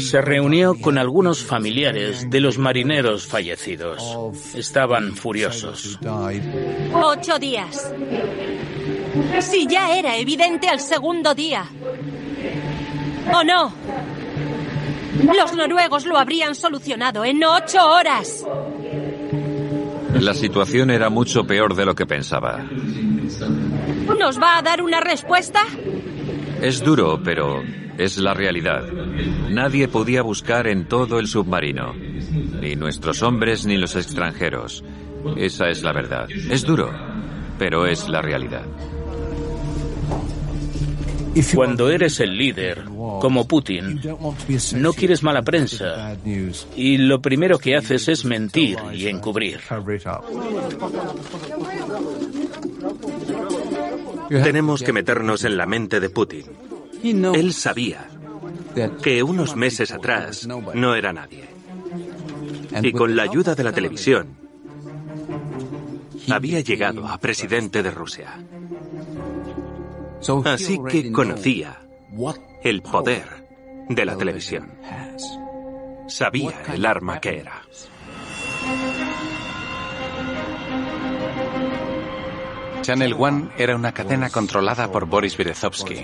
se 0.00 0.22
reunió 0.22 0.74
con 0.80 0.96
algunos 0.96 1.44
familiares 1.44 2.30
de 2.30 2.40
los 2.40 2.56
marineros 2.56 3.26
fallecidos. 3.26 4.02
Estaban 4.54 5.14
furiosos. 5.14 5.98
Ocho 6.94 7.38
días. 7.38 7.92
Si 9.40 9.66
ya 9.66 9.98
era 9.98 10.16
evidente 10.16 10.66
al 10.66 10.80
segundo 10.80 11.34
día. 11.34 11.66
¿O 13.34 13.44
no? 13.44 13.70
Los 15.36 15.52
noruegos 15.52 16.06
lo 16.06 16.16
habrían 16.16 16.54
solucionado 16.54 17.22
en 17.22 17.44
ocho 17.44 17.86
horas. 17.86 18.46
La 20.14 20.32
situación 20.32 20.90
era 20.90 21.10
mucho 21.10 21.44
peor 21.44 21.74
de 21.74 21.84
lo 21.84 21.94
que 21.94 22.06
pensaba. 22.06 22.64
¿Nos 24.18 24.40
va 24.40 24.56
a 24.56 24.62
dar 24.62 24.80
una 24.80 25.00
respuesta? 25.00 25.60
Es 26.62 26.82
duro, 26.82 27.20
pero 27.22 27.62
es 27.96 28.18
la 28.18 28.34
realidad. 28.34 28.84
Nadie 29.50 29.88
podía 29.88 30.22
buscar 30.22 30.66
en 30.66 30.86
todo 30.86 31.18
el 31.18 31.26
submarino. 31.26 31.94
Ni 32.60 32.74
nuestros 32.76 33.22
hombres 33.22 33.64
ni 33.66 33.76
los 33.76 33.96
extranjeros. 33.96 34.84
Esa 35.36 35.68
es 35.68 35.82
la 35.82 35.92
verdad. 35.92 36.28
Es 36.30 36.64
duro, 36.64 36.90
pero 37.58 37.86
es 37.86 38.08
la 38.08 38.22
realidad. 38.22 38.64
Cuando 41.54 41.90
eres 41.90 42.18
el 42.20 42.36
líder, 42.36 42.84
como 42.86 43.46
Putin, 43.46 44.00
no 44.74 44.92
quieres 44.92 45.22
mala 45.22 45.42
prensa 45.42 46.16
y 46.74 46.98
lo 46.98 47.20
primero 47.20 47.58
que 47.58 47.76
haces 47.76 48.08
es 48.08 48.24
mentir 48.24 48.78
y 48.92 49.06
encubrir. 49.06 49.60
Tenemos 54.28 54.82
que 54.82 54.92
meternos 54.92 55.44
en 55.44 55.56
la 55.56 55.66
mente 55.66 56.00
de 56.00 56.10
Putin. 56.10 56.46
Él 57.02 57.52
sabía 57.52 58.08
que 59.02 59.22
unos 59.22 59.56
meses 59.56 59.90
atrás 59.90 60.46
no 60.46 60.94
era 60.94 61.12
nadie. 61.12 61.48
Y 62.82 62.92
con 62.92 63.16
la 63.16 63.22
ayuda 63.24 63.54
de 63.54 63.64
la 63.64 63.72
televisión, 63.72 64.36
había 66.30 66.60
llegado 66.60 67.06
a 67.08 67.18
presidente 67.18 67.82
de 67.82 67.90
Rusia. 67.90 68.34
Así 70.44 70.78
que 70.88 71.10
conocía 71.12 71.80
el 72.62 72.82
poder 72.82 73.46
de 73.88 74.04
la 74.04 74.16
televisión. 74.16 74.72
Sabía 76.08 76.62
el 76.74 76.86
arma 76.86 77.20
que 77.20 77.38
era. 77.38 77.62
Channel 82.88 83.14
One 83.18 83.50
era 83.58 83.76
una 83.76 83.92
cadena 83.92 84.30
controlada 84.30 84.90
por 84.90 85.04
Boris 85.04 85.36
Berezovsky. 85.36 86.02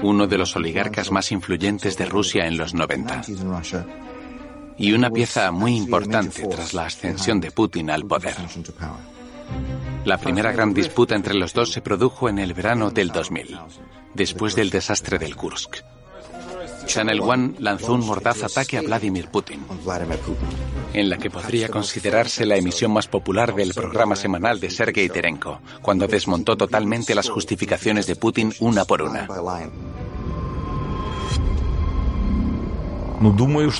Uno 0.00 0.26
de 0.26 0.38
los 0.38 0.56
oligarcas 0.56 1.10
más 1.10 1.30
influyentes 1.32 1.98
de 1.98 2.06
Rusia 2.06 2.46
en 2.46 2.56
los 2.56 2.72
90. 2.72 3.20
Y 4.78 4.92
una 4.94 5.10
pieza 5.10 5.50
muy 5.52 5.76
importante 5.76 6.46
tras 6.46 6.72
la 6.72 6.86
ascensión 6.86 7.42
de 7.42 7.50
Putin 7.50 7.90
al 7.90 8.06
poder. 8.06 8.36
La 10.06 10.16
primera 10.16 10.50
gran 10.50 10.72
disputa 10.72 11.14
entre 11.14 11.34
los 11.34 11.52
dos 11.52 11.72
se 11.72 11.82
produjo 11.82 12.26
en 12.30 12.38
el 12.38 12.54
verano 12.54 12.90
del 12.90 13.08
2000, 13.08 13.58
después 14.14 14.56
del 14.56 14.70
desastre 14.70 15.18
del 15.18 15.36
Kursk. 15.36 15.82
Channel 16.86 17.20
One 17.20 17.54
lanzó 17.58 17.94
un 17.94 18.06
mordaz 18.06 18.42
ataque 18.42 18.78
a 18.78 18.82
Vladimir 18.82 19.28
Putin, 19.28 19.64
en 20.92 21.08
la 21.08 21.18
que 21.18 21.30
podría 21.30 21.68
considerarse 21.68 22.46
la 22.46 22.56
emisión 22.56 22.92
más 22.92 23.08
popular 23.08 23.54
del 23.54 23.74
programa 23.74 24.16
semanal 24.16 24.60
de 24.60 24.70
Sergei 24.70 25.08
Terenko, 25.08 25.60
cuando 25.80 26.06
desmontó 26.06 26.56
totalmente 26.56 27.14
las 27.14 27.28
justificaciones 27.28 28.06
de 28.06 28.16
Putin 28.16 28.52
una 28.60 28.84
por 28.84 29.02
una. 29.02 29.28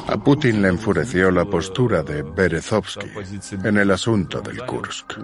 A 0.06 0.16
Putin 0.18 0.62
le 0.62 0.68
enfureció 0.68 1.32
la 1.32 1.44
postura 1.44 2.04
de 2.04 2.22
Berezovsky 2.22 3.08
en 3.64 3.76
el 3.76 3.90
asunto 3.90 4.40
del 4.40 4.64
Kursk. 4.64 5.14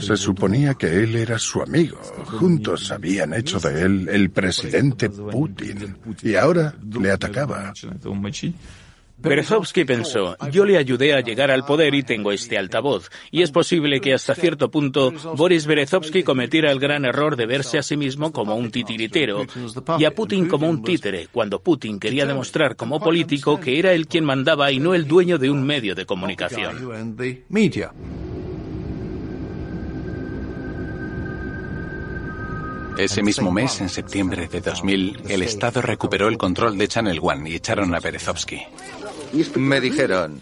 Se 0.00 0.16
suponía 0.16 0.74
que 0.74 0.86
él 0.86 1.16
era 1.16 1.38
su 1.38 1.62
amigo. 1.62 1.98
Juntos 2.26 2.90
habían 2.90 3.34
hecho 3.34 3.58
de 3.58 3.82
él 3.82 4.08
el 4.08 4.30
presidente 4.30 5.10
Putin. 5.10 5.96
Y 6.22 6.34
ahora 6.34 6.74
le 7.00 7.10
atacaba. 7.10 7.72
Berezovsky 9.20 9.84
pensó, 9.84 10.36
yo 10.52 10.64
le 10.64 10.78
ayudé 10.78 11.12
a 11.12 11.20
llegar 11.20 11.50
al 11.50 11.64
poder 11.64 11.92
y 11.94 12.04
tengo 12.04 12.30
este 12.30 12.56
altavoz. 12.56 13.10
Y 13.32 13.42
es 13.42 13.50
posible 13.50 14.00
que 14.00 14.14
hasta 14.14 14.34
cierto 14.36 14.70
punto 14.70 15.12
Boris 15.36 15.66
Berezovsky 15.66 16.22
cometiera 16.22 16.70
el 16.70 16.78
gran 16.78 17.04
error 17.04 17.34
de 17.34 17.46
verse 17.46 17.78
a 17.78 17.82
sí 17.82 17.96
mismo 17.96 18.32
como 18.32 18.54
un 18.54 18.70
titiritero 18.70 19.44
y 19.98 20.04
a 20.04 20.12
Putin 20.12 20.46
como 20.46 20.68
un 20.68 20.82
títere, 20.82 21.28
cuando 21.32 21.60
Putin 21.60 21.98
quería 21.98 22.26
demostrar 22.26 22.76
como 22.76 23.00
político 23.00 23.58
que 23.58 23.80
era 23.80 23.92
él 23.92 24.06
quien 24.06 24.24
mandaba 24.24 24.70
y 24.70 24.78
no 24.78 24.94
el 24.94 25.08
dueño 25.08 25.36
de 25.38 25.50
un 25.50 25.64
medio 25.64 25.96
de 25.96 26.06
comunicación. 26.06 27.16
Ese 32.98 33.22
mismo 33.22 33.52
mes, 33.52 33.80
en 33.80 33.88
septiembre 33.88 34.48
de 34.48 34.60
2000, 34.60 35.22
el 35.28 35.42
Estado 35.42 35.80
recuperó 35.80 36.26
el 36.26 36.36
control 36.36 36.76
de 36.76 36.88
Channel 36.88 37.20
One 37.22 37.48
y 37.48 37.54
echaron 37.54 37.94
a 37.94 38.00
Berezovsky. 38.00 38.60
Me 39.54 39.80
dijeron, 39.80 40.40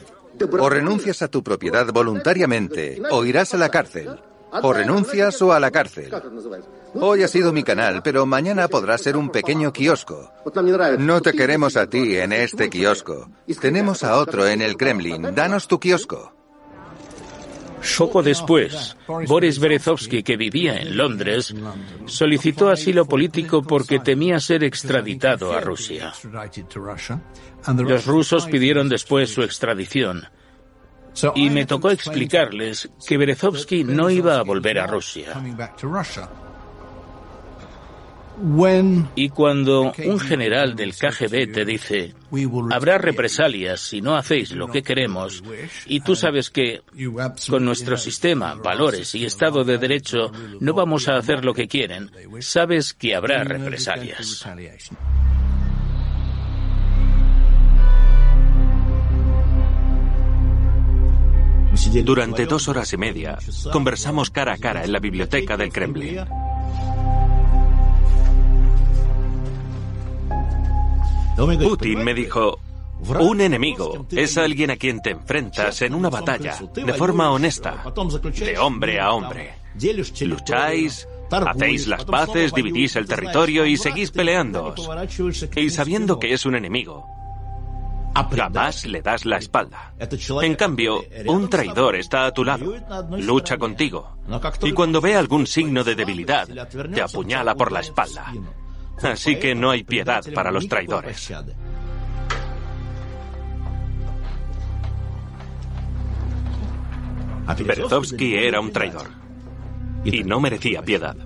o 0.59 0.71
renuncias 0.71 1.21
a 1.21 1.29
tu 1.29 1.43
propiedad 1.43 1.87
voluntariamente 1.93 3.03
o 3.11 3.27
irás 3.27 3.53
a 3.53 3.59
la 3.59 3.69
cárcel. 3.69 4.19
O 4.63 4.73
renuncias 4.73 5.43
o 5.43 5.53
a 5.53 5.61
la 5.61 5.71
cárcel. 5.71 6.11
Hoy 6.95 7.23
ha 7.25 7.29
sido 7.29 7.53
mi 7.53 7.63
canal, 7.63 8.01
pero 8.03 8.25
mañana 8.25 8.69
podrá 8.69 8.97
ser 8.97 9.19
un 9.19 9.29
pequeño 9.29 9.71
kiosco. 9.71 10.33
No 10.99 11.21
te 11.21 11.35
queremos 11.35 11.77
a 11.77 11.89
ti 11.89 12.17
en 12.17 12.33
este 12.33 12.71
kiosco. 12.71 13.29
Tenemos 13.61 14.03
a 14.03 14.17
otro 14.17 14.47
en 14.47 14.63
el 14.63 14.79
Kremlin. 14.79 15.35
Danos 15.35 15.69
tu 15.69 15.79
kiosco. 15.79 16.36
Poco 17.99 18.22
después, 18.22 18.97
Boris 19.26 19.59
Berezovsky, 19.59 20.22
que 20.22 20.37
vivía 20.37 20.80
en 20.80 20.97
Londres, 20.97 21.55
solicitó 22.07 22.70
asilo 22.70 23.07
político 23.07 23.62
porque 23.62 23.99
temía 23.99 24.41
ser 24.41 24.64
extraditado 24.64 25.53
a 25.53 25.61
Rusia. 25.61 26.12
Los 27.78 28.07
rusos 28.07 28.47
pidieron 28.47 28.89
después 28.89 29.32
su 29.32 29.43
extradición. 29.43 30.26
Y 31.34 31.51
me 31.51 31.64
tocó 31.64 31.91
explicarles 31.91 32.91
que 33.07 33.16
Berezovsky 33.16 33.84
no 33.84 34.11
iba 34.11 34.39
a 34.39 34.43
volver 34.43 34.78
a 34.78 34.87
Rusia. 34.87 35.41
Y 39.14 39.28
cuando 39.30 39.93
un 40.05 40.20
general 40.20 40.76
del 40.76 40.95
KGB 40.95 41.53
te 41.53 41.64
dice, 41.64 42.14
habrá 42.70 42.99
represalias 42.99 43.80
si 43.80 44.01
no 44.01 44.16
hacéis 44.16 44.53
lo 44.53 44.68
que 44.68 44.82
queremos, 44.82 45.43
y 45.87 46.01
tú 46.01 46.14
sabes 46.14 46.51
que 46.51 46.82
con 47.49 47.64
nuestro 47.64 47.97
sistema, 47.97 48.55
valores 48.55 49.14
y 49.14 49.24
Estado 49.24 49.64
de 49.64 49.78
Derecho 49.78 50.30
no 50.61 50.74
vamos 50.74 51.09
a 51.09 51.16
hacer 51.16 51.45
lo 51.45 51.55
que 51.55 51.68
quieren, 51.68 52.11
sabes 52.41 52.93
que 52.93 53.14
habrá 53.14 53.43
represalias. 53.45 54.45
Durante 62.05 62.47
dos 62.47 62.68
horas 62.68 62.93
y 62.93 62.97
media, 62.97 63.39
conversamos 63.72 64.30
cara 64.30 64.55
a 64.55 64.59
cara 64.59 64.84
en 64.84 64.93
la 64.93 64.99
biblioteca 64.99 65.57
del 65.57 65.72
Kremlin. 65.72 66.20
Putin 71.37 72.03
me 72.03 72.14
dijo, 72.14 72.59
un 73.20 73.41
enemigo 73.41 74.07
es 74.11 74.39
alguien 74.39 74.70
a 74.70 74.76
quien 74.76 75.01
te 75.03 75.11
enfrentas 75.11 75.82
en 75.82 75.95
una 75.95 76.09
batalla 76.09 76.59
de 76.74 76.95
forma 76.95 77.30
honesta, 77.30 77.84
de 78.39 78.59
hombre 78.59 79.01
a 79.01 79.12
hombre. 79.12 79.55
Lucháis, 80.20 81.07
hacéis 81.30 81.87
las 81.87 82.05
paces, 82.05 82.53
dividís 82.55 82.97
el 82.97 83.07
territorio 83.07 83.66
y 83.66 83.76
seguís 83.76 84.11
peleando. 84.11 84.74
Y 85.57 85.70
sabiendo 85.70 86.18
que 86.18 86.32
es 86.32 86.47
un 86.47 86.55
enemigo, 86.55 87.07
jamás 88.14 88.87
le 88.87 89.03
das 89.03 89.26
la 89.26 89.37
espalda. 89.37 89.93
En 90.43 90.55
cambio, 90.55 91.05
un 91.26 91.51
traidor 91.51 91.97
está 91.97 92.26
a 92.26 92.32
tu 92.32 92.45
lado, 92.45 92.72
lucha 93.18 93.59
contigo, 93.59 94.16
y 94.62 94.72
cuando 94.72 95.03
ve 95.03 95.16
algún 95.16 95.47
signo 95.47 95.84
de 95.84 95.95
debilidad, 95.95 96.49
te 96.95 97.03
apuñala 97.03 97.55
por 97.55 97.72
la 97.72 97.80
espalda. 97.80 98.32
Así 99.03 99.37
que 99.37 99.55
no 99.55 99.71
hay 99.71 99.85
piedad 99.85 100.25
para 100.35 100.51
los 100.51 100.69
traidores. 100.69 101.33
Berezovsky 107.65 108.35
era 108.35 108.61
un 108.61 108.73
traidor 108.73 109.09
y 110.05 110.25
no 110.25 110.41
merecía 110.41 110.83
piedad. 110.83 111.26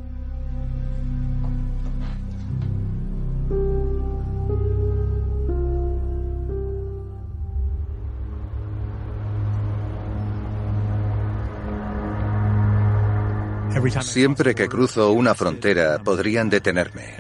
Siempre 14.03 14.55
que 14.55 14.69
cruzo 14.69 15.13
una 15.13 15.35
frontera 15.35 15.99
podrían 16.03 16.51
detenerme. 16.51 17.17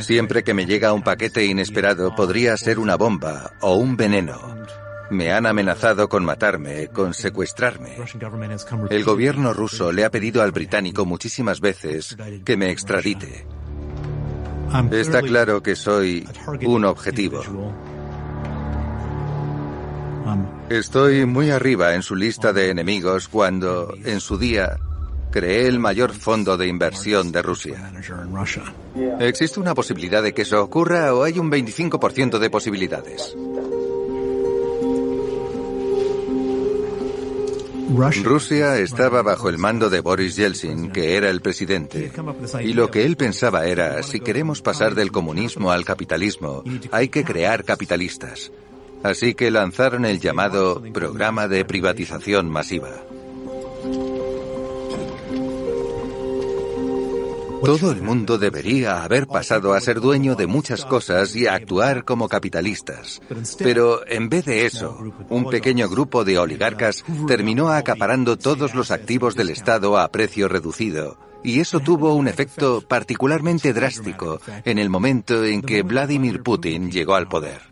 Siempre 0.00 0.42
que 0.42 0.54
me 0.54 0.66
llega 0.66 0.92
un 0.92 1.02
paquete 1.02 1.44
inesperado 1.44 2.14
podría 2.14 2.56
ser 2.56 2.78
una 2.78 2.96
bomba 2.96 3.52
o 3.60 3.74
un 3.74 3.96
veneno. 3.96 4.38
Me 5.10 5.32
han 5.32 5.46
amenazado 5.46 6.08
con 6.08 6.24
matarme, 6.24 6.88
con 6.88 7.14
secuestrarme. 7.14 7.96
El 8.90 9.04
gobierno 9.04 9.52
ruso 9.52 9.90
le 9.90 10.04
ha 10.04 10.10
pedido 10.10 10.42
al 10.42 10.52
británico 10.52 11.04
muchísimas 11.04 11.60
veces 11.60 12.16
que 12.44 12.56
me 12.56 12.70
extradite. 12.70 13.46
Está 14.92 15.20
claro 15.22 15.62
que 15.62 15.74
soy 15.74 16.28
un 16.64 16.84
objetivo. 16.84 17.42
Estoy 20.68 21.26
muy 21.26 21.50
arriba 21.50 21.94
en 21.94 22.02
su 22.02 22.14
lista 22.14 22.52
de 22.52 22.70
enemigos 22.70 23.26
cuando, 23.26 23.92
en 24.04 24.20
su 24.20 24.38
día, 24.38 24.78
creé 25.30 25.66
el 25.66 25.78
mayor 25.78 26.12
fondo 26.12 26.56
de 26.56 26.66
inversión 26.66 27.32
de 27.32 27.42
Rusia. 27.42 27.92
¿Existe 29.20 29.60
una 29.60 29.74
posibilidad 29.74 30.22
de 30.22 30.32
que 30.32 30.42
eso 30.42 30.62
ocurra 30.62 31.14
o 31.14 31.22
hay 31.22 31.38
un 31.38 31.50
25% 31.50 32.38
de 32.38 32.50
posibilidades? 32.50 33.36
Rusia 38.22 38.78
estaba 38.78 39.22
bajo 39.22 39.48
el 39.48 39.58
mando 39.58 39.90
de 39.90 40.00
Boris 40.00 40.36
Yeltsin, 40.36 40.92
que 40.92 41.16
era 41.16 41.28
el 41.28 41.40
presidente, 41.40 42.12
y 42.62 42.72
lo 42.72 42.90
que 42.90 43.04
él 43.04 43.16
pensaba 43.16 43.66
era, 43.66 44.02
si 44.04 44.20
queremos 44.20 44.62
pasar 44.62 44.94
del 44.94 45.10
comunismo 45.10 45.72
al 45.72 45.84
capitalismo, 45.84 46.62
hay 46.92 47.08
que 47.08 47.24
crear 47.24 47.64
capitalistas. 47.64 48.52
Así 49.02 49.34
que 49.34 49.50
lanzaron 49.50 50.04
el 50.04 50.20
llamado 50.20 50.82
programa 50.92 51.48
de 51.48 51.64
privatización 51.64 52.48
masiva. 52.48 52.90
Todo 57.64 57.92
el 57.92 58.02
mundo 58.02 58.38
debería 58.38 59.02
haber 59.02 59.26
pasado 59.26 59.74
a 59.74 59.80
ser 59.80 60.00
dueño 60.00 60.34
de 60.34 60.46
muchas 60.46 60.84
cosas 60.84 61.36
y 61.36 61.46
a 61.46 61.54
actuar 61.54 62.04
como 62.04 62.28
capitalistas. 62.28 63.20
Pero 63.58 64.06
en 64.06 64.28
vez 64.28 64.46
de 64.46 64.66
eso, 64.66 64.98
un 65.28 65.48
pequeño 65.48 65.88
grupo 65.88 66.24
de 66.24 66.38
oligarcas 66.38 67.04
terminó 67.26 67.70
acaparando 67.70 68.38
todos 68.38 68.74
los 68.74 68.90
activos 68.90 69.34
del 69.34 69.50
Estado 69.50 69.98
a 69.98 70.08
precio 70.08 70.48
reducido. 70.48 71.18
Y 71.42 71.60
eso 71.60 71.80
tuvo 71.80 72.14
un 72.14 72.28
efecto 72.28 72.82
particularmente 72.86 73.72
drástico 73.72 74.40
en 74.64 74.78
el 74.78 74.90
momento 74.90 75.44
en 75.44 75.62
que 75.62 75.82
Vladimir 75.82 76.42
Putin 76.42 76.90
llegó 76.90 77.14
al 77.14 77.28
poder. 77.28 77.69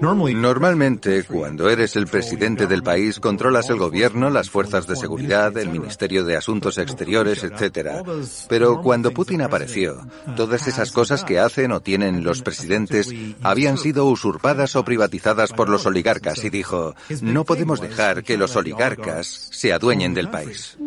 Normalmente, 0.00 1.24
cuando 1.24 1.68
eres 1.68 1.96
el 1.96 2.06
presidente 2.06 2.66
del 2.66 2.82
país, 2.82 3.18
controlas 3.18 3.68
el 3.68 3.78
gobierno, 3.78 4.30
las 4.30 4.48
fuerzas 4.48 4.86
de 4.86 4.94
seguridad, 4.94 5.56
el 5.56 5.70
Ministerio 5.70 6.24
de 6.24 6.36
Asuntos 6.36 6.78
Exteriores, 6.78 7.42
etc. 7.42 8.02
Pero 8.48 8.80
cuando 8.80 9.10
Putin 9.10 9.42
apareció, 9.42 10.06
todas 10.36 10.68
esas 10.68 10.92
cosas 10.92 11.24
que 11.24 11.40
hacen 11.40 11.72
o 11.72 11.80
tienen 11.80 12.22
los 12.22 12.42
presidentes 12.42 13.12
habían 13.42 13.76
sido 13.76 14.06
usurpadas 14.06 14.76
o 14.76 14.84
privatizadas 14.84 15.52
por 15.52 15.68
los 15.68 15.84
oligarcas 15.84 16.44
y 16.44 16.50
dijo, 16.50 16.94
no 17.20 17.44
podemos 17.44 17.80
dejar 17.80 18.22
que 18.22 18.36
los 18.36 18.54
oligarcas 18.54 19.48
se 19.50 19.72
adueñen 19.72 20.14
del 20.14 20.30
país. 20.30 20.78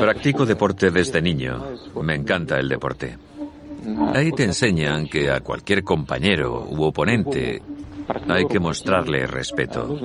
Practico 0.00 0.46
deporte 0.46 0.90
desde 0.90 1.20
niño. 1.20 1.64
Me 2.02 2.14
encanta 2.14 2.58
el 2.58 2.68
deporte. 2.68 3.16
Ahí 4.14 4.32
te 4.32 4.44
enseñan 4.44 5.06
que 5.06 5.30
a 5.30 5.40
cualquier 5.40 5.82
compañero 5.82 6.66
u 6.68 6.82
oponente 6.82 7.62
hay 8.28 8.46
que 8.46 8.58
mostrarle 8.58 9.26
respeto, 9.26 9.98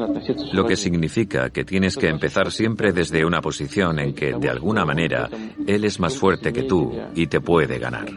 lo 0.51 0.65
que 0.65 0.75
significa 0.75 1.49
que 1.49 1.63
tienes 1.63 1.95
que 1.95 2.09
empezar 2.09 2.51
siempre 2.51 2.91
desde 2.91 3.25
una 3.25 3.41
posición 3.41 3.99
en 3.99 4.13
que, 4.13 4.33
de 4.33 4.49
alguna 4.49 4.85
manera, 4.85 5.29
él 5.65 5.85
es 5.85 5.99
más 5.99 6.17
fuerte 6.17 6.51
que 6.51 6.63
tú 6.63 6.93
y 7.15 7.27
te 7.27 7.39
puede 7.39 7.79
ganar. 7.79 8.07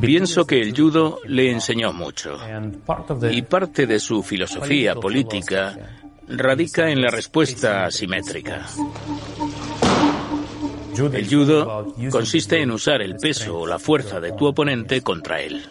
Pienso 0.00 0.46
que 0.46 0.60
el 0.60 0.74
judo 0.74 1.18
le 1.26 1.50
enseñó 1.50 1.92
mucho 1.92 2.36
y 3.30 3.42
parte 3.42 3.86
de 3.86 3.98
su 3.98 4.22
filosofía 4.22 4.94
política 4.94 5.76
radica 6.30 6.90
en 6.90 7.02
la 7.02 7.10
respuesta 7.10 7.86
asimétrica. 7.86 8.66
El 11.12 11.28
judo 11.28 11.94
consiste 12.10 12.60
en 12.60 12.70
usar 12.70 13.00
el 13.00 13.16
peso 13.16 13.60
o 13.60 13.66
la 13.66 13.78
fuerza 13.78 14.20
de 14.20 14.32
tu 14.32 14.46
oponente 14.46 15.00
contra 15.00 15.40
él. 15.40 15.62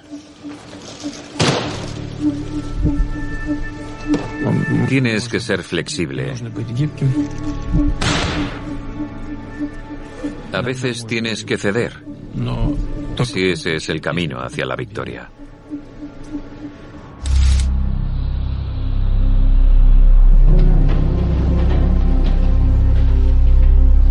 Tienes 4.87 5.29
que 5.29 5.39
ser 5.39 5.61
flexible. 5.63 6.33
A 10.51 10.61
veces 10.61 11.05
tienes 11.05 11.45
que 11.45 11.57
ceder. 11.57 11.93
Si 13.23 13.49
ese 13.49 13.75
es 13.75 13.89
el 13.89 13.99
camino 13.99 14.39
hacia 14.39 14.65
la 14.65 14.75
victoria. 14.75 15.29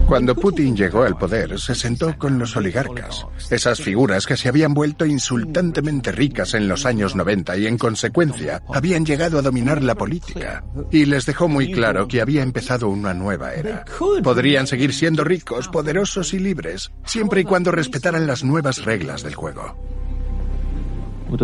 Cuando 0.09 0.35
Putin 0.35 0.75
llegó 0.75 1.03
al 1.03 1.19
poder, 1.19 1.61
se 1.61 1.75
sentó 1.75 2.17
con 2.17 2.39
los 2.39 2.57
oligarcas, 2.57 3.27
esas 3.51 3.79
figuras 3.79 4.27
que 4.27 4.39
se 4.39 4.49
habían 4.49 4.73
vuelto 4.73 5.05
insultantemente 5.05 6.13
ricas 6.13 6.55
en 6.55 6.67
los 6.67 6.87
años 6.87 7.15
90 7.15 7.59
y 7.59 7.67
en 7.67 7.77
consecuencia 7.77 8.63
habían 8.73 9.05
llegado 9.05 9.39
a 9.39 9.43
dominar 9.43 9.83
la 9.83 9.95
política. 9.97 10.65
Y 10.91 11.05
les 11.05 11.27
dejó 11.27 11.47
muy 11.47 11.71
claro 11.73 12.09
que 12.09 12.23
había 12.23 12.43
empezado 12.43 12.89
una 12.89 13.13
nueva 13.13 13.53
era. 13.53 13.85
Podrían 14.25 14.67
seguir 14.67 14.95
siendo 14.95 15.25
ricos, 15.25 15.69
poderosos 15.69 16.33
y 16.33 16.39
libres, 16.39 16.91
siempre 17.05 17.43
y 17.43 17.45
cuando 17.45 17.71
respetaran 17.71 18.27
las 18.27 18.43
nuevas 18.43 18.87
reglas 18.87 19.23
del 19.23 19.35
juego. 19.35 19.77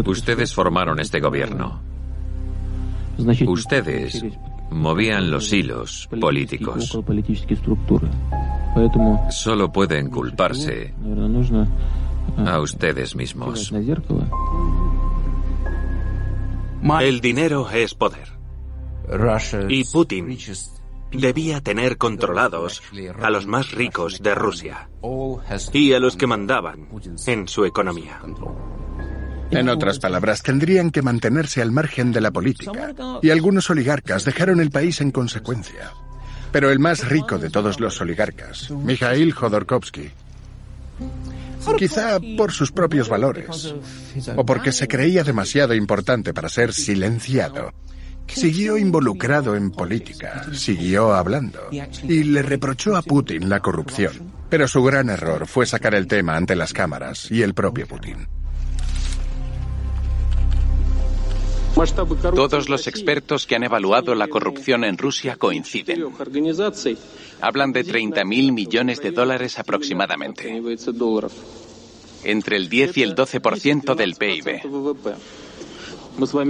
Ustedes 0.06 0.54
formaron 0.54 1.00
este 1.00 1.20
gobierno. 1.20 1.82
Ustedes 3.46 4.24
movían 4.74 5.30
los 5.30 5.52
hilos 5.52 6.08
políticos. 6.20 6.98
Solo 9.30 9.72
pueden 9.72 10.10
culparse 10.10 10.92
a 12.44 12.60
ustedes 12.60 13.14
mismos. 13.14 13.72
El 17.00 17.20
dinero 17.20 17.70
es 17.70 17.94
poder. 17.94 18.28
Y 19.68 19.84
Putin 19.84 20.36
debía 21.12 21.60
tener 21.60 21.96
controlados 21.96 22.82
a 23.22 23.30
los 23.30 23.46
más 23.46 23.70
ricos 23.70 24.20
de 24.22 24.34
Rusia 24.34 24.90
y 25.72 25.92
a 25.92 26.00
los 26.00 26.16
que 26.16 26.26
mandaban 26.26 26.88
en 27.26 27.48
su 27.48 27.64
economía. 27.64 28.20
En 29.54 29.68
otras 29.68 29.98
palabras, 29.98 30.42
tendrían 30.42 30.90
que 30.90 31.02
mantenerse 31.02 31.62
al 31.62 31.70
margen 31.70 32.12
de 32.12 32.20
la 32.20 32.30
política, 32.30 32.92
y 33.22 33.30
algunos 33.30 33.70
oligarcas 33.70 34.24
dejaron 34.24 34.60
el 34.60 34.70
país 34.70 35.00
en 35.00 35.10
consecuencia. 35.10 35.92
Pero 36.52 36.70
el 36.70 36.78
más 36.78 37.08
rico 37.08 37.38
de 37.38 37.50
todos 37.50 37.80
los 37.80 38.00
oligarcas, 38.00 38.70
Mikhail 38.70 39.32
Jodorkovsky, 39.32 40.10
quizá 41.76 42.18
por 42.36 42.52
sus 42.52 42.70
propios 42.70 43.08
valores, 43.08 43.74
o 44.36 44.44
porque 44.44 44.72
se 44.72 44.88
creía 44.88 45.24
demasiado 45.24 45.74
importante 45.74 46.32
para 46.32 46.48
ser 46.48 46.72
silenciado, 46.72 47.72
siguió 48.26 48.76
involucrado 48.76 49.56
en 49.56 49.70
política, 49.70 50.46
siguió 50.52 51.14
hablando, 51.14 51.60
y 52.02 52.24
le 52.24 52.42
reprochó 52.42 52.96
a 52.96 53.02
Putin 53.02 53.48
la 53.48 53.60
corrupción. 53.60 54.32
Pero 54.48 54.68
su 54.68 54.82
gran 54.82 55.08
error 55.10 55.46
fue 55.46 55.66
sacar 55.66 55.94
el 55.94 56.06
tema 56.06 56.36
ante 56.36 56.54
las 56.54 56.72
cámaras 56.72 57.30
y 57.30 57.42
el 57.42 57.54
propio 57.54 57.86
Putin. 57.86 58.28
Todos 62.34 62.68
los 62.68 62.86
expertos 62.86 63.46
que 63.46 63.56
han 63.56 63.64
evaluado 63.64 64.14
la 64.14 64.28
corrupción 64.28 64.84
en 64.84 64.96
Rusia 64.96 65.36
coinciden. 65.36 66.04
Hablan 67.40 67.72
de 67.72 67.84
30.000 67.84 68.52
millones 68.52 69.00
de 69.00 69.10
dólares 69.10 69.58
aproximadamente. 69.58 70.62
Entre 72.22 72.56
el 72.56 72.68
10 72.68 72.96
y 72.96 73.02
el 73.02 73.14
12% 73.14 73.94
del 73.94 74.14
PIB. 74.14 74.60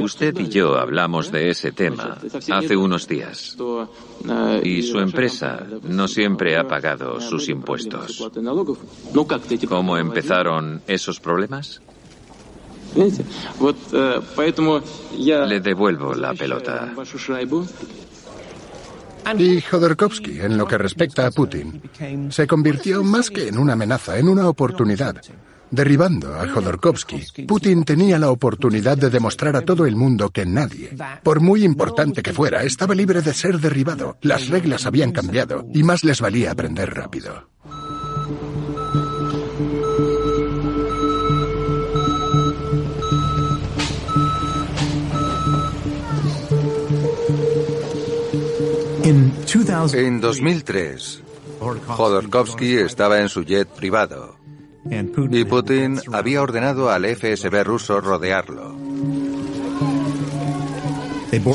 Usted 0.03 0.39
y 0.41 0.49
yo 0.49 0.77
hablamos 0.77 1.33
de 1.33 1.49
ese 1.49 1.73
tema 1.73 2.19
hace 2.53 2.77
unos 2.77 3.09
días. 3.09 3.57
Y 4.63 4.83
su 4.83 4.99
empresa 4.99 5.67
no 5.85 6.07
siempre 6.07 6.59
ha 6.59 6.69
pagado 6.69 7.19
sus 7.21 7.49
impuestos. 7.49 8.31
¿Cómo 9.69 9.97
empezaron 9.97 10.83
esos 10.87 11.19
problemas? 11.19 11.81
Le 15.47 15.61
devuelvo 15.61 16.15
la 16.15 16.35
pelota. 16.35 16.93
Y 19.39 19.61
Jodorkovsky, 19.63 20.41
en 20.41 20.59
lo 20.59 20.67
que 20.67 20.79
respecta 20.79 21.27
a 21.27 21.31
Putin, 21.31 21.81
se 22.31 22.47
convirtió 22.47 23.03
más 23.03 23.31
que 23.31 23.49
en 23.49 23.59
una 23.59 23.73
amenaza, 23.73 24.19
en 24.19 24.29
una 24.29 24.49
oportunidad. 24.49 25.17
Derribando 25.71 26.35
a 26.35 26.47
Jodorkovsky, 26.47 27.47
Putin 27.47 27.85
tenía 27.85 28.19
la 28.19 28.31
oportunidad 28.31 28.97
de 28.97 29.11
demostrar 29.11 29.57
a 29.57 29.63
todo 29.63 29.87
el 29.87 29.97
mundo 29.97 30.31
que 30.31 30.45
nadie, 30.47 30.91
por 31.23 31.41
muy 31.41 31.65
importante 31.65 32.23
que 32.23 32.33
fuera, 32.33 32.63
estaba 32.63 32.95
libre 32.95 33.23
de 33.23 33.35
ser 33.35 33.59
derribado. 33.59 34.17
Las 34.21 34.49
reglas 34.49 34.87
habían 34.87 35.11
cambiado 35.11 35.67
y 35.73 35.83
más 35.83 36.05
les 36.05 36.21
valía 36.21 36.53
aprender 36.53 36.95
rápido. 36.95 37.49
En 49.15 50.21
2003, 50.21 51.23
Jodorkovsky 51.87 52.79
estaba 52.79 53.21
en 53.21 53.29
su 53.29 53.45
jet 53.45 53.69
privado 53.69 54.37
y 55.31 55.45
Putin 55.45 56.01
había 56.13 56.43
ordenado 56.43 56.91
al 56.91 57.05
FSB 57.05 57.63
ruso 57.63 58.01
rodearlo. 58.01 58.75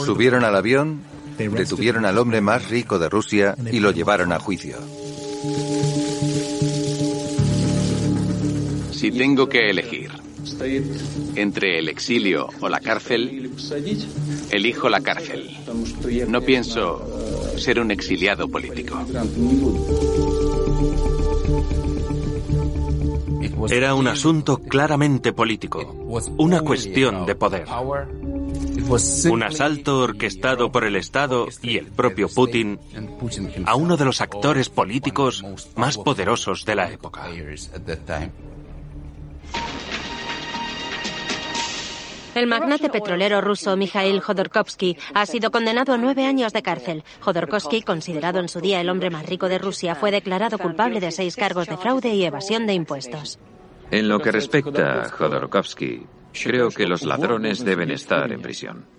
Subieron 0.05 0.45
al 0.45 0.55
avión, 0.55 1.01
detuvieron 1.37 2.05
al 2.05 2.17
hombre 2.17 2.39
más 2.39 2.69
rico 2.69 2.97
de 2.97 3.09
Rusia 3.09 3.55
y 3.69 3.81
lo 3.81 3.91
llevaron 3.91 4.31
a 4.31 4.39
juicio. 4.39 4.77
Si 8.91 9.11
tengo 9.11 9.49
que 9.49 9.69
elegir 9.69 10.11
entre 11.35 11.79
el 11.79 11.89
exilio 11.89 12.47
o 12.61 12.69
la 12.69 12.79
cárcel, 12.79 13.51
elijo 14.49 14.87
la 14.87 15.01
cárcel. 15.01 15.57
No 16.27 16.41
pienso 16.41 17.18
ser 17.59 17.79
un 17.79 17.91
exiliado 17.91 18.47
político. 18.47 18.97
Era 23.69 23.93
un 23.93 24.07
asunto 24.07 24.57
claramente 24.57 25.33
político, 25.33 25.79
una 26.37 26.61
cuestión 26.61 27.25
de 27.25 27.35
poder. 27.35 27.65
Un 29.29 29.43
asalto 29.43 29.99
orquestado 29.99 30.71
por 30.71 30.83
el 30.83 30.95
Estado 30.95 31.47
y 31.61 31.77
el 31.77 31.87
propio 31.87 32.29
Putin 32.29 32.79
a 33.65 33.75
uno 33.75 33.97
de 33.97 34.05
los 34.05 34.21
actores 34.21 34.69
políticos 34.69 35.45
más 35.75 35.97
poderosos 35.97 36.65
de 36.65 36.75
la 36.75 36.91
época. 36.91 37.27
El 42.35 42.45
magnate 42.47 42.89
petrolero 42.89 43.41
ruso 43.41 43.75
Mikhail 43.75 44.21
Jodorkovsky 44.21 44.97
ha 45.13 45.25
sido 45.25 45.51
condenado 45.51 45.93
a 45.93 45.97
nueve 45.97 46.25
años 46.25 46.53
de 46.53 46.61
cárcel. 46.61 47.03
Jodorkovsky, 47.21 47.81
considerado 47.81 48.39
en 48.39 48.47
su 48.49 48.61
día 48.61 48.79
el 48.81 48.89
hombre 48.89 49.09
más 49.09 49.25
rico 49.25 49.49
de 49.49 49.57
Rusia, 49.57 49.95
fue 49.95 50.11
declarado 50.11 50.57
culpable 50.57 50.99
de 50.99 51.11
seis 51.11 51.35
cargos 51.35 51.67
de 51.67 51.77
fraude 51.77 52.13
y 52.13 52.23
evasión 52.23 52.67
de 52.67 52.73
impuestos. 52.73 53.39
En 53.91 54.07
lo 54.07 54.19
que 54.19 54.31
respecta 54.31 55.01
a 55.01 55.09
Jodorkovsky, 55.09 56.05
creo 56.43 56.69
que 56.69 56.85
los 56.85 57.03
ladrones 57.03 57.65
deben 57.65 57.89
estar 57.89 58.31
en 58.31 58.41
prisión. 58.41 58.98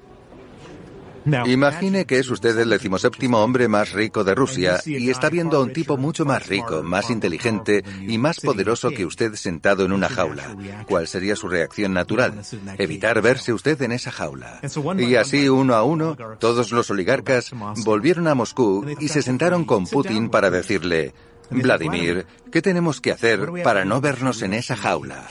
Imagine 1.25 2.07
que 2.07 2.19
es 2.19 2.31
usted 2.31 2.59
el 2.59 2.71
decimoséptimo 2.71 3.39
hombre 3.39 3.69
más 3.69 3.93
rico 3.93 4.25
de 4.25 4.35
Rusia 4.35 4.81
y 4.87 5.11
está 5.11 5.29
viendo 5.29 5.59
a 5.59 5.61
un 5.61 5.73
tipo 5.73 5.97
mucho 5.97 6.25
más 6.25 6.47
rico, 6.47 6.83
más 6.83 7.11
inteligente 7.11 7.85
y 8.07 8.19
más 8.19 8.41
poderoso 8.41 8.91
que 8.91 9.05
usted 9.05 9.35
sentado 9.35 9.85
en 9.85 9.93
una 9.93 10.09
jaula. 10.09 10.57
¿Cuál 10.87 11.07
sería 11.07 11.37
su 11.37 11.49
reacción 11.49 11.93
natural? 11.93 12.43
Evitar 12.79 13.21
verse 13.23 13.53
usted 13.53 13.81
en 13.83 13.93
esa 13.93 14.11
jaula. 14.11 14.61
Y 14.99 15.15
así, 15.17 15.49
uno 15.49 15.75
a 15.75 15.83
uno, 15.83 16.17
todos 16.39 16.73
los 16.73 16.91
oligarcas 16.91 17.51
volvieron 17.85 18.27
a 18.29 18.35
Moscú 18.35 18.87
y 18.99 19.09
se 19.09 19.23
sentaron 19.23 19.65
con 19.65 19.87
Putin 19.87 20.31
para 20.31 20.51
decirle, 20.51 21.15
Vladimir, 21.51 22.27
¿qué 22.51 22.63
tenemos 22.63 23.01
que 23.01 23.13
hacer 23.13 23.51
para 23.63 23.85
no 23.85 24.01
vernos 24.01 24.43
en 24.43 24.55
esa 24.55 24.77
jaula? 24.77 25.29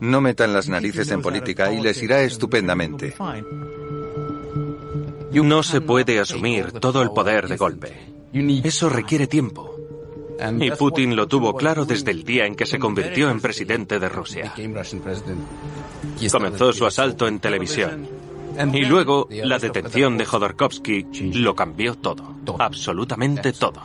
No 0.00 0.20
metan 0.20 0.52
las 0.52 0.68
narices 0.68 1.10
en 1.10 1.22
política 1.22 1.72
y 1.72 1.80
les 1.80 2.02
irá 2.02 2.22
estupendamente. 2.22 3.14
No 5.44 5.62
se 5.62 5.80
puede 5.80 6.18
asumir 6.18 6.72
todo 6.72 7.02
el 7.02 7.10
poder 7.10 7.48
de 7.48 7.56
golpe. 7.56 7.92
Eso 8.64 8.88
requiere 8.88 9.26
tiempo. 9.26 9.74
Y 10.60 10.70
Putin 10.72 11.16
lo 11.16 11.26
tuvo 11.26 11.54
claro 11.54 11.84
desde 11.84 12.10
el 12.10 12.24
día 12.24 12.46
en 12.46 12.54
que 12.54 12.66
se 12.66 12.78
convirtió 12.78 13.30
en 13.30 13.40
presidente 13.40 13.98
de 13.98 14.08
Rusia. 14.08 14.52
Comenzó 16.30 16.72
su 16.72 16.86
asalto 16.86 17.26
en 17.26 17.40
televisión. 17.40 18.06
Y 18.72 18.84
luego 18.84 19.28
la 19.30 19.58
detención 19.58 20.16
de 20.16 20.24
Jodorkovsky 20.24 21.06
lo 21.34 21.54
cambió 21.54 21.94
todo, 21.94 22.36
absolutamente 22.58 23.52
todo. 23.52 23.82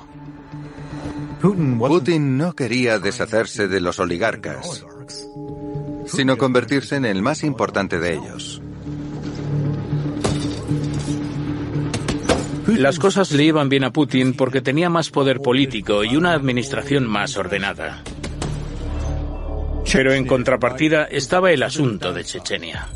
Putin 1.41 2.37
no 2.37 2.53
quería 2.53 2.99
deshacerse 2.99 3.67
de 3.67 3.81
los 3.81 3.99
oligarcas, 3.99 4.85
sino 6.05 6.37
convertirse 6.37 6.97
en 6.97 7.05
el 7.05 7.21
más 7.21 7.43
importante 7.43 7.97
de 7.99 8.13
ellos. 8.13 8.60
Las 12.77 12.99
cosas 12.99 13.31
le 13.31 13.43
iban 13.43 13.69
bien 13.69 13.83
a 13.83 13.91
Putin 13.91 14.33
porque 14.33 14.61
tenía 14.61 14.89
más 14.89 15.09
poder 15.09 15.39
político 15.39 16.03
y 16.03 16.15
una 16.15 16.33
administración 16.33 17.07
más 17.07 17.37
ordenada. 17.37 18.03
Pero 19.91 20.13
en 20.13 20.25
contrapartida 20.25 21.05
estaba 21.05 21.51
el 21.51 21.63
asunto 21.63 22.13
de 22.13 22.23
Chechenia. 22.23 22.87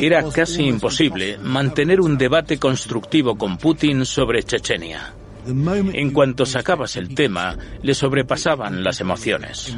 Era 0.00 0.22
casi 0.30 0.64
imposible 0.64 1.38
mantener 1.38 2.00
un 2.00 2.16
debate 2.16 2.58
constructivo 2.58 3.36
con 3.36 3.58
Putin 3.58 4.04
sobre 4.04 4.42
Chechenia. 4.44 5.12
En 5.46 6.10
cuanto 6.12 6.46
sacabas 6.46 6.96
el 6.96 7.14
tema, 7.14 7.56
le 7.82 7.94
sobrepasaban 7.94 8.84
las 8.84 9.00
emociones. 9.00 9.76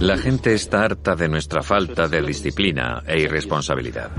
La 0.00 0.16
gente 0.18 0.54
está 0.54 0.84
harta 0.84 1.16
de 1.16 1.28
nuestra 1.28 1.62
falta 1.62 2.06
de 2.06 2.22
disciplina 2.22 3.02
e 3.06 3.20
irresponsabilidad. 3.20 4.10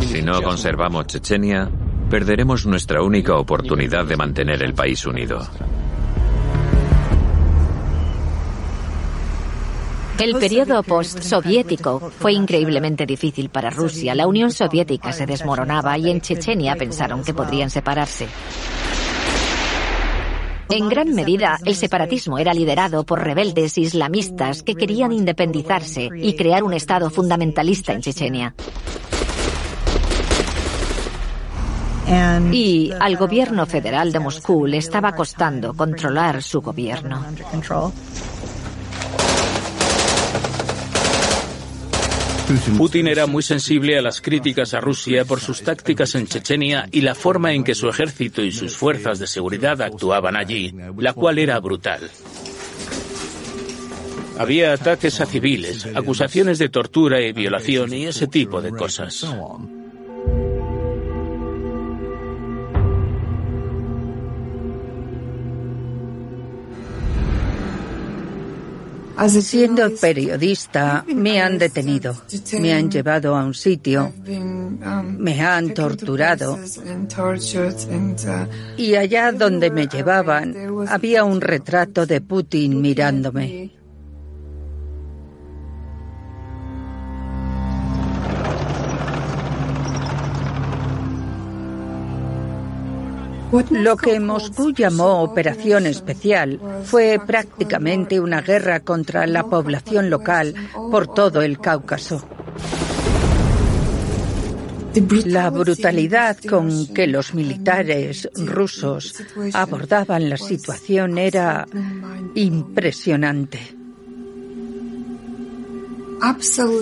Si 0.00 0.22
no 0.22 0.40
conservamos 0.42 1.06
Chechenia, 1.06 1.68
perderemos 2.08 2.64
nuestra 2.66 3.02
única 3.02 3.36
oportunidad 3.36 4.06
de 4.06 4.16
mantener 4.16 4.62
el 4.62 4.74
país 4.74 5.04
unido. 5.04 5.46
El 10.20 10.36
periodo 10.36 10.82
post-soviético 10.82 11.98
fue 12.18 12.34
increíblemente 12.34 13.06
difícil 13.06 13.48
para 13.48 13.70
Rusia. 13.70 14.14
La 14.14 14.26
Unión 14.26 14.50
Soviética 14.50 15.14
se 15.14 15.24
desmoronaba 15.24 15.96
y 15.96 16.10
en 16.10 16.20
Chechenia 16.20 16.76
pensaron 16.76 17.24
que 17.24 17.32
podrían 17.32 17.70
separarse. 17.70 18.26
En 20.68 20.90
gran 20.90 21.14
medida, 21.14 21.58
el 21.64 21.74
separatismo 21.74 22.38
era 22.38 22.52
liderado 22.52 23.04
por 23.04 23.24
rebeldes 23.24 23.78
islamistas 23.78 24.62
que 24.62 24.74
querían 24.74 25.12
independizarse 25.12 26.10
y 26.14 26.36
crear 26.36 26.64
un 26.64 26.74
Estado 26.74 27.08
fundamentalista 27.08 27.94
en 27.94 28.02
Chechenia. 28.02 28.54
Y 32.52 32.90
al 33.00 33.16
gobierno 33.16 33.64
federal 33.64 34.12
de 34.12 34.20
Moscú 34.20 34.66
le 34.66 34.76
estaba 34.76 35.12
costando 35.12 35.72
controlar 35.72 36.42
su 36.42 36.60
gobierno. 36.60 37.24
Putin 42.76 43.06
era 43.06 43.26
muy 43.26 43.42
sensible 43.42 43.98
a 43.98 44.02
las 44.02 44.20
críticas 44.20 44.74
a 44.74 44.80
Rusia 44.80 45.24
por 45.24 45.40
sus 45.40 45.62
tácticas 45.62 46.14
en 46.14 46.26
Chechenia 46.26 46.88
y 46.90 47.02
la 47.02 47.14
forma 47.14 47.52
en 47.52 47.62
que 47.62 47.74
su 47.74 47.88
ejército 47.88 48.42
y 48.42 48.50
sus 48.50 48.76
fuerzas 48.76 49.18
de 49.18 49.26
seguridad 49.26 49.80
actuaban 49.80 50.36
allí, 50.36 50.74
la 50.98 51.12
cual 51.12 51.38
era 51.38 51.60
brutal. 51.60 52.10
Había 54.38 54.72
ataques 54.72 55.20
a 55.20 55.26
civiles, 55.26 55.86
acusaciones 55.94 56.58
de 56.58 56.70
tortura 56.70 57.20
y 57.20 57.32
violación 57.32 57.92
y 57.92 58.06
ese 58.06 58.26
tipo 58.26 58.60
de 58.60 58.70
cosas. 58.70 59.26
Siendo 69.28 69.90
periodista, 70.00 71.04
me 71.06 71.40
han 71.40 71.58
detenido, 71.58 72.16
me 72.58 72.72
han 72.72 72.90
llevado 72.90 73.36
a 73.36 73.44
un 73.44 73.54
sitio, 73.54 74.12
me 75.18 75.40
han 75.40 75.74
torturado. 75.74 76.58
Y 78.76 78.94
allá 78.94 79.32
donde 79.32 79.70
me 79.70 79.86
llevaban 79.86 80.54
había 80.88 81.24
un 81.24 81.40
retrato 81.40 82.06
de 82.06 82.20
Putin 82.20 82.80
mirándome. 82.80 83.79
Lo 93.70 93.96
que 93.96 94.20
Moscú 94.20 94.72
llamó 94.72 95.22
operación 95.22 95.86
especial 95.86 96.60
fue 96.84 97.20
prácticamente 97.24 98.20
una 98.20 98.42
guerra 98.42 98.80
contra 98.80 99.26
la 99.26 99.44
población 99.44 100.08
local 100.08 100.54
por 100.90 101.12
todo 101.12 101.42
el 101.42 101.58
Cáucaso. 101.58 102.24
La 105.26 105.50
brutalidad 105.50 106.36
con 106.38 106.88
que 106.94 107.06
los 107.06 107.34
militares 107.34 108.28
rusos 108.34 109.14
abordaban 109.52 110.28
la 110.28 110.36
situación 110.36 111.18
era 111.18 111.66
impresionante. 112.34 113.60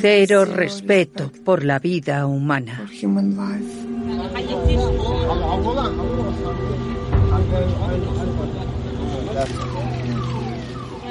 Cero 0.01 0.45
respeto 0.45 1.31
por 1.45 1.65
la 1.65 1.79
vida 1.79 2.27
humana. 2.27 2.87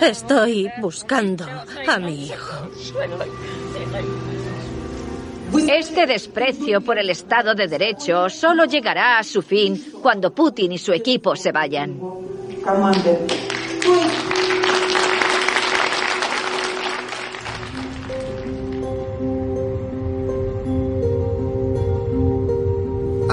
Estoy 0.01 0.69
buscando 0.79 1.45
a 1.87 1.99
mi 1.99 2.25
hijo. 2.25 2.69
Este 5.69 6.05
desprecio 6.05 6.81
por 6.81 6.99
el 6.99 7.09
Estado 7.09 7.55
de 7.55 7.67
Derecho 7.67 8.29
solo 8.29 8.65
llegará 8.65 9.17
a 9.17 9.23
su 9.23 9.41
fin 9.41 9.93
cuando 10.01 10.33
Putin 10.33 10.73
y 10.73 10.77
su 10.77 10.93
equipo 10.93 11.35
se 11.35 11.51
vayan. 11.51 11.99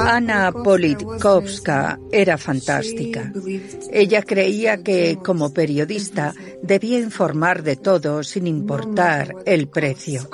Ana 0.06 0.52
Politkovska 0.52 1.98
era 2.12 2.36
fantástica. 2.36 3.32
Ella 3.90 4.22
creía 4.22 4.82
que, 4.82 5.18
como 5.24 5.52
periodista, 5.52 6.34
debía 6.62 6.98
informar 6.98 7.62
de 7.62 7.76
todo 7.76 8.22
sin 8.22 8.46
importar 8.46 9.34
el 9.46 9.68
precio. 9.68 10.28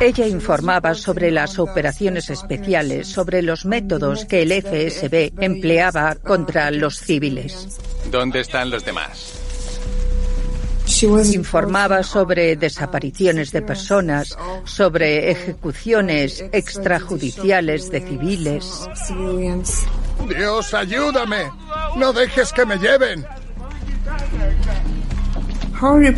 Ella 0.00 0.26
informaba 0.26 0.94
sobre 0.94 1.30
las 1.30 1.58
operaciones 1.58 2.30
especiales, 2.30 3.08
sobre 3.08 3.42
los 3.42 3.64
métodos 3.64 4.24
que 4.24 4.42
el 4.42 4.52
FSB 4.52 5.32
empleaba 5.40 6.16
contra 6.16 6.70
los 6.70 6.98
civiles. 6.98 7.78
¿Dónde 8.10 8.40
están 8.40 8.70
los 8.70 8.84
demás? 8.84 9.43
Informaba 11.04 12.02
sobre 12.02 12.56
desapariciones 12.56 13.52
de 13.52 13.60
personas, 13.60 14.36
sobre 14.64 15.30
ejecuciones 15.30 16.42
extrajudiciales 16.52 17.90
de 17.90 18.00
civiles. 18.00 18.88
Dios, 20.28 20.72
ayúdame. 20.72 21.50
No 21.96 22.12
dejes 22.12 22.52
que 22.52 22.64
me 22.64 22.78
lleven. 22.78 23.26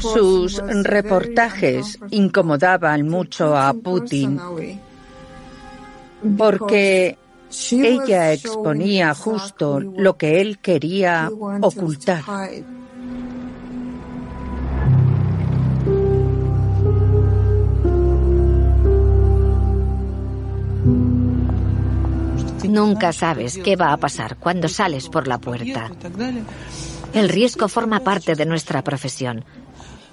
Sus 0.01 0.63
reportajes 0.85 1.99
incomodaban 2.11 3.09
mucho 3.09 3.57
a 3.57 3.73
Putin 3.73 4.41
porque 6.39 7.19
ella 7.73 8.33
exponía 8.33 9.15
justo 9.15 9.81
lo 9.81 10.17
que 10.17 10.41
él 10.41 10.59
quería 10.59 11.31
ocultar. 11.61 12.23
Nunca 22.77 23.13
sabes 23.13 23.57
qué 23.65 23.75
va 23.75 23.93
a 23.95 23.97
pasar 23.97 24.37
cuando 24.37 24.69
sales 24.69 25.09
por 25.09 25.27
la 25.27 25.39
puerta. 25.39 25.91
El 27.15 27.31
riesgo 27.31 27.69
forma 27.69 28.01
parte 28.01 28.35
de 28.35 28.45
nuestra 28.45 28.83
profesión. 28.83 29.45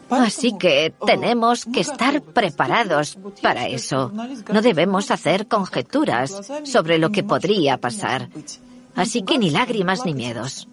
Así 0.09 0.57
que 0.57 0.93
tenemos 1.05 1.65
que 1.65 1.81
estar 1.81 2.21
preparados 2.21 3.17
para 3.41 3.67
eso. 3.67 4.13
No 4.53 4.61
debemos 4.61 5.11
hacer 5.11 5.47
conjeturas 5.47 6.29
sobre 6.63 6.99
lo 6.99 7.09
que 7.09 7.23
podría 7.23 7.77
pasar. 7.77 8.29
Así 8.95 9.23
que 9.23 9.37
ni 9.37 9.49
lágrimas 9.49 10.05
ni 10.05 10.13
miedos. 10.13 10.69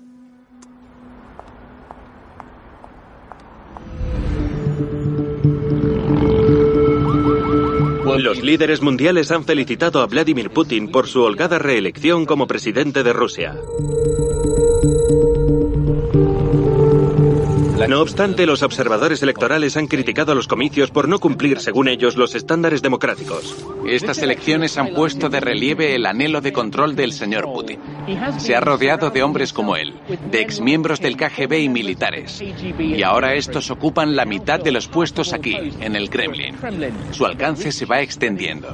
Los 8.21 8.43
líderes 8.43 8.83
mundiales 8.83 9.31
han 9.31 9.45
felicitado 9.45 10.03
a 10.03 10.07
Vladimir 10.07 10.51
Putin 10.51 10.91
por 10.91 11.07
su 11.07 11.23
holgada 11.23 11.59
reelección 11.59 12.27
como 12.27 12.47
presidente 12.47 13.03
de 13.03 13.15
Rusia. 13.15 13.57
No 17.89 18.01
obstante, 18.01 18.47
los 18.47 18.63
observadores 18.63 19.23
electorales 19.23 19.77
han 19.77 19.87
criticado 19.87 20.35
los 20.35 20.47
comicios 20.47 20.91
por 20.91 21.09
no 21.09 21.19
cumplir, 21.19 21.61
según 21.61 21.89
ellos, 21.89 22.17
los 22.17 22.35
estándares 22.35 22.83
democráticos. 22.83 23.57
Estas 23.87 24.19
elecciones 24.19 24.77
han 24.79 24.95
puesto 24.95 25.29
de 25.29 25.41
relieve 25.41 25.95
el 25.95 26.07
anhelo 26.07 26.41
de 26.41 26.53
control 26.53 26.95
del 26.95 27.13
señor 27.13 27.45
Putin. 27.45 27.79
Se 28.39 28.55
ha 28.55 28.61
rodeado 28.61 29.11
de 29.11 29.23
hombres 29.23 29.53
como 29.53 29.77
él, 29.77 29.95
de 30.31 30.41
exmiembros 30.41 31.01
del 31.01 31.17
KGB 31.17 31.61
y 31.61 31.69
militares. 31.69 32.43
Y 32.79 33.03
ahora 33.03 33.35
estos 33.35 33.71
ocupan 33.71 34.15
la 34.17 34.25
mitad 34.25 34.61
de 34.61 34.73
los 34.73 34.89
puestos 34.89 35.33
aquí, 35.33 35.57
en 35.81 35.97
el 35.97 36.11
Kremlin. 36.11 36.57
Su 37.13 37.27
alcance 37.27 37.73
se 37.73 37.87
va 37.87 38.01
extendiendo. 38.01 38.69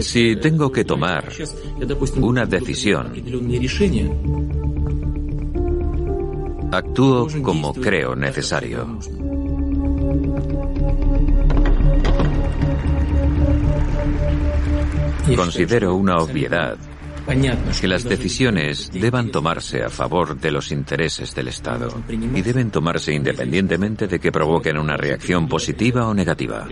Si 0.00 0.36
tengo 0.36 0.70
que 0.72 0.84
tomar 0.84 1.28
una 2.16 2.46
decisión, 2.46 3.12
actúo 6.72 7.28
como 7.42 7.72
creo 7.74 8.16
necesario. 8.16 8.98
Considero 15.36 15.94
una 15.94 16.16
obviedad 16.16 16.76
que 17.80 17.88
las 17.88 18.04
decisiones 18.04 18.90
deban 18.92 19.30
tomarse 19.30 19.82
a 19.82 19.88
favor 19.88 20.38
de 20.38 20.50
los 20.50 20.70
intereses 20.70 21.34
del 21.34 21.48
Estado 21.48 21.88
y 22.08 22.42
deben 22.42 22.70
tomarse 22.70 23.14
independientemente 23.14 24.06
de 24.06 24.18
que 24.18 24.30
provoquen 24.30 24.76
una 24.76 24.96
reacción 24.96 25.48
positiva 25.48 26.06
o 26.06 26.14
negativa. 26.14 26.66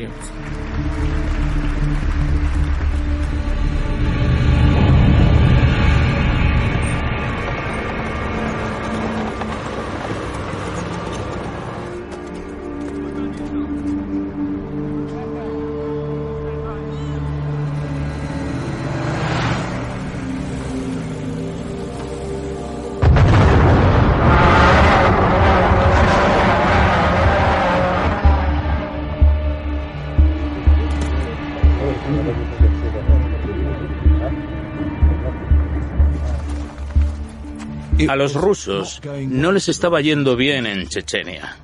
A 38.13 38.17
los 38.17 38.35
rusos 38.35 39.01
no 39.27 39.53
les 39.53 39.71
estaba 39.71 40.03
yendo 40.03 40.37
bien 40.37 40.67
en 40.67 40.87
Chechenia. 40.87 41.57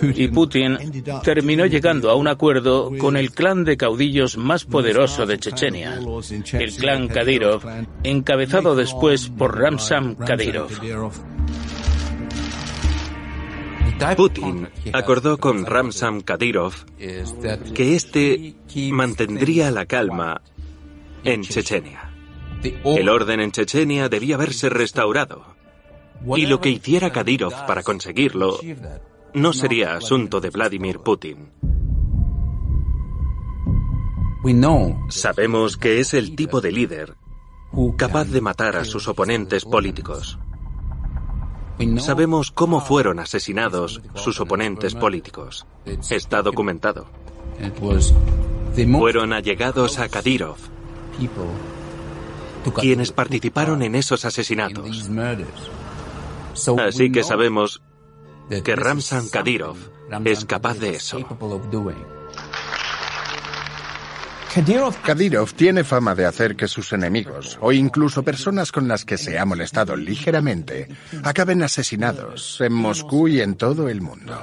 Y 0.00 0.28
Putin 0.28 0.78
terminó 1.22 1.66
llegando 1.66 2.08
a 2.08 2.14
un 2.14 2.28
acuerdo 2.28 2.90
con 2.98 3.18
el 3.18 3.30
clan 3.30 3.64
de 3.64 3.76
caudillos 3.76 4.38
más 4.38 4.64
poderoso 4.64 5.26
de 5.26 5.36
Chechenia, 5.38 6.00
el 6.52 6.76
clan 6.76 7.08
Kadyrov, 7.08 7.62
encabezado 8.04 8.74
después 8.74 9.28
por 9.28 9.58
Ramzan 9.58 10.14
Kadyrov. 10.14 10.70
Putin 14.16 14.66
acordó 14.94 15.36
con 15.36 15.66
Ramzan 15.66 16.22
Kadyrov 16.22 16.72
que 17.74 17.94
este 17.94 18.54
mantendría 18.92 19.70
la 19.70 19.84
calma 19.84 20.40
en 21.22 21.42
Chechenia. 21.42 22.07
El 22.62 23.08
orden 23.08 23.40
en 23.40 23.52
Chechenia 23.52 24.08
debía 24.08 24.36
verse 24.36 24.68
restaurado. 24.68 25.44
Y 26.36 26.46
lo 26.46 26.60
que 26.60 26.70
hiciera 26.70 27.12
Kadyrov 27.12 27.66
para 27.66 27.82
conseguirlo 27.82 28.58
no 29.34 29.52
sería 29.52 29.94
asunto 29.94 30.40
de 30.40 30.50
Vladimir 30.50 30.98
Putin. 30.98 31.52
Sabemos 35.08 35.76
que 35.76 36.00
es 36.00 36.14
el 36.14 36.34
tipo 36.34 36.60
de 36.60 36.72
líder 36.72 37.14
capaz 37.96 38.24
de 38.24 38.40
matar 38.40 38.76
a 38.76 38.84
sus 38.84 39.06
oponentes 39.08 39.64
políticos. 39.64 40.38
Sabemos 41.98 42.50
cómo 42.50 42.80
fueron 42.80 43.20
asesinados 43.20 44.02
sus 44.14 44.40
oponentes 44.40 44.94
políticos. 44.94 45.66
Está 45.84 46.42
documentado. 46.42 47.06
Fueron 48.74 49.32
allegados 49.32 49.98
a 49.98 50.08
Kadyrov 50.08 50.56
quienes 52.72 53.12
participaron 53.12 53.82
en 53.82 53.94
esos 53.94 54.24
asesinatos. 54.24 55.08
Así 56.86 57.12
que 57.12 57.22
sabemos 57.22 57.82
que 58.64 58.76
Ramzan 58.76 59.28
Kadyrov 59.28 59.76
es 60.24 60.44
capaz 60.44 60.78
de 60.78 60.90
eso. 60.90 61.18
Kadyrov 65.04 65.52
tiene 65.52 65.84
fama 65.84 66.14
de 66.14 66.26
hacer 66.26 66.56
que 66.56 66.66
sus 66.66 66.92
enemigos, 66.92 67.58
o 67.60 67.70
incluso 67.70 68.22
personas 68.22 68.72
con 68.72 68.88
las 68.88 69.04
que 69.04 69.18
se 69.18 69.38
ha 69.38 69.44
molestado 69.44 69.94
ligeramente, 69.94 70.88
acaben 71.22 71.62
asesinados 71.62 72.60
en 72.60 72.72
Moscú 72.72 73.28
y 73.28 73.40
en 73.40 73.54
todo 73.54 73.88
el 73.88 74.00
mundo. 74.00 74.34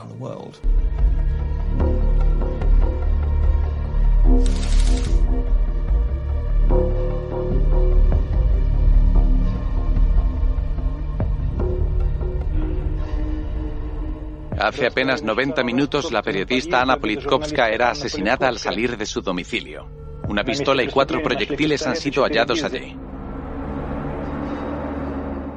Hace 14.60 14.88
apenas 14.88 15.22
90 15.22 15.64
minutos, 15.64 16.12
la 16.12 16.22
periodista 16.22 16.82
Ana 16.82 16.98
Politkovska 16.98 17.70
era 17.70 17.92
asesinada 17.92 18.48
al 18.48 18.58
salir 18.58 18.98
de 18.98 19.06
su 19.06 19.22
domicilio. 19.22 19.88
Una 20.28 20.44
pistola 20.44 20.82
y 20.82 20.88
cuatro 20.88 21.22
proyectiles 21.22 21.86
han 21.86 21.96
sido 21.96 22.24
hallados 22.24 22.64
allí. 22.64 22.96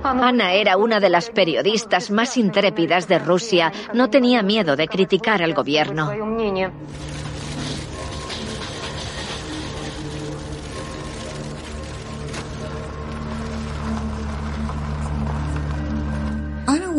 Ana 0.02 0.52
era 0.52 0.76
una 0.76 1.00
de 1.00 1.10
las 1.10 1.30
periodistas 1.30 2.10
más 2.10 2.36
intrépidas 2.36 3.08
de 3.08 3.18
Rusia. 3.18 3.72
No 3.94 4.10
tenía 4.10 4.42
miedo 4.42 4.76
de 4.76 4.88
criticar 4.88 5.42
al 5.42 5.54
gobierno. 5.54 6.10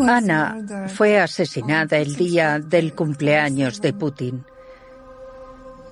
Ana 0.06 0.88
fue 0.88 1.18
asesinada 1.18 1.98
el 1.98 2.16
día 2.16 2.58
del 2.58 2.94
cumpleaños 2.94 3.80
de 3.80 3.92
Putin, 3.92 4.44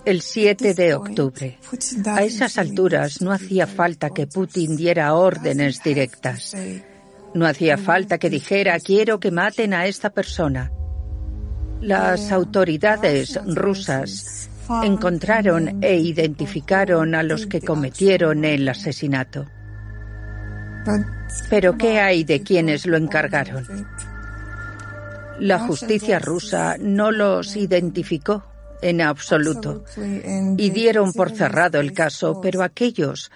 el 0.05 0.23
7 0.23 0.75
de 0.75 0.95
octubre. 0.95 1.59
A 2.07 2.23
esas 2.23 2.57
alturas 2.59 3.21
no 3.21 3.33
hacía 3.33 3.67
falta 3.67 4.11
que 4.11 4.27
Putin 4.27 4.77
diera 4.77 5.15
órdenes 5.15 5.83
directas. 5.83 6.57
No 7.35 7.47
hacía 7.47 7.77
falta 7.77 8.19
que 8.19 8.31
dijera 8.31 8.79
quiero 8.81 9.21
que 9.21 9.31
maten 9.31 9.75
a 9.75 9.87
esta 9.87 10.11
persona. 10.11 10.73
Las 11.81 12.33
autoridades 12.33 13.39
rusas 13.45 14.49
encontraron 14.83 15.83
e 15.83 15.97
identificaron 15.97 17.15
a 17.15 17.23
los 17.23 17.47
que 17.47 17.61
cometieron 17.61 18.45
el 18.45 18.69
asesinato. 18.69 19.47
Pero 21.51 21.77
¿qué 21.77 22.01
hay 22.01 22.25
de 22.25 22.43
quienes 22.43 22.87
lo 22.87 22.97
encargaron? 22.97 23.67
La 25.41 25.61
justicia 25.61 26.19
rusa 26.19 26.77
no 26.79 27.11
los 27.13 27.57
identificó 27.57 28.45
en 28.83 29.01
absoluto 29.01 29.85
y 30.57 30.71
dieron 30.71 31.13
por 31.13 31.31
cerrado 31.31 31.81
el 31.81 31.93
caso, 31.93 32.41
pero 32.41 32.63
aquellos 32.63 33.31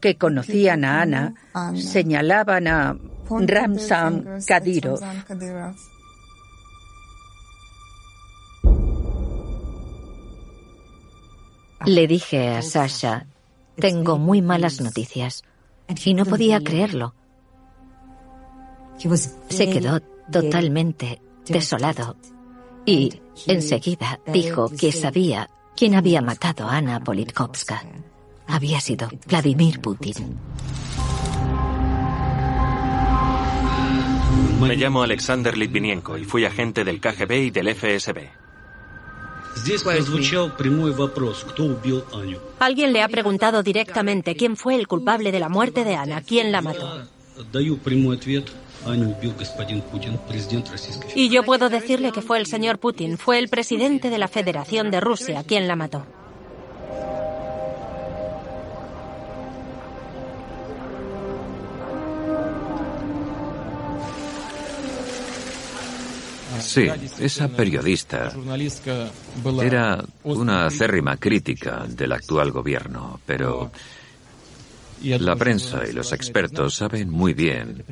que 0.00 0.16
conocían 0.16 0.84
a 0.84 1.02
Ana 1.02 1.34
señalaban 1.76 2.66
a 2.68 2.96
Ramzan 3.30 4.40
Kadyrov. 4.46 5.00
Le 11.86 12.06
dije 12.06 12.48
a 12.48 12.62
Sasha, 12.62 13.26
tengo 13.76 14.18
muy 14.18 14.40
malas 14.40 14.80
noticias. 14.80 15.44
Y 16.04 16.14
no 16.14 16.24
podía 16.24 16.60
creerlo. 16.60 17.14
Se 19.48 19.70
quedó 19.70 20.00
totalmente 20.30 21.20
desolado 21.46 22.16
y 22.86 23.20
enseguida 23.46 24.20
dijo 24.26 24.70
que 24.70 24.92
sabía 24.92 25.48
quién 25.76 25.94
había 25.94 26.22
matado 26.22 26.68
a 26.68 26.76
Ana 26.76 27.00
Politkovska. 27.00 27.82
Había 28.46 28.80
sido 28.80 29.08
Vladimir 29.26 29.80
Putin. 29.80 30.38
Me 34.60 34.76
llamo 34.76 35.02
Alexander 35.02 35.56
Litvinenko 35.56 36.16
y 36.16 36.24
fui 36.24 36.44
agente 36.44 36.84
del 36.84 37.00
KGB 37.00 37.32
y 37.32 37.50
del 37.50 37.74
FSB. 37.74 38.43
Alguien 42.58 42.92
le 42.92 43.02
ha 43.02 43.08
preguntado 43.08 43.62
directamente 43.62 44.34
quién 44.36 44.56
fue 44.56 44.74
el 44.74 44.86
culpable 44.86 45.32
de 45.32 45.40
la 45.40 45.48
muerte 45.48 45.84
de 45.84 45.94
Ana, 45.94 46.22
quién 46.22 46.52
la 46.52 46.60
mató. 46.60 47.02
Y 51.14 51.28
yo 51.28 51.42
puedo 51.42 51.68
decirle 51.68 52.12
que 52.12 52.22
fue 52.22 52.38
el 52.38 52.46
señor 52.46 52.78
Putin, 52.78 53.18
fue 53.18 53.38
el 53.38 53.48
presidente 53.48 54.10
de 54.10 54.18
la 54.18 54.28
Federación 54.28 54.90
de 54.90 55.00
Rusia 55.00 55.42
quien 55.44 55.66
la 55.66 55.76
mató. 55.76 56.04
Sí, 66.64 66.88
esa 67.20 67.48
periodista 67.48 68.32
era 69.62 70.04
una 70.24 70.66
acérrima 70.66 71.16
crítica 71.16 71.86
del 71.88 72.12
actual 72.12 72.50
gobierno, 72.50 73.20
pero 73.26 73.70
la 75.02 75.36
prensa 75.36 75.82
y 75.88 75.92
los 75.92 76.12
expertos 76.12 76.74
saben 76.74 77.10
muy 77.10 77.34
bien 77.34 77.84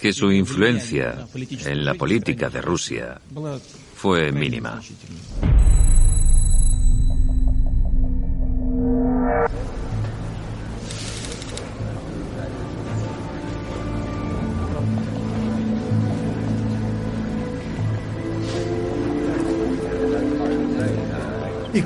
que 0.00 0.12
su 0.12 0.32
influencia 0.32 1.26
en 1.64 1.84
la 1.84 1.94
política 1.94 2.48
de 2.48 2.60
Rusia 2.60 3.20
fue 3.94 4.32
mínima. 4.32 4.80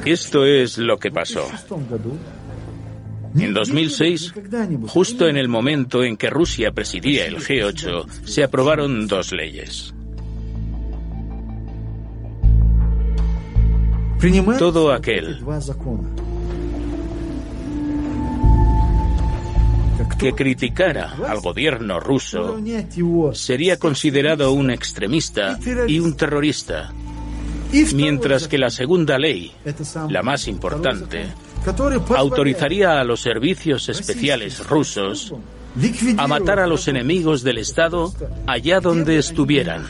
Esto 0.04 0.44
es 0.44 0.78
lo 0.78 0.98
que 0.98 1.10
pasó. 1.10 1.46
En 3.38 3.52
2006, 3.52 4.34
justo 4.86 5.28
en 5.28 5.36
el 5.36 5.48
momento 5.48 6.02
en 6.02 6.16
que 6.16 6.30
Rusia 6.30 6.72
presidía 6.72 7.26
el 7.26 7.36
G8, 7.36 8.24
se 8.24 8.44
aprobaron 8.44 9.06
dos 9.06 9.32
leyes. 9.32 9.94
Todo 14.58 14.92
aquel 14.92 15.44
que 20.18 20.32
criticara 20.32 21.16
al 21.28 21.40
gobierno 21.40 22.00
ruso 22.00 22.58
sería 23.32 23.78
considerado 23.78 24.52
un 24.52 24.70
extremista 24.70 25.58
y 25.86 25.98
un 25.98 26.16
terrorista, 26.16 26.92
mientras 27.94 28.48
que 28.48 28.58
la 28.58 28.70
segunda 28.70 29.18
ley, 29.18 29.52
la 30.08 30.22
más 30.22 30.48
importante, 30.48 31.26
autorizaría 32.16 33.00
a 33.00 33.04
los 33.04 33.20
servicios 33.20 33.88
especiales 33.88 34.66
rusos 34.66 35.34
a 36.16 36.26
matar 36.26 36.58
a 36.58 36.66
los 36.66 36.88
enemigos 36.88 37.42
del 37.42 37.58
Estado 37.58 38.12
allá 38.46 38.80
donde 38.80 39.18
estuvieran. 39.18 39.84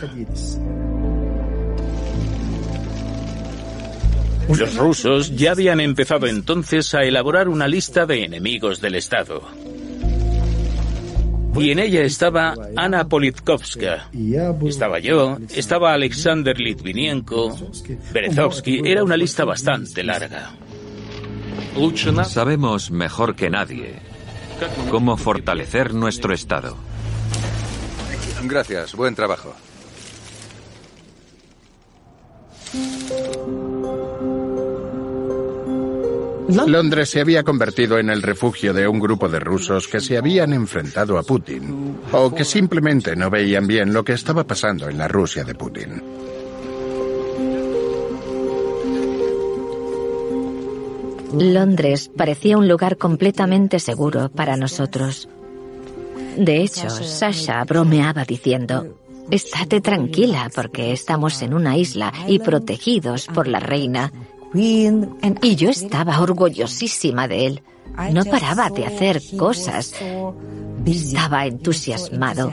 Los 4.48 4.76
rusos 4.76 5.34
ya 5.36 5.52
habían 5.52 5.80
empezado 5.80 6.26
entonces 6.26 6.94
a 6.94 7.02
elaborar 7.02 7.48
una 7.48 7.66
lista 7.66 8.06
de 8.06 8.24
enemigos 8.24 8.80
del 8.80 8.94
Estado. 8.94 9.42
Y 11.58 11.70
en 11.70 11.78
ella 11.78 12.02
estaba 12.02 12.54
Ana 12.76 13.08
Politkovska, 13.08 14.08
estaba 14.66 14.98
yo, 14.98 15.38
estaba 15.54 15.94
Alexander 15.94 16.58
Litvinenko, 16.58 17.56
Berezovsky, 18.12 18.82
era 18.84 19.02
una 19.02 19.16
lista 19.16 19.44
bastante 19.44 20.02
larga. 20.02 20.52
Sabemos 22.24 22.90
mejor 22.90 23.36
que 23.36 23.50
nadie 23.50 24.06
cómo 24.90 25.16
fortalecer 25.16 25.94
nuestro 25.94 26.32
Estado. 26.32 26.76
Gracias, 28.44 28.94
buen 28.94 29.14
trabajo. 29.14 29.54
Londres 36.48 37.10
se 37.10 37.20
había 37.20 37.42
convertido 37.42 37.98
en 37.98 38.10
el 38.10 38.22
refugio 38.22 38.72
de 38.72 38.86
un 38.86 39.00
grupo 39.00 39.28
de 39.28 39.40
rusos 39.40 39.88
que 39.88 40.00
se 40.00 40.16
habían 40.16 40.52
enfrentado 40.52 41.18
a 41.18 41.22
Putin 41.22 41.98
o 42.12 42.34
que 42.34 42.44
simplemente 42.44 43.16
no 43.16 43.30
veían 43.30 43.66
bien 43.66 43.92
lo 43.92 44.04
que 44.04 44.12
estaba 44.12 44.44
pasando 44.44 44.88
en 44.88 44.98
la 44.98 45.08
Rusia 45.08 45.44
de 45.44 45.54
Putin. 45.54 46.02
Londres 51.32 52.10
parecía 52.16 52.56
un 52.56 52.68
lugar 52.68 52.96
completamente 52.96 53.78
seguro 53.80 54.30
para 54.30 54.56
nosotros. 54.56 55.28
De 56.36 56.62
hecho, 56.62 56.88
Sasha 56.90 57.64
bromeaba 57.64 58.24
diciendo, 58.24 58.96
Estate 59.30 59.80
tranquila 59.80 60.50
porque 60.54 60.92
estamos 60.92 61.42
en 61.42 61.52
una 61.52 61.76
isla 61.76 62.12
y 62.28 62.38
protegidos 62.38 63.26
por 63.26 63.48
la 63.48 63.58
reina. 63.58 64.12
Y 64.56 65.56
yo 65.56 65.70
estaba 65.70 66.20
orgullosísima 66.20 67.28
de 67.28 67.46
él. 67.46 67.62
No 68.12 68.24
paraba 68.24 68.70
de 68.70 68.86
hacer 68.86 69.20
cosas. 69.38 69.94
Estaba 70.84 71.46
entusiasmado. 71.46 72.52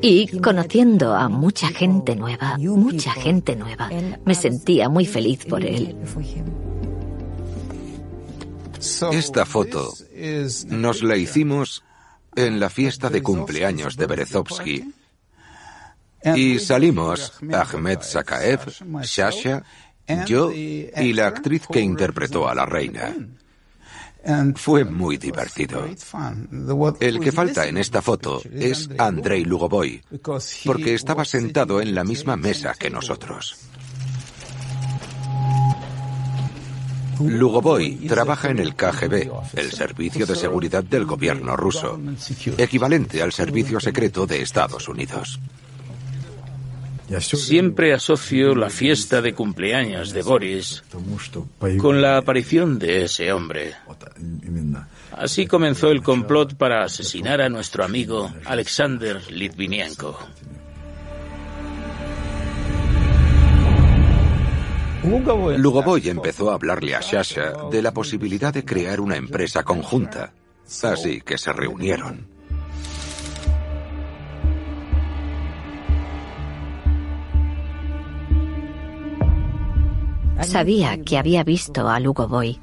Y 0.00 0.38
conociendo 0.38 1.14
a 1.14 1.28
mucha 1.28 1.68
gente 1.68 2.16
nueva, 2.16 2.56
mucha 2.58 3.12
gente 3.12 3.56
nueva, 3.56 3.90
me 4.24 4.34
sentía 4.34 4.88
muy 4.88 5.06
feliz 5.06 5.44
por 5.46 5.64
él. 5.64 5.96
Esta 9.12 9.44
foto 9.44 9.92
nos 10.68 11.02
la 11.02 11.16
hicimos 11.16 11.82
en 12.34 12.60
la 12.60 12.70
fiesta 12.70 13.10
de 13.10 13.22
cumpleaños 13.22 13.96
de 13.96 14.06
Berezovsky. 14.06 14.92
Y 16.36 16.58
salimos 16.58 17.32
Ahmed 17.52 18.00
Sakaev, 18.02 18.60
Shasha, 19.02 19.62
yo 20.26 20.52
y 20.52 21.12
la 21.12 21.28
actriz 21.28 21.66
que 21.66 21.80
interpretó 21.80 22.48
a 22.48 22.54
la 22.54 22.66
reina. 22.66 23.14
Fue 24.56 24.84
muy 24.84 25.16
divertido. 25.16 25.86
El 27.00 27.20
que 27.20 27.32
falta 27.32 27.66
en 27.66 27.78
esta 27.78 28.02
foto 28.02 28.42
es 28.52 28.88
Andrei 28.98 29.44
Lugovoy, 29.44 30.02
porque 30.64 30.94
estaba 30.94 31.24
sentado 31.24 31.80
en 31.80 31.94
la 31.94 32.04
misma 32.04 32.36
mesa 32.36 32.74
que 32.78 32.90
nosotros. 32.90 33.56
Lugovoy 37.18 37.96
trabaja 38.08 38.48
en 38.48 38.58
el 38.60 38.74
KGB, 38.74 39.30
el 39.54 39.72
Servicio 39.72 40.24
de 40.24 40.36
Seguridad 40.36 40.82
del 40.82 41.04
Gobierno 41.04 41.54
ruso, 41.54 42.00
equivalente 42.56 43.22
al 43.22 43.32
Servicio 43.32 43.78
Secreto 43.78 44.26
de 44.26 44.40
Estados 44.40 44.88
Unidos. 44.88 45.38
Siempre 47.18 47.92
asocio 47.92 48.54
la 48.54 48.70
fiesta 48.70 49.20
de 49.20 49.34
cumpleaños 49.34 50.12
de 50.12 50.22
Boris 50.22 50.84
con 51.78 52.00
la 52.00 52.18
aparición 52.18 52.78
de 52.78 53.04
ese 53.04 53.32
hombre. 53.32 53.74
Así 55.12 55.46
comenzó 55.46 55.88
el 55.90 56.02
complot 56.02 56.54
para 56.54 56.84
asesinar 56.84 57.40
a 57.40 57.48
nuestro 57.48 57.84
amigo 57.84 58.32
Alexander 58.44 59.20
Litvinenko. 59.30 60.18
Lugovoy 65.02 66.08
empezó 66.08 66.50
a 66.50 66.54
hablarle 66.54 66.94
a 66.94 67.00
Shasha 67.00 67.54
de 67.70 67.82
la 67.82 67.92
posibilidad 67.92 68.52
de 68.52 68.64
crear 68.64 69.00
una 69.00 69.16
empresa 69.16 69.62
conjunta, 69.64 70.32
así 70.82 71.22
que 71.22 71.38
se 71.38 71.52
reunieron. 71.52 72.29
Sabía 80.42 81.00
que 81.02 81.18
había 81.18 81.44
visto 81.44 81.88
a 81.88 82.00
Lugovoy. 82.00 82.58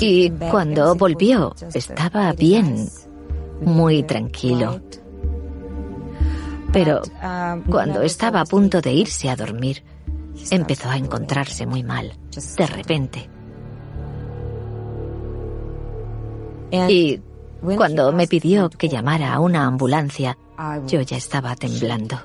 Y 0.00 0.30
cuando 0.30 0.94
volvió, 0.94 1.54
estaba 1.72 2.32
bien, 2.32 2.88
muy 3.60 4.02
tranquilo. 4.02 4.80
Pero 6.72 7.02
cuando 7.68 8.02
estaba 8.02 8.40
a 8.40 8.44
punto 8.44 8.80
de 8.80 8.92
irse 8.92 9.30
a 9.30 9.36
dormir, 9.36 9.82
empezó 10.50 10.90
a 10.90 10.96
encontrarse 10.96 11.66
muy 11.66 11.82
mal, 11.82 12.12
de 12.56 12.66
repente. 12.66 13.30
Y 16.70 17.20
cuando 17.76 18.12
me 18.12 18.26
pidió 18.26 18.68
que 18.68 18.88
llamara 18.88 19.32
a 19.32 19.40
una 19.40 19.64
ambulancia, 19.64 20.36
yo 20.86 21.00
ya 21.02 21.16
estaba 21.16 21.56
temblando. 21.56 22.18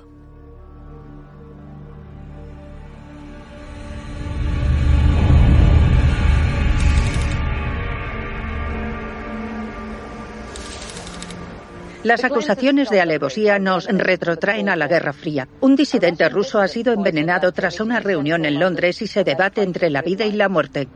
Las 12.03 12.23
acusaciones 12.23 12.89
de 12.89 13.01
alevosía 13.01 13.59
nos 13.59 13.85
retrotraen 13.85 14.69
a 14.69 14.75
la 14.75 14.87
Guerra 14.87 15.13
Fría. 15.13 15.47
Un 15.61 15.75
disidente 15.75 16.27
ruso 16.29 16.59
ha 16.59 16.67
sido 16.67 16.93
envenenado 16.93 17.51
tras 17.53 17.79
una 17.79 17.99
reunión 17.99 18.45
en 18.45 18.59
Londres 18.59 19.01
y 19.01 19.07
se 19.07 19.23
debate 19.23 19.63
entre 19.63 19.89
la 19.89 20.01
vida 20.01 20.25
y 20.25 20.33
la 20.33 20.49
muerte. 20.49 20.87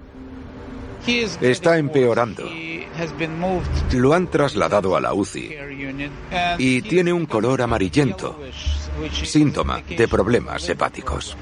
Está 1.42 1.78
empeorando. 1.78 2.44
Lo 3.94 4.14
han 4.14 4.28
trasladado 4.30 4.96
a 4.98 5.02
la 5.02 5.14
UCI 5.14 5.56
y 6.58 6.82
tiene 6.82 7.14
un 7.14 7.26
color 7.26 7.62
amarillento, 7.62 8.40
síntoma 9.24 9.82
de 9.88 10.08
problemas 10.08 10.68
hepáticos. 10.68 11.38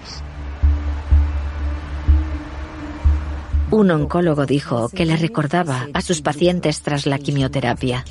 Un 3.72 3.90
oncólogo 3.90 4.46
dijo 4.46 4.90
que 4.90 5.06
le 5.06 5.18
recordaba 5.18 5.88
a 5.94 6.02
sus 6.02 6.22
pacientes 6.22 6.82
tras 6.82 7.08
la 7.08 7.18
quimioterapia. 7.18 8.06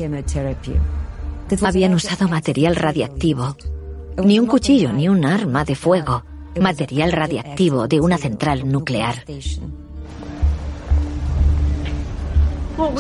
Habían 1.63 1.95
usado 1.95 2.29
material 2.29 2.77
radiactivo 2.77 3.57
Ni 4.17 4.39
un 4.39 4.47
cuchillo, 4.47 4.93
ni 4.93 5.09
un 5.09 5.25
arma 5.25 5.65
de 5.65 5.75
fuego. 5.75 6.25
Material 6.61 7.13
radiactivo 7.13 7.89
de 7.89 8.01
una 8.01 8.17
central 8.17 8.71
nuclear. 8.71 9.25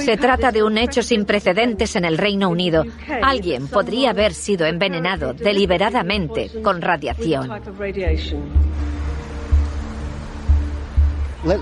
Se 0.05 0.17
trata 0.17 0.53
de 0.53 0.63
un 0.63 0.79
hecho 0.79 1.03
sin 1.03 1.25
precedentes 1.25 1.97
en 1.97 2.05
el 2.05 2.19
Reino 2.19 2.49
Unido. 2.49 2.85
Alguien 3.23 3.69
podría 3.69 4.11
haber 4.11 4.35
sido 4.35 4.67
envenenado 4.67 5.35
deliberadamente 5.35 6.51
con 6.63 6.81
radiación. 6.81 7.51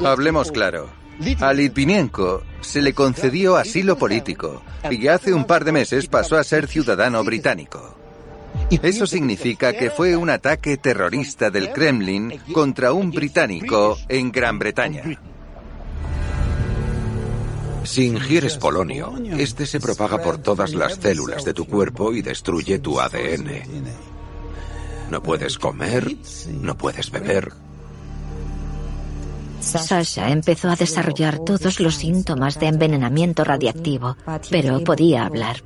Hablemos 0.05 0.53
claro. 0.53 1.02
A 1.41 1.53
Litvinenko 1.53 2.43
se 2.61 2.83
le 2.83 2.95
concedió 2.95 3.57
asilo 3.57 3.97
político 3.97 4.63
y 4.91 5.07
hace 5.09 5.33
un 5.33 5.45
par 5.45 5.65
de 5.65 5.73
meses 5.73 6.07
pasó 6.07 6.37
a 6.37 6.45
ser 6.45 6.67
ciudadano 6.67 7.23
británico. 7.23 7.97
Eso 8.71 9.07
significa 9.07 9.73
que 9.73 9.91
fue 9.91 10.17
un 10.17 10.31
ataque 10.31 10.77
terrorista 10.77 11.51
del 11.51 11.73
Kremlin 11.73 12.41
contra 12.53 12.93
un 12.93 13.11
británico 13.11 13.99
en 14.09 14.33
Gran 14.33 14.59
Bretaña. 14.59 15.05
Si 17.85 18.07
ingieres 18.07 18.57
polonio, 18.59 19.15
este 19.37 19.67
se 19.67 19.81
propaga 19.81 20.23
por 20.23 20.39
todas 20.39 20.73
las 20.73 20.95
células 20.95 21.45
de 21.45 21.53
tu 21.53 21.67
cuerpo 21.67 22.13
y 22.13 22.23
destruye 22.23 22.79
tu 22.79 23.01
ADN. 23.01 23.63
No 25.11 25.23
puedes 25.23 25.59
comer, 25.59 26.17
no 26.49 26.77
puedes 26.77 27.11
beber. 27.11 27.53
Sasha 29.63 30.31
empezó 30.31 30.69
a 30.71 30.77
desarrollar 30.77 31.39
todos 31.39 31.81
los 31.81 31.95
síntomas 31.95 32.59
de 32.59 32.67
envenenamiento 32.67 33.45
radiactivo, 33.45 34.17
pero 34.51 34.81
podía 34.81 35.25
hablar. 35.25 35.63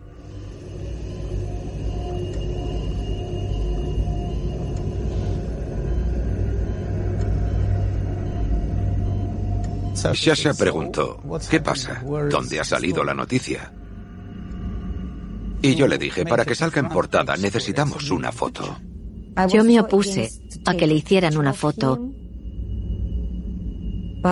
Sasha 9.94 10.55
preguntó, 10.55 11.18
¿qué 11.51 11.60
pasa? 11.60 12.02
¿Dónde 12.31 12.60
ha 12.60 12.64
salido 12.64 13.02
la 13.02 13.14
noticia? 13.14 13.73
Y 15.62 15.74
yo 15.74 15.89
le 15.89 15.98
dije, 15.98 16.24
para 16.24 16.44
que 16.44 16.55
salga 16.55 16.81
en 16.81 16.89
portada 16.89 17.36
necesitamos 17.36 18.10
una 18.10 18.31
foto. 18.31 18.78
Yo 19.48 19.64
me 19.64 19.81
opuse 19.81 20.31
a 20.64 20.74
que 20.74 20.86
le 20.86 20.94
hicieran 20.94 21.36
una 21.36 21.52
foto, 21.52 22.10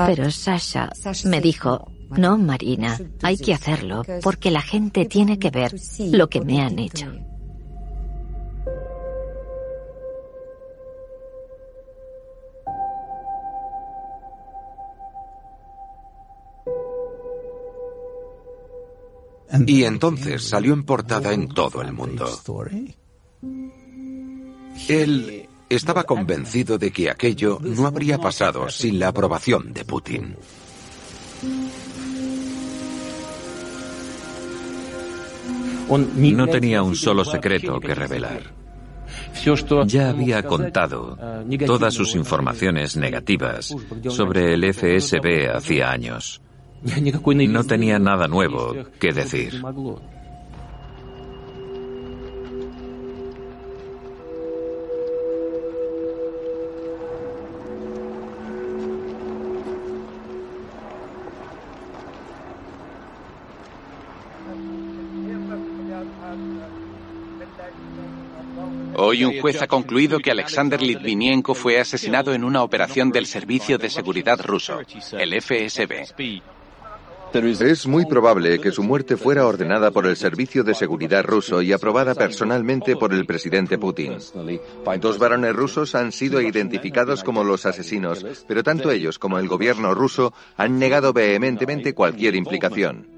pero 0.06 0.30
Sasha 0.30 0.90
me 1.24 1.40
dijo, 1.40 1.90
no, 2.10 2.38
Marina, 2.38 2.98
hay 3.22 3.36
que 3.36 3.54
hacerlo 3.54 4.02
porque 4.22 4.50
la 4.50 4.62
gente 4.62 5.06
tiene 5.06 5.38
que 5.38 5.50
ver 5.50 5.74
lo 5.98 6.28
que 6.28 6.40
me 6.40 6.60
han 6.60 6.78
hecho. 6.78 7.12
Y 19.66 19.84
entonces 19.84 20.42
salió 20.42 20.72
en 20.72 20.84
portada 20.84 21.32
en 21.32 21.48
todo 21.48 21.80
el 21.80 21.92
mundo. 21.92 22.26
Él 24.88 25.43
estaba 25.74 26.04
convencido 26.04 26.78
de 26.78 26.90
que 26.90 27.10
aquello 27.10 27.58
no 27.60 27.86
habría 27.86 28.18
pasado 28.18 28.68
sin 28.68 28.98
la 28.98 29.08
aprobación 29.08 29.72
de 29.72 29.84
Putin. 29.84 30.36
No 35.88 36.46
tenía 36.48 36.82
un 36.82 36.96
solo 36.96 37.24
secreto 37.24 37.78
que 37.80 37.94
revelar. 37.94 38.64
Ya 39.86 40.10
había 40.10 40.42
contado 40.42 41.18
todas 41.66 41.94
sus 41.94 42.14
informaciones 42.14 42.96
negativas 42.96 43.74
sobre 44.08 44.54
el 44.54 44.72
FSB 44.72 45.50
hacía 45.54 45.90
años. 45.90 46.40
No 46.82 47.64
tenía 47.64 47.98
nada 47.98 48.28
nuevo 48.28 48.74
que 48.98 49.12
decir. 49.12 49.62
Hoy 69.14 69.24
un 69.24 69.40
juez 69.40 69.62
ha 69.62 69.68
concluido 69.68 70.18
que 70.18 70.32
Alexander 70.32 70.82
Litvinenko 70.82 71.54
fue 71.54 71.78
asesinado 71.78 72.34
en 72.34 72.42
una 72.42 72.64
operación 72.64 73.12
del 73.12 73.26
Servicio 73.26 73.78
de 73.78 73.88
Seguridad 73.88 74.40
ruso, 74.40 74.80
el 75.12 75.40
FSB. 75.40 76.42
Es 77.60 77.86
muy 77.86 78.06
probable 78.06 78.58
que 78.58 78.72
su 78.72 78.82
muerte 78.82 79.16
fuera 79.16 79.46
ordenada 79.46 79.92
por 79.92 80.06
el 80.06 80.16
Servicio 80.16 80.64
de 80.64 80.74
Seguridad 80.74 81.22
ruso 81.22 81.62
y 81.62 81.72
aprobada 81.72 82.16
personalmente 82.16 82.96
por 82.96 83.14
el 83.14 83.24
presidente 83.24 83.78
Putin. 83.78 84.16
Dos 85.00 85.18
varones 85.18 85.54
rusos 85.54 85.94
han 85.94 86.10
sido 86.10 86.40
identificados 86.40 87.22
como 87.22 87.44
los 87.44 87.66
asesinos, 87.66 88.26
pero 88.48 88.64
tanto 88.64 88.90
ellos 88.90 89.20
como 89.20 89.38
el 89.38 89.46
gobierno 89.46 89.94
ruso 89.94 90.34
han 90.56 90.80
negado 90.80 91.12
vehementemente 91.12 91.94
cualquier 91.94 92.34
implicación. 92.34 93.13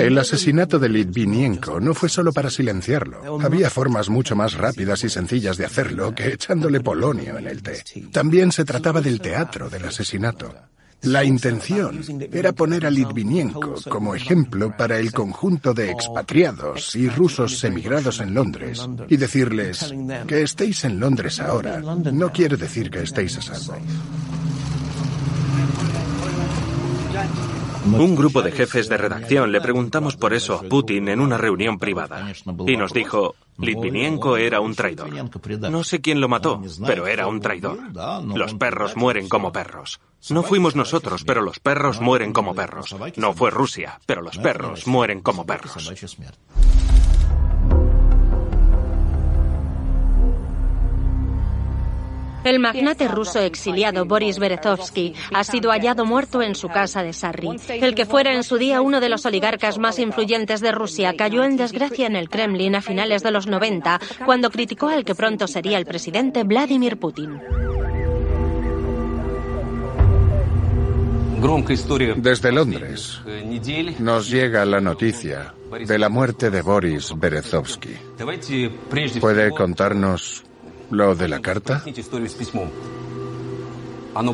El 0.00 0.18
asesinato 0.18 0.78
de 0.78 0.88
Litvinenko 0.88 1.78
no 1.78 1.92
fue 1.92 2.08
solo 2.08 2.32
para 2.32 2.50
silenciarlo. 2.50 3.38
Había 3.42 3.68
formas 3.68 4.08
mucho 4.08 4.34
más 4.34 4.54
rápidas 4.54 5.04
y 5.04 5.10
sencillas 5.10 5.56
de 5.56 5.66
hacerlo 5.66 6.14
que 6.14 6.28
echándole 6.28 6.80
polonio 6.80 7.36
en 7.36 7.46
el 7.46 7.62
té. 7.62 7.82
También 8.10 8.50
se 8.50 8.64
trataba 8.64 9.00
del 9.00 9.20
teatro 9.20 9.68
del 9.68 9.84
asesinato. 9.84 10.54
La 11.02 11.24
intención 11.24 12.02
era 12.32 12.52
poner 12.52 12.84
a 12.86 12.90
Litvinenko 12.90 13.76
como 13.88 14.14
ejemplo 14.14 14.74
para 14.76 14.98
el 14.98 15.12
conjunto 15.12 15.72
de 15.72 15.90
expatriados 15.90 16.94
y 16.94 17.08
rusos 17.08 17.62
emigrados 17.64 18.20
en 18.20 18.34
Londres 18.34 18.86
y 19.08 19.16
decirles 19.16 19.94
que 20.26 20.42
estéis 20.42 20.84
en 20.84 21.00
Londres 21.00 21.40
ahora 21.40 21.80
no 21.80 22.32
quiere 22.32 22.56
decir 22.56 22.90
que 22.90 23.02
estéis 23.02 23.38
a 23.38 23.42
salvo. 23.42 23.80
Un 27.84 28.14
grupo 28.14 28.42
de 28.42 28.52
jefes 28.52 28.88
de 28.88 28.96
redacción 28.96 29.52
le 29.52 29.60
preguntamos 29.60 30.16
por 30.16 30.34
eso 30.34 30.54
a 30.54 30.62
Putin 30.62 31.08
en 31.08 31.20
una 31.20 31.38
reunión 31.38 31.78
privada. 31.78 32.32
Y 32.66 32.76
nos 32.76 32.92
dijo, 32.92 33.34
Litvinenko 33.58 34.36
era 34.36 34.60
un 34.60 34.74
traidor. 34.74 35.10
No 35.70 35.84
sé 35.84 36.00
quién 36.00 36.20
lo 36.20 36.28
mató, 36.28 36.60
pero 36.86 37.06
era 37.06 37.26
un 37.26 37.40
traidor. 37.40 37.78
Los 38.34 38.54
perros 38.54 38.96
mueren 38.96 39.28
como 39.28 39.52
perros. 39.52 40.00
No 40.28 40.42
fuimos 40.42 40.76
nosotros, 40.76 41.24
pero 41.24 41.40
los 41.40 41.58
perros 41.58 42.00
mueren 42.00 42.32
como 42.32 42.54
perros. 42.54 42.94
No 43.16 43.32
fue 43.32 43.50
Rusia, 43.50 44.00
pero 44.06 44.22
los 44.22 44.38
perros 44.38 44.86
mueren 44.86 45.20
como 45.20 45.46
perros. 45.46 45.90
El 52.44 52.58
magnate 52.58 53.08
ruso 53.08 53.40
exiliado 53.40 54.04
Boris 54.06 54.38
Berezovsky 54.38 55.14
ha 55.34 55.44
sido 55.44 55.70
hallado 55.70 56.06
muerto 56.06 56.42
en 56.42 56.54
su 56.54 56.68
casa 56.68 57.02
de 57.02 57.12
Sarri. 57.12 57.50
El 57.68 57.94
que 57.94 58.06
fuera 58.06 58.34
en 58.34 58.44
su 58.44 58.56
día 58.56 58.80
uno 58.80 59.00
de 59.00 59.08
los 59.08 59.26
oligarcas 59.26 59.78
más 59.78 59.98
influyentes 59.98 60.60
de 60.60 60.72
Rusia 60.72 61.14
cayó 61.16 61.44
en 61.44 61.56
desgracia 61.56 62.06
en 62.06 62.16
el 62.16 62.28
Kremlin 62.28 62.74
a 62.76 62.82
finales 62.82 63.22
de 63.22 63.30
los 63.30 63.46
90 63.46 64.00
cuando 64.24 64.50
criticó 64.50 64.88
al 64.88 65.04
que 65.04 65.14
pronto 65.14 65.46
sería 65.46 65.78
el 65.78 65.84
presidente 65.86 66.44
Vladimir 66.44 66.98
Putin. 66.98 67.40
Desde 72.16 72.52
Londres 72.52 73.20
nos 73.98 74.30
llega 74.30 74.64
la 74.66 74.80
noticia 74.80 75.54
de 75.86 75.98
la 75.98 76.08
muerte 76.10 76.50
de 76.50 76.60
Boris 76.60 77.14
Berezovsky. 77.16 77.96
¿Puede 79.20 79.50
contarnos 79.50 80.44
lo 80.90 81.14
de 81.14 81.28
la 81.28 81.40
carta? 81.40 81.82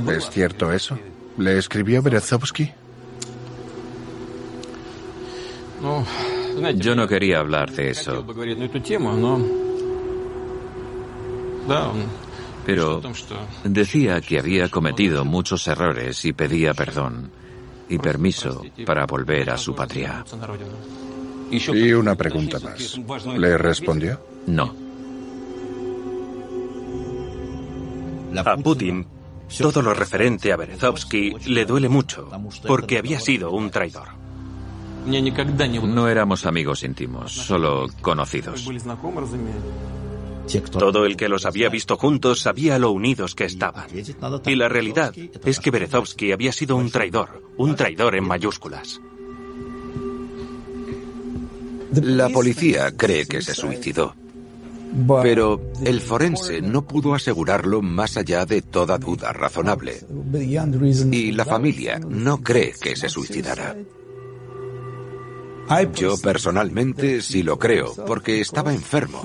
¿Es 0.08 0.30
cierto 0.30 0.72
eso? 0.72 0.98
¿Le 1.38 1.58
escribió 1.58 2.02
Berezovsky? 2.02 2.72
Yo 6.76 6.94
no 6.94 7.06
quería 7.06 7.40
hablar 7.40 7.70
de 7.72 7.90
eso. 7.90 8.24
Pero 12.64 13.00
decía 13.64 14.20
que 14.20 14.38
había 14.38 14.68
cometido 14.68 15.24
muchos 15.24 15.66
errores 15.68 16.24
y 16.24 16.32
pedía 16.32 16.74
perdón 16.74 17.30
y 17.88 17.98
permiso 17.98 18.64
para 18.84 19.06
volver 19.06 19.50
a 19.50 19.58
su 19.58 19.74
patria. 19.74 20.24
Y 21.50 21.92
una 21.92 22.16
pregunta 22.16 22.58
más. 22.58 22.98
¿Le 23.36 23.56
respondió? 23.58 24.20
No. 24.46 24.85
A 28.44 28.56
Putin, 28.56 29.06
todo 29.58 29.82
lo 29.82 29.94
referente 29.94 30.52
a 30.52 30.56
Berezovsky 30.56 31.34
le 31.46 31.64
duele 31.64 31.88
mucho, 31.88 32.28
porque 32.66 32.98
había 32.98 33.20
sido 33.20 33.50
un 33.50 33.70
traidor. 33.70 34.08
No 35.06 36.08
éramos 36.08 36.46
amigos 36.46 36.82
íntimos, 36.82 37.32
solo 37.32 37.86
conocidos. 38.02 38.68
Todo 40.70 41.06
el 41.06 41.16
que 41.16 41.28
los 41.28 41.44
había 41.46 41.68
visto 41.68 41.96
juntos 41.96 42.40
sabía 42.40 42.78
lo 42.78 42.90
unidos 42.90 43.34
que 43.34 43.44
estaban. 43.44 43.88
Y 44.46 44.54
la 44.54 44.68
realidad 44.68 45.14
es 45.44 45.60
que 45.60 45.70
Berezovsky 45.70 46.32
había 46.32 46.52
sido 46.52 46.76
un 46.76 46.90
traidor, 46.90 47.42
un 47.56 47.74
traidor 47.76 48.16
en 48.16 48.26
mayúsculas. 48.26 49.00
La 51.92 52.28
policía 52.28 52.96
cree 52.96 53.26
que 53.26 53.42
se 53.42 53.54
suicidó. 53.54 54.14
Pero 55.22 55.60
el 55.84 56.00
forense 56.00 56.60
no 56.60 56.86
pudo 56.86 57.14
asegurarlo 57.14 57.82
más 57.82 58.16
allá 58.16 58.46
de 58.46 58.62
toda 58.62 58.98
duda 58.98 59.32
razonable. 59.32 60.00
Y 61.12 61.32
la 61.32 61.44
familia 61.44 61.98
no 61.98 62.42
cree 62.42 62.72
que 62.80 62.96
se 62.96 63.08
suicidara. 63.08 63.76
Yo 65.94 66.16
personalmente 66.18 67.20
sí 67.20 67.42
lo 67.42 67.58
creo, 67.58 67.92
porque 68.06 68.40
estaba 68.40 68.72
enfermo. 68.72 69.22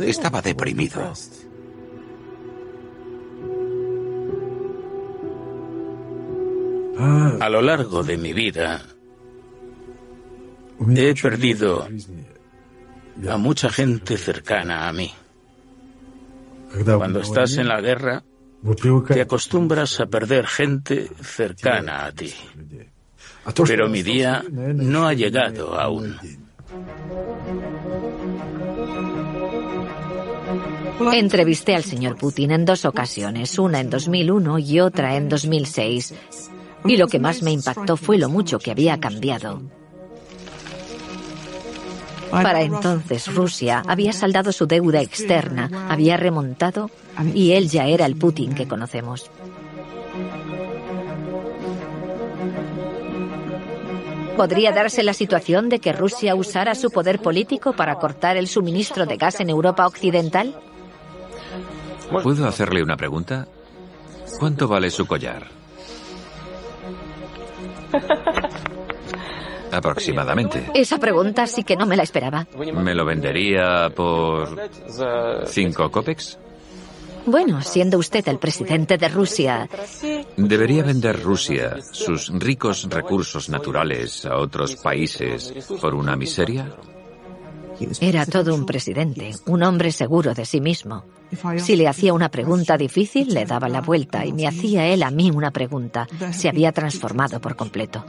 Estaba 0.00 0.40
deprimido. 0.40 1.12
A 7.40 7.48
lo 7.48 7.60
largo 7.60 8.04
de 8.04 8.16
mi 8.16 8.32
vida 8.32 8.82
he 10.94 11.14
perdido 11.14 11.88
a 13.28 13.36
mucha 13.36 13.70
gente 13.70 14.16
cercana 14.16 14.88
a 14.88 14.92
mí. 14.92 15.12
Cuando 16.84 17.20
estás 17.20 17.56
en 17.58 17.68
la 17.68 17.80
guerra, 17.80 18.22
te 19.08 19.20
acostumbras 19.20 20.00
a 20.00 20.06
perder 20.06 20.46
gente 20.46 21.10
cercana 21.20 22.06
a 22.06 22.12
ti. 22.12 22.32
Pero 23.66 23.88
mi 23.88 24.02
día 24.02 24.42
no 24.50 25.06
ha 25.06 25.14
llegado 25.14 25.78
aún. 25.78 26.16
Entrevisté 31.12 31.74
al 31.74 31.84
señor 31.84 32.16
Putin 32.16 32.52
en 32.52 32.64
dos 32.64 32.84
ocasiones, 32.84 33.58
una 33.58 33.80
en 33.80 33.90
2001 33.90 34.58
y 34.60 34.80
otra 34.80 35.16
en 35.16 35.28
2006. 35.28 36.14
Y 36.84 36.96
lo 36.96 37.08
que 37.08 37.18
más 37.18 37.42
me 37.42 37.52
impactó 37.52 37.96
fue 37.96 38.18
lo 38.18 38.28
mucho 38.28 38.58
que 38.58 38.70
había 38.70 38.98
cambiado. 38.98 39.62
Para 42.32 42.62
entonces 42.62 43.32
Rusia 43.34 43.82
había 43.86 44.14
saldado 44.14 44.52
su 44.52 44.66
deuda 44.66 45.02
externa, 45.02 45.68
había 45.90 46.16
remontado 46.16 46.90
y 47.34 47.52
él 47.52 47.68
ya 47.68 47.86
era 47.86 48.06
el 48.06 48.16
Putin 48.16 48.54
que 48.54 48.66
conocemos. 48.66 49.30
¿Podría 54.36 54.72
darse 54.72 55.02
la 55.02 55.12
situación 55.12 55.68
de 55.68 55.78
que 55.78 55.92
Rusia 55.92 56.34
usara 56.34 56.74
su 56.74 56.90
poder 56.90 57.20
político 57.20 57.74
para 57.74 57.96
cortar 57.96 58.38
el 58.38 58.48
suministro 58.48 59.04
de 59.04 59.18
gas 59.18 59.40
en 59.40 59.50
Europa 59.50 59.86
Occidental? 59.86 60.58
¿Puedo 62.22 62.48
hacerle 62.48 62.82
una 62.82 62.96
pregunta? 62.96 63.46
¿Cuánto 64.40 64.66
vale 64.68 64.90
su 64.90 65.06
collar? 65.06 65.48
Aproximadamente. 69.72 70.70
Esa 70.74 70.98
pregunta 70.98 71.46
sí 71.46 71.64
que 71.64 71.76
no 71.76 71.86
me 71.86 71.96
la 71.96 72.02
esperaba. 72.02 72.46
¿Me 72.56 72.94
lo 72.94 73.04
vendería 73.04 73.88
por 73.94 74.70
cinco 75.46 75.90
copex? 75.90 76.38
Bueno, 77.24 77.62
siendo 77.62 77.98
usted 77.98 78.26
el 78.28 78.38
presidente 78.38 78.98
de 78.98 79.08
Rusia. 79.08 79.68
¿Debería 80.36 80.82
vender 80.82 81.22
Rusia 81.22 81.76
sus 81.92 82.28
ricos 82.38 82.88
recursos 82.90 83.48
naturales 83.48 84.26
a 84.26 84.38
otros 84.38 84.76
países 84.76 85.54
por 85.80 85.94
una 85.94 86.16
miseria? 86.16 86.74
Era 88.00 88.26
todo 88.26 88.54
un 88.54 88.66
presidente, 88.66 89.32
un 89.46 89.62
hombre 89.62 89.92
seguro 89.92 90.34
de 90.34 90.44
sí 90.44 90.60
mismo. 90.60 91.04
Si 91.56 91.76
le 91.76 91.88
hacía 91.88 92.12
una 92.12 92.28
pregunta 92.28 92.76
difícil, 92.76 93.32
le 93.32 93.46
daba 93.46 93.68
la 93.68 93.80
vuelta 93.80 94.26
y 94.26 94.32
me 94.32 94.46
hacía 94.46 94.86
él 94.86 95.02
a 95.02 95.10
mí 95.10 95.30
una 95.30 95.50
pregunta. 95.50 96.06
Se 96.32 96.48
había 96.48 96.72
transformado 96.72 97.40
por 97.40 97.56
completo. 97.56 98.04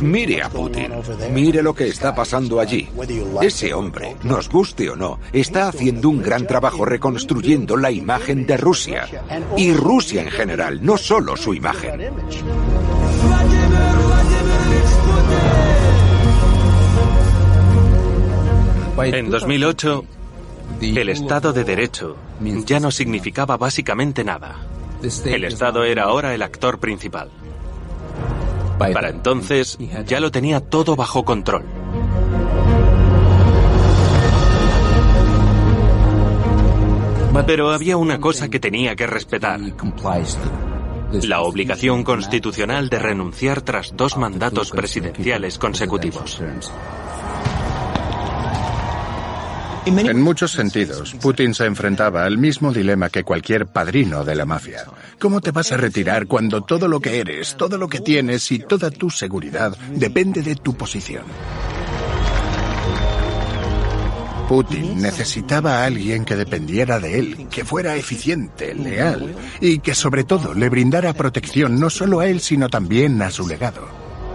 Mire 0.00 0.42
a 0.42 0.48
Putin. 0.48 0.92
Mire 1.32 1.62
lo 1.62 1.74
que 1.74 1.88
está 1.88 2.14
pasando 2.14 2.60
allí. 2.60 2.88
Ese 3.42 3.74
hombre, 3.74 4.16
nos 4.22 4.48
guste 4.48 4.88
o 4.90 4.96
no, 4.96 5.18
está 5.32 5.68
haciendo 5.68 6.08
un 6.08 6.22
gran 6.22 6.46
trabajo 6.46 6.84
reconstruyendo 6.84 7.76
la 7.76 7.90
imagen 7.90 8.46
de 8.46 8.56
Rusia. 8.56 9.08
Y 9.56 9.72
Rusia 9.72 10.22
en 10.22 10.30
general, 10.30 10.84
no 10.84 10.96
solo 10.96 11.36
su 11.36 11.52
imagen. 11.52 12.00
En 18.98 19.30
2008, 19.30 20.04
el 20.80 21.08
Estado 21.08 21.52
de 21.52 21.64
Derecho 21.64 22.16
ya 22.64 22.78
no 22.78 22.90
significaba 22.90 23.56
básicamente 23.56 24.22
nada. 24.22 24.56
El 25.24 25.44
Estado 25.44 25.84
era 25.84 26.04
ahora 26.04 26.34
el 26.34 26.42
actor 26.42 26.78
principal. 26.78 27.30
Para 28.78 29.08
entonces 29.08 29.78
ya 30.06 30.20
lo 30.20 30.30
tenía 30.30 30.60
todo 30.60 30.96
bajo 30.96 31.24
control. 31.24 31.64
Pero 37.46 37.70
había 37.70 37.96
una 37.96 38.18
cosa 38.18 38.48
que 38.48 38.58
tenía 38.58 38.96
que 38.96 39.06
respetar. 39.06 39.60
La 41.22 41.42
obligación 41.42 42.02
constitucional 42.02 42.88
de 42.88 42.98
renunciar 42.98 43.60
tras 43.62 43.96
dos 43.96 44.16
mandatos 44.16 44.70
presidenciales 44.70 45.58
consecutivos. 45.58 46.42
En 49.86 50.20
muchos 50.20 50.50
sentidos, 50.50 51.14
Putin 51.22 51.54
se 51.54 51.64
enfrentaba 51.64 52.24
al 52.24 52.38
mismo 52.38 52.72
dilema 52.72 53.08
que 53.08 53.22
cualquier 53.22 53.66
padrino 53.66 54.24
de 54.24 54.34
la 54.34 54.44
mafia. 54.44 54.84
¿Cómo 55.20 55.40
te 55.40 55.52
vas 55.52 55.70
a 55.70 55.76
retirar 55.76 56.26
cuando 56.26 56.62
todo 56.62 56.88
lo 56.88 56.98
que 56.98 57.20
eres, 57.20 57.56
todo 57.56 57.78
lo 57.78 57.88
que 57.88 58.00
tienes 58.00 58.50
y 58.50 58.58
toda 58.58 58.90
tu 58.90 59.10
seguridad 59.10 59.76
depende 59.94 60.42
de 60.42 60.56
tu 60.56 60.74
posición? 60.74 61.22
Putin 64.48 65.00
necesitaba 65.00 65.78
a 65.78 65.84
alguien 65.86 66.24
que 66.24 66.34
dependiera 66.34 66.98
de 66.98 67.18
él, 67.18 67.46
que 67.48 67.64
fuera 67.64 67.94
eficiente, 67.94 68.74
leal 68.74 69.36
y 69.60 69.78
que 69.78 69.94
sobre 69.94 70.24
todo 70.24 70.52
le 70.54 70.68
brindara 70.68 71.12
protección 71.12 71.78
no 71.78 71.90
solo 71.90 72.20
a 72.20 72.26
él, 72.26 72.40
sino 72.40 72.68
también 72.68 73.22
a 73.22 73.30
su 73.30 73.46
legado. 73.46 73.86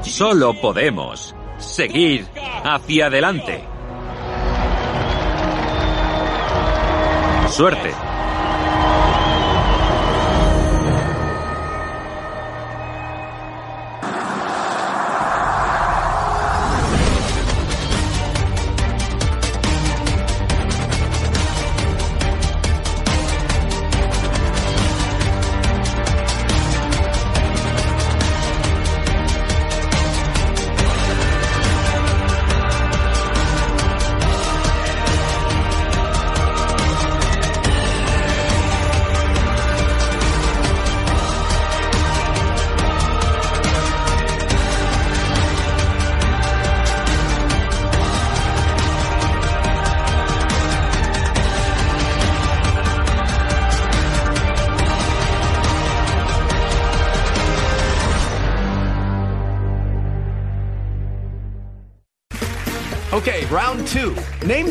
Solo 0.01 0.59
podemos 0.61 1.35
seguir 1.59 2.25
hacia 2.63 3.07
adelante. 3.07 3.63
Suerte. 7.51 8.10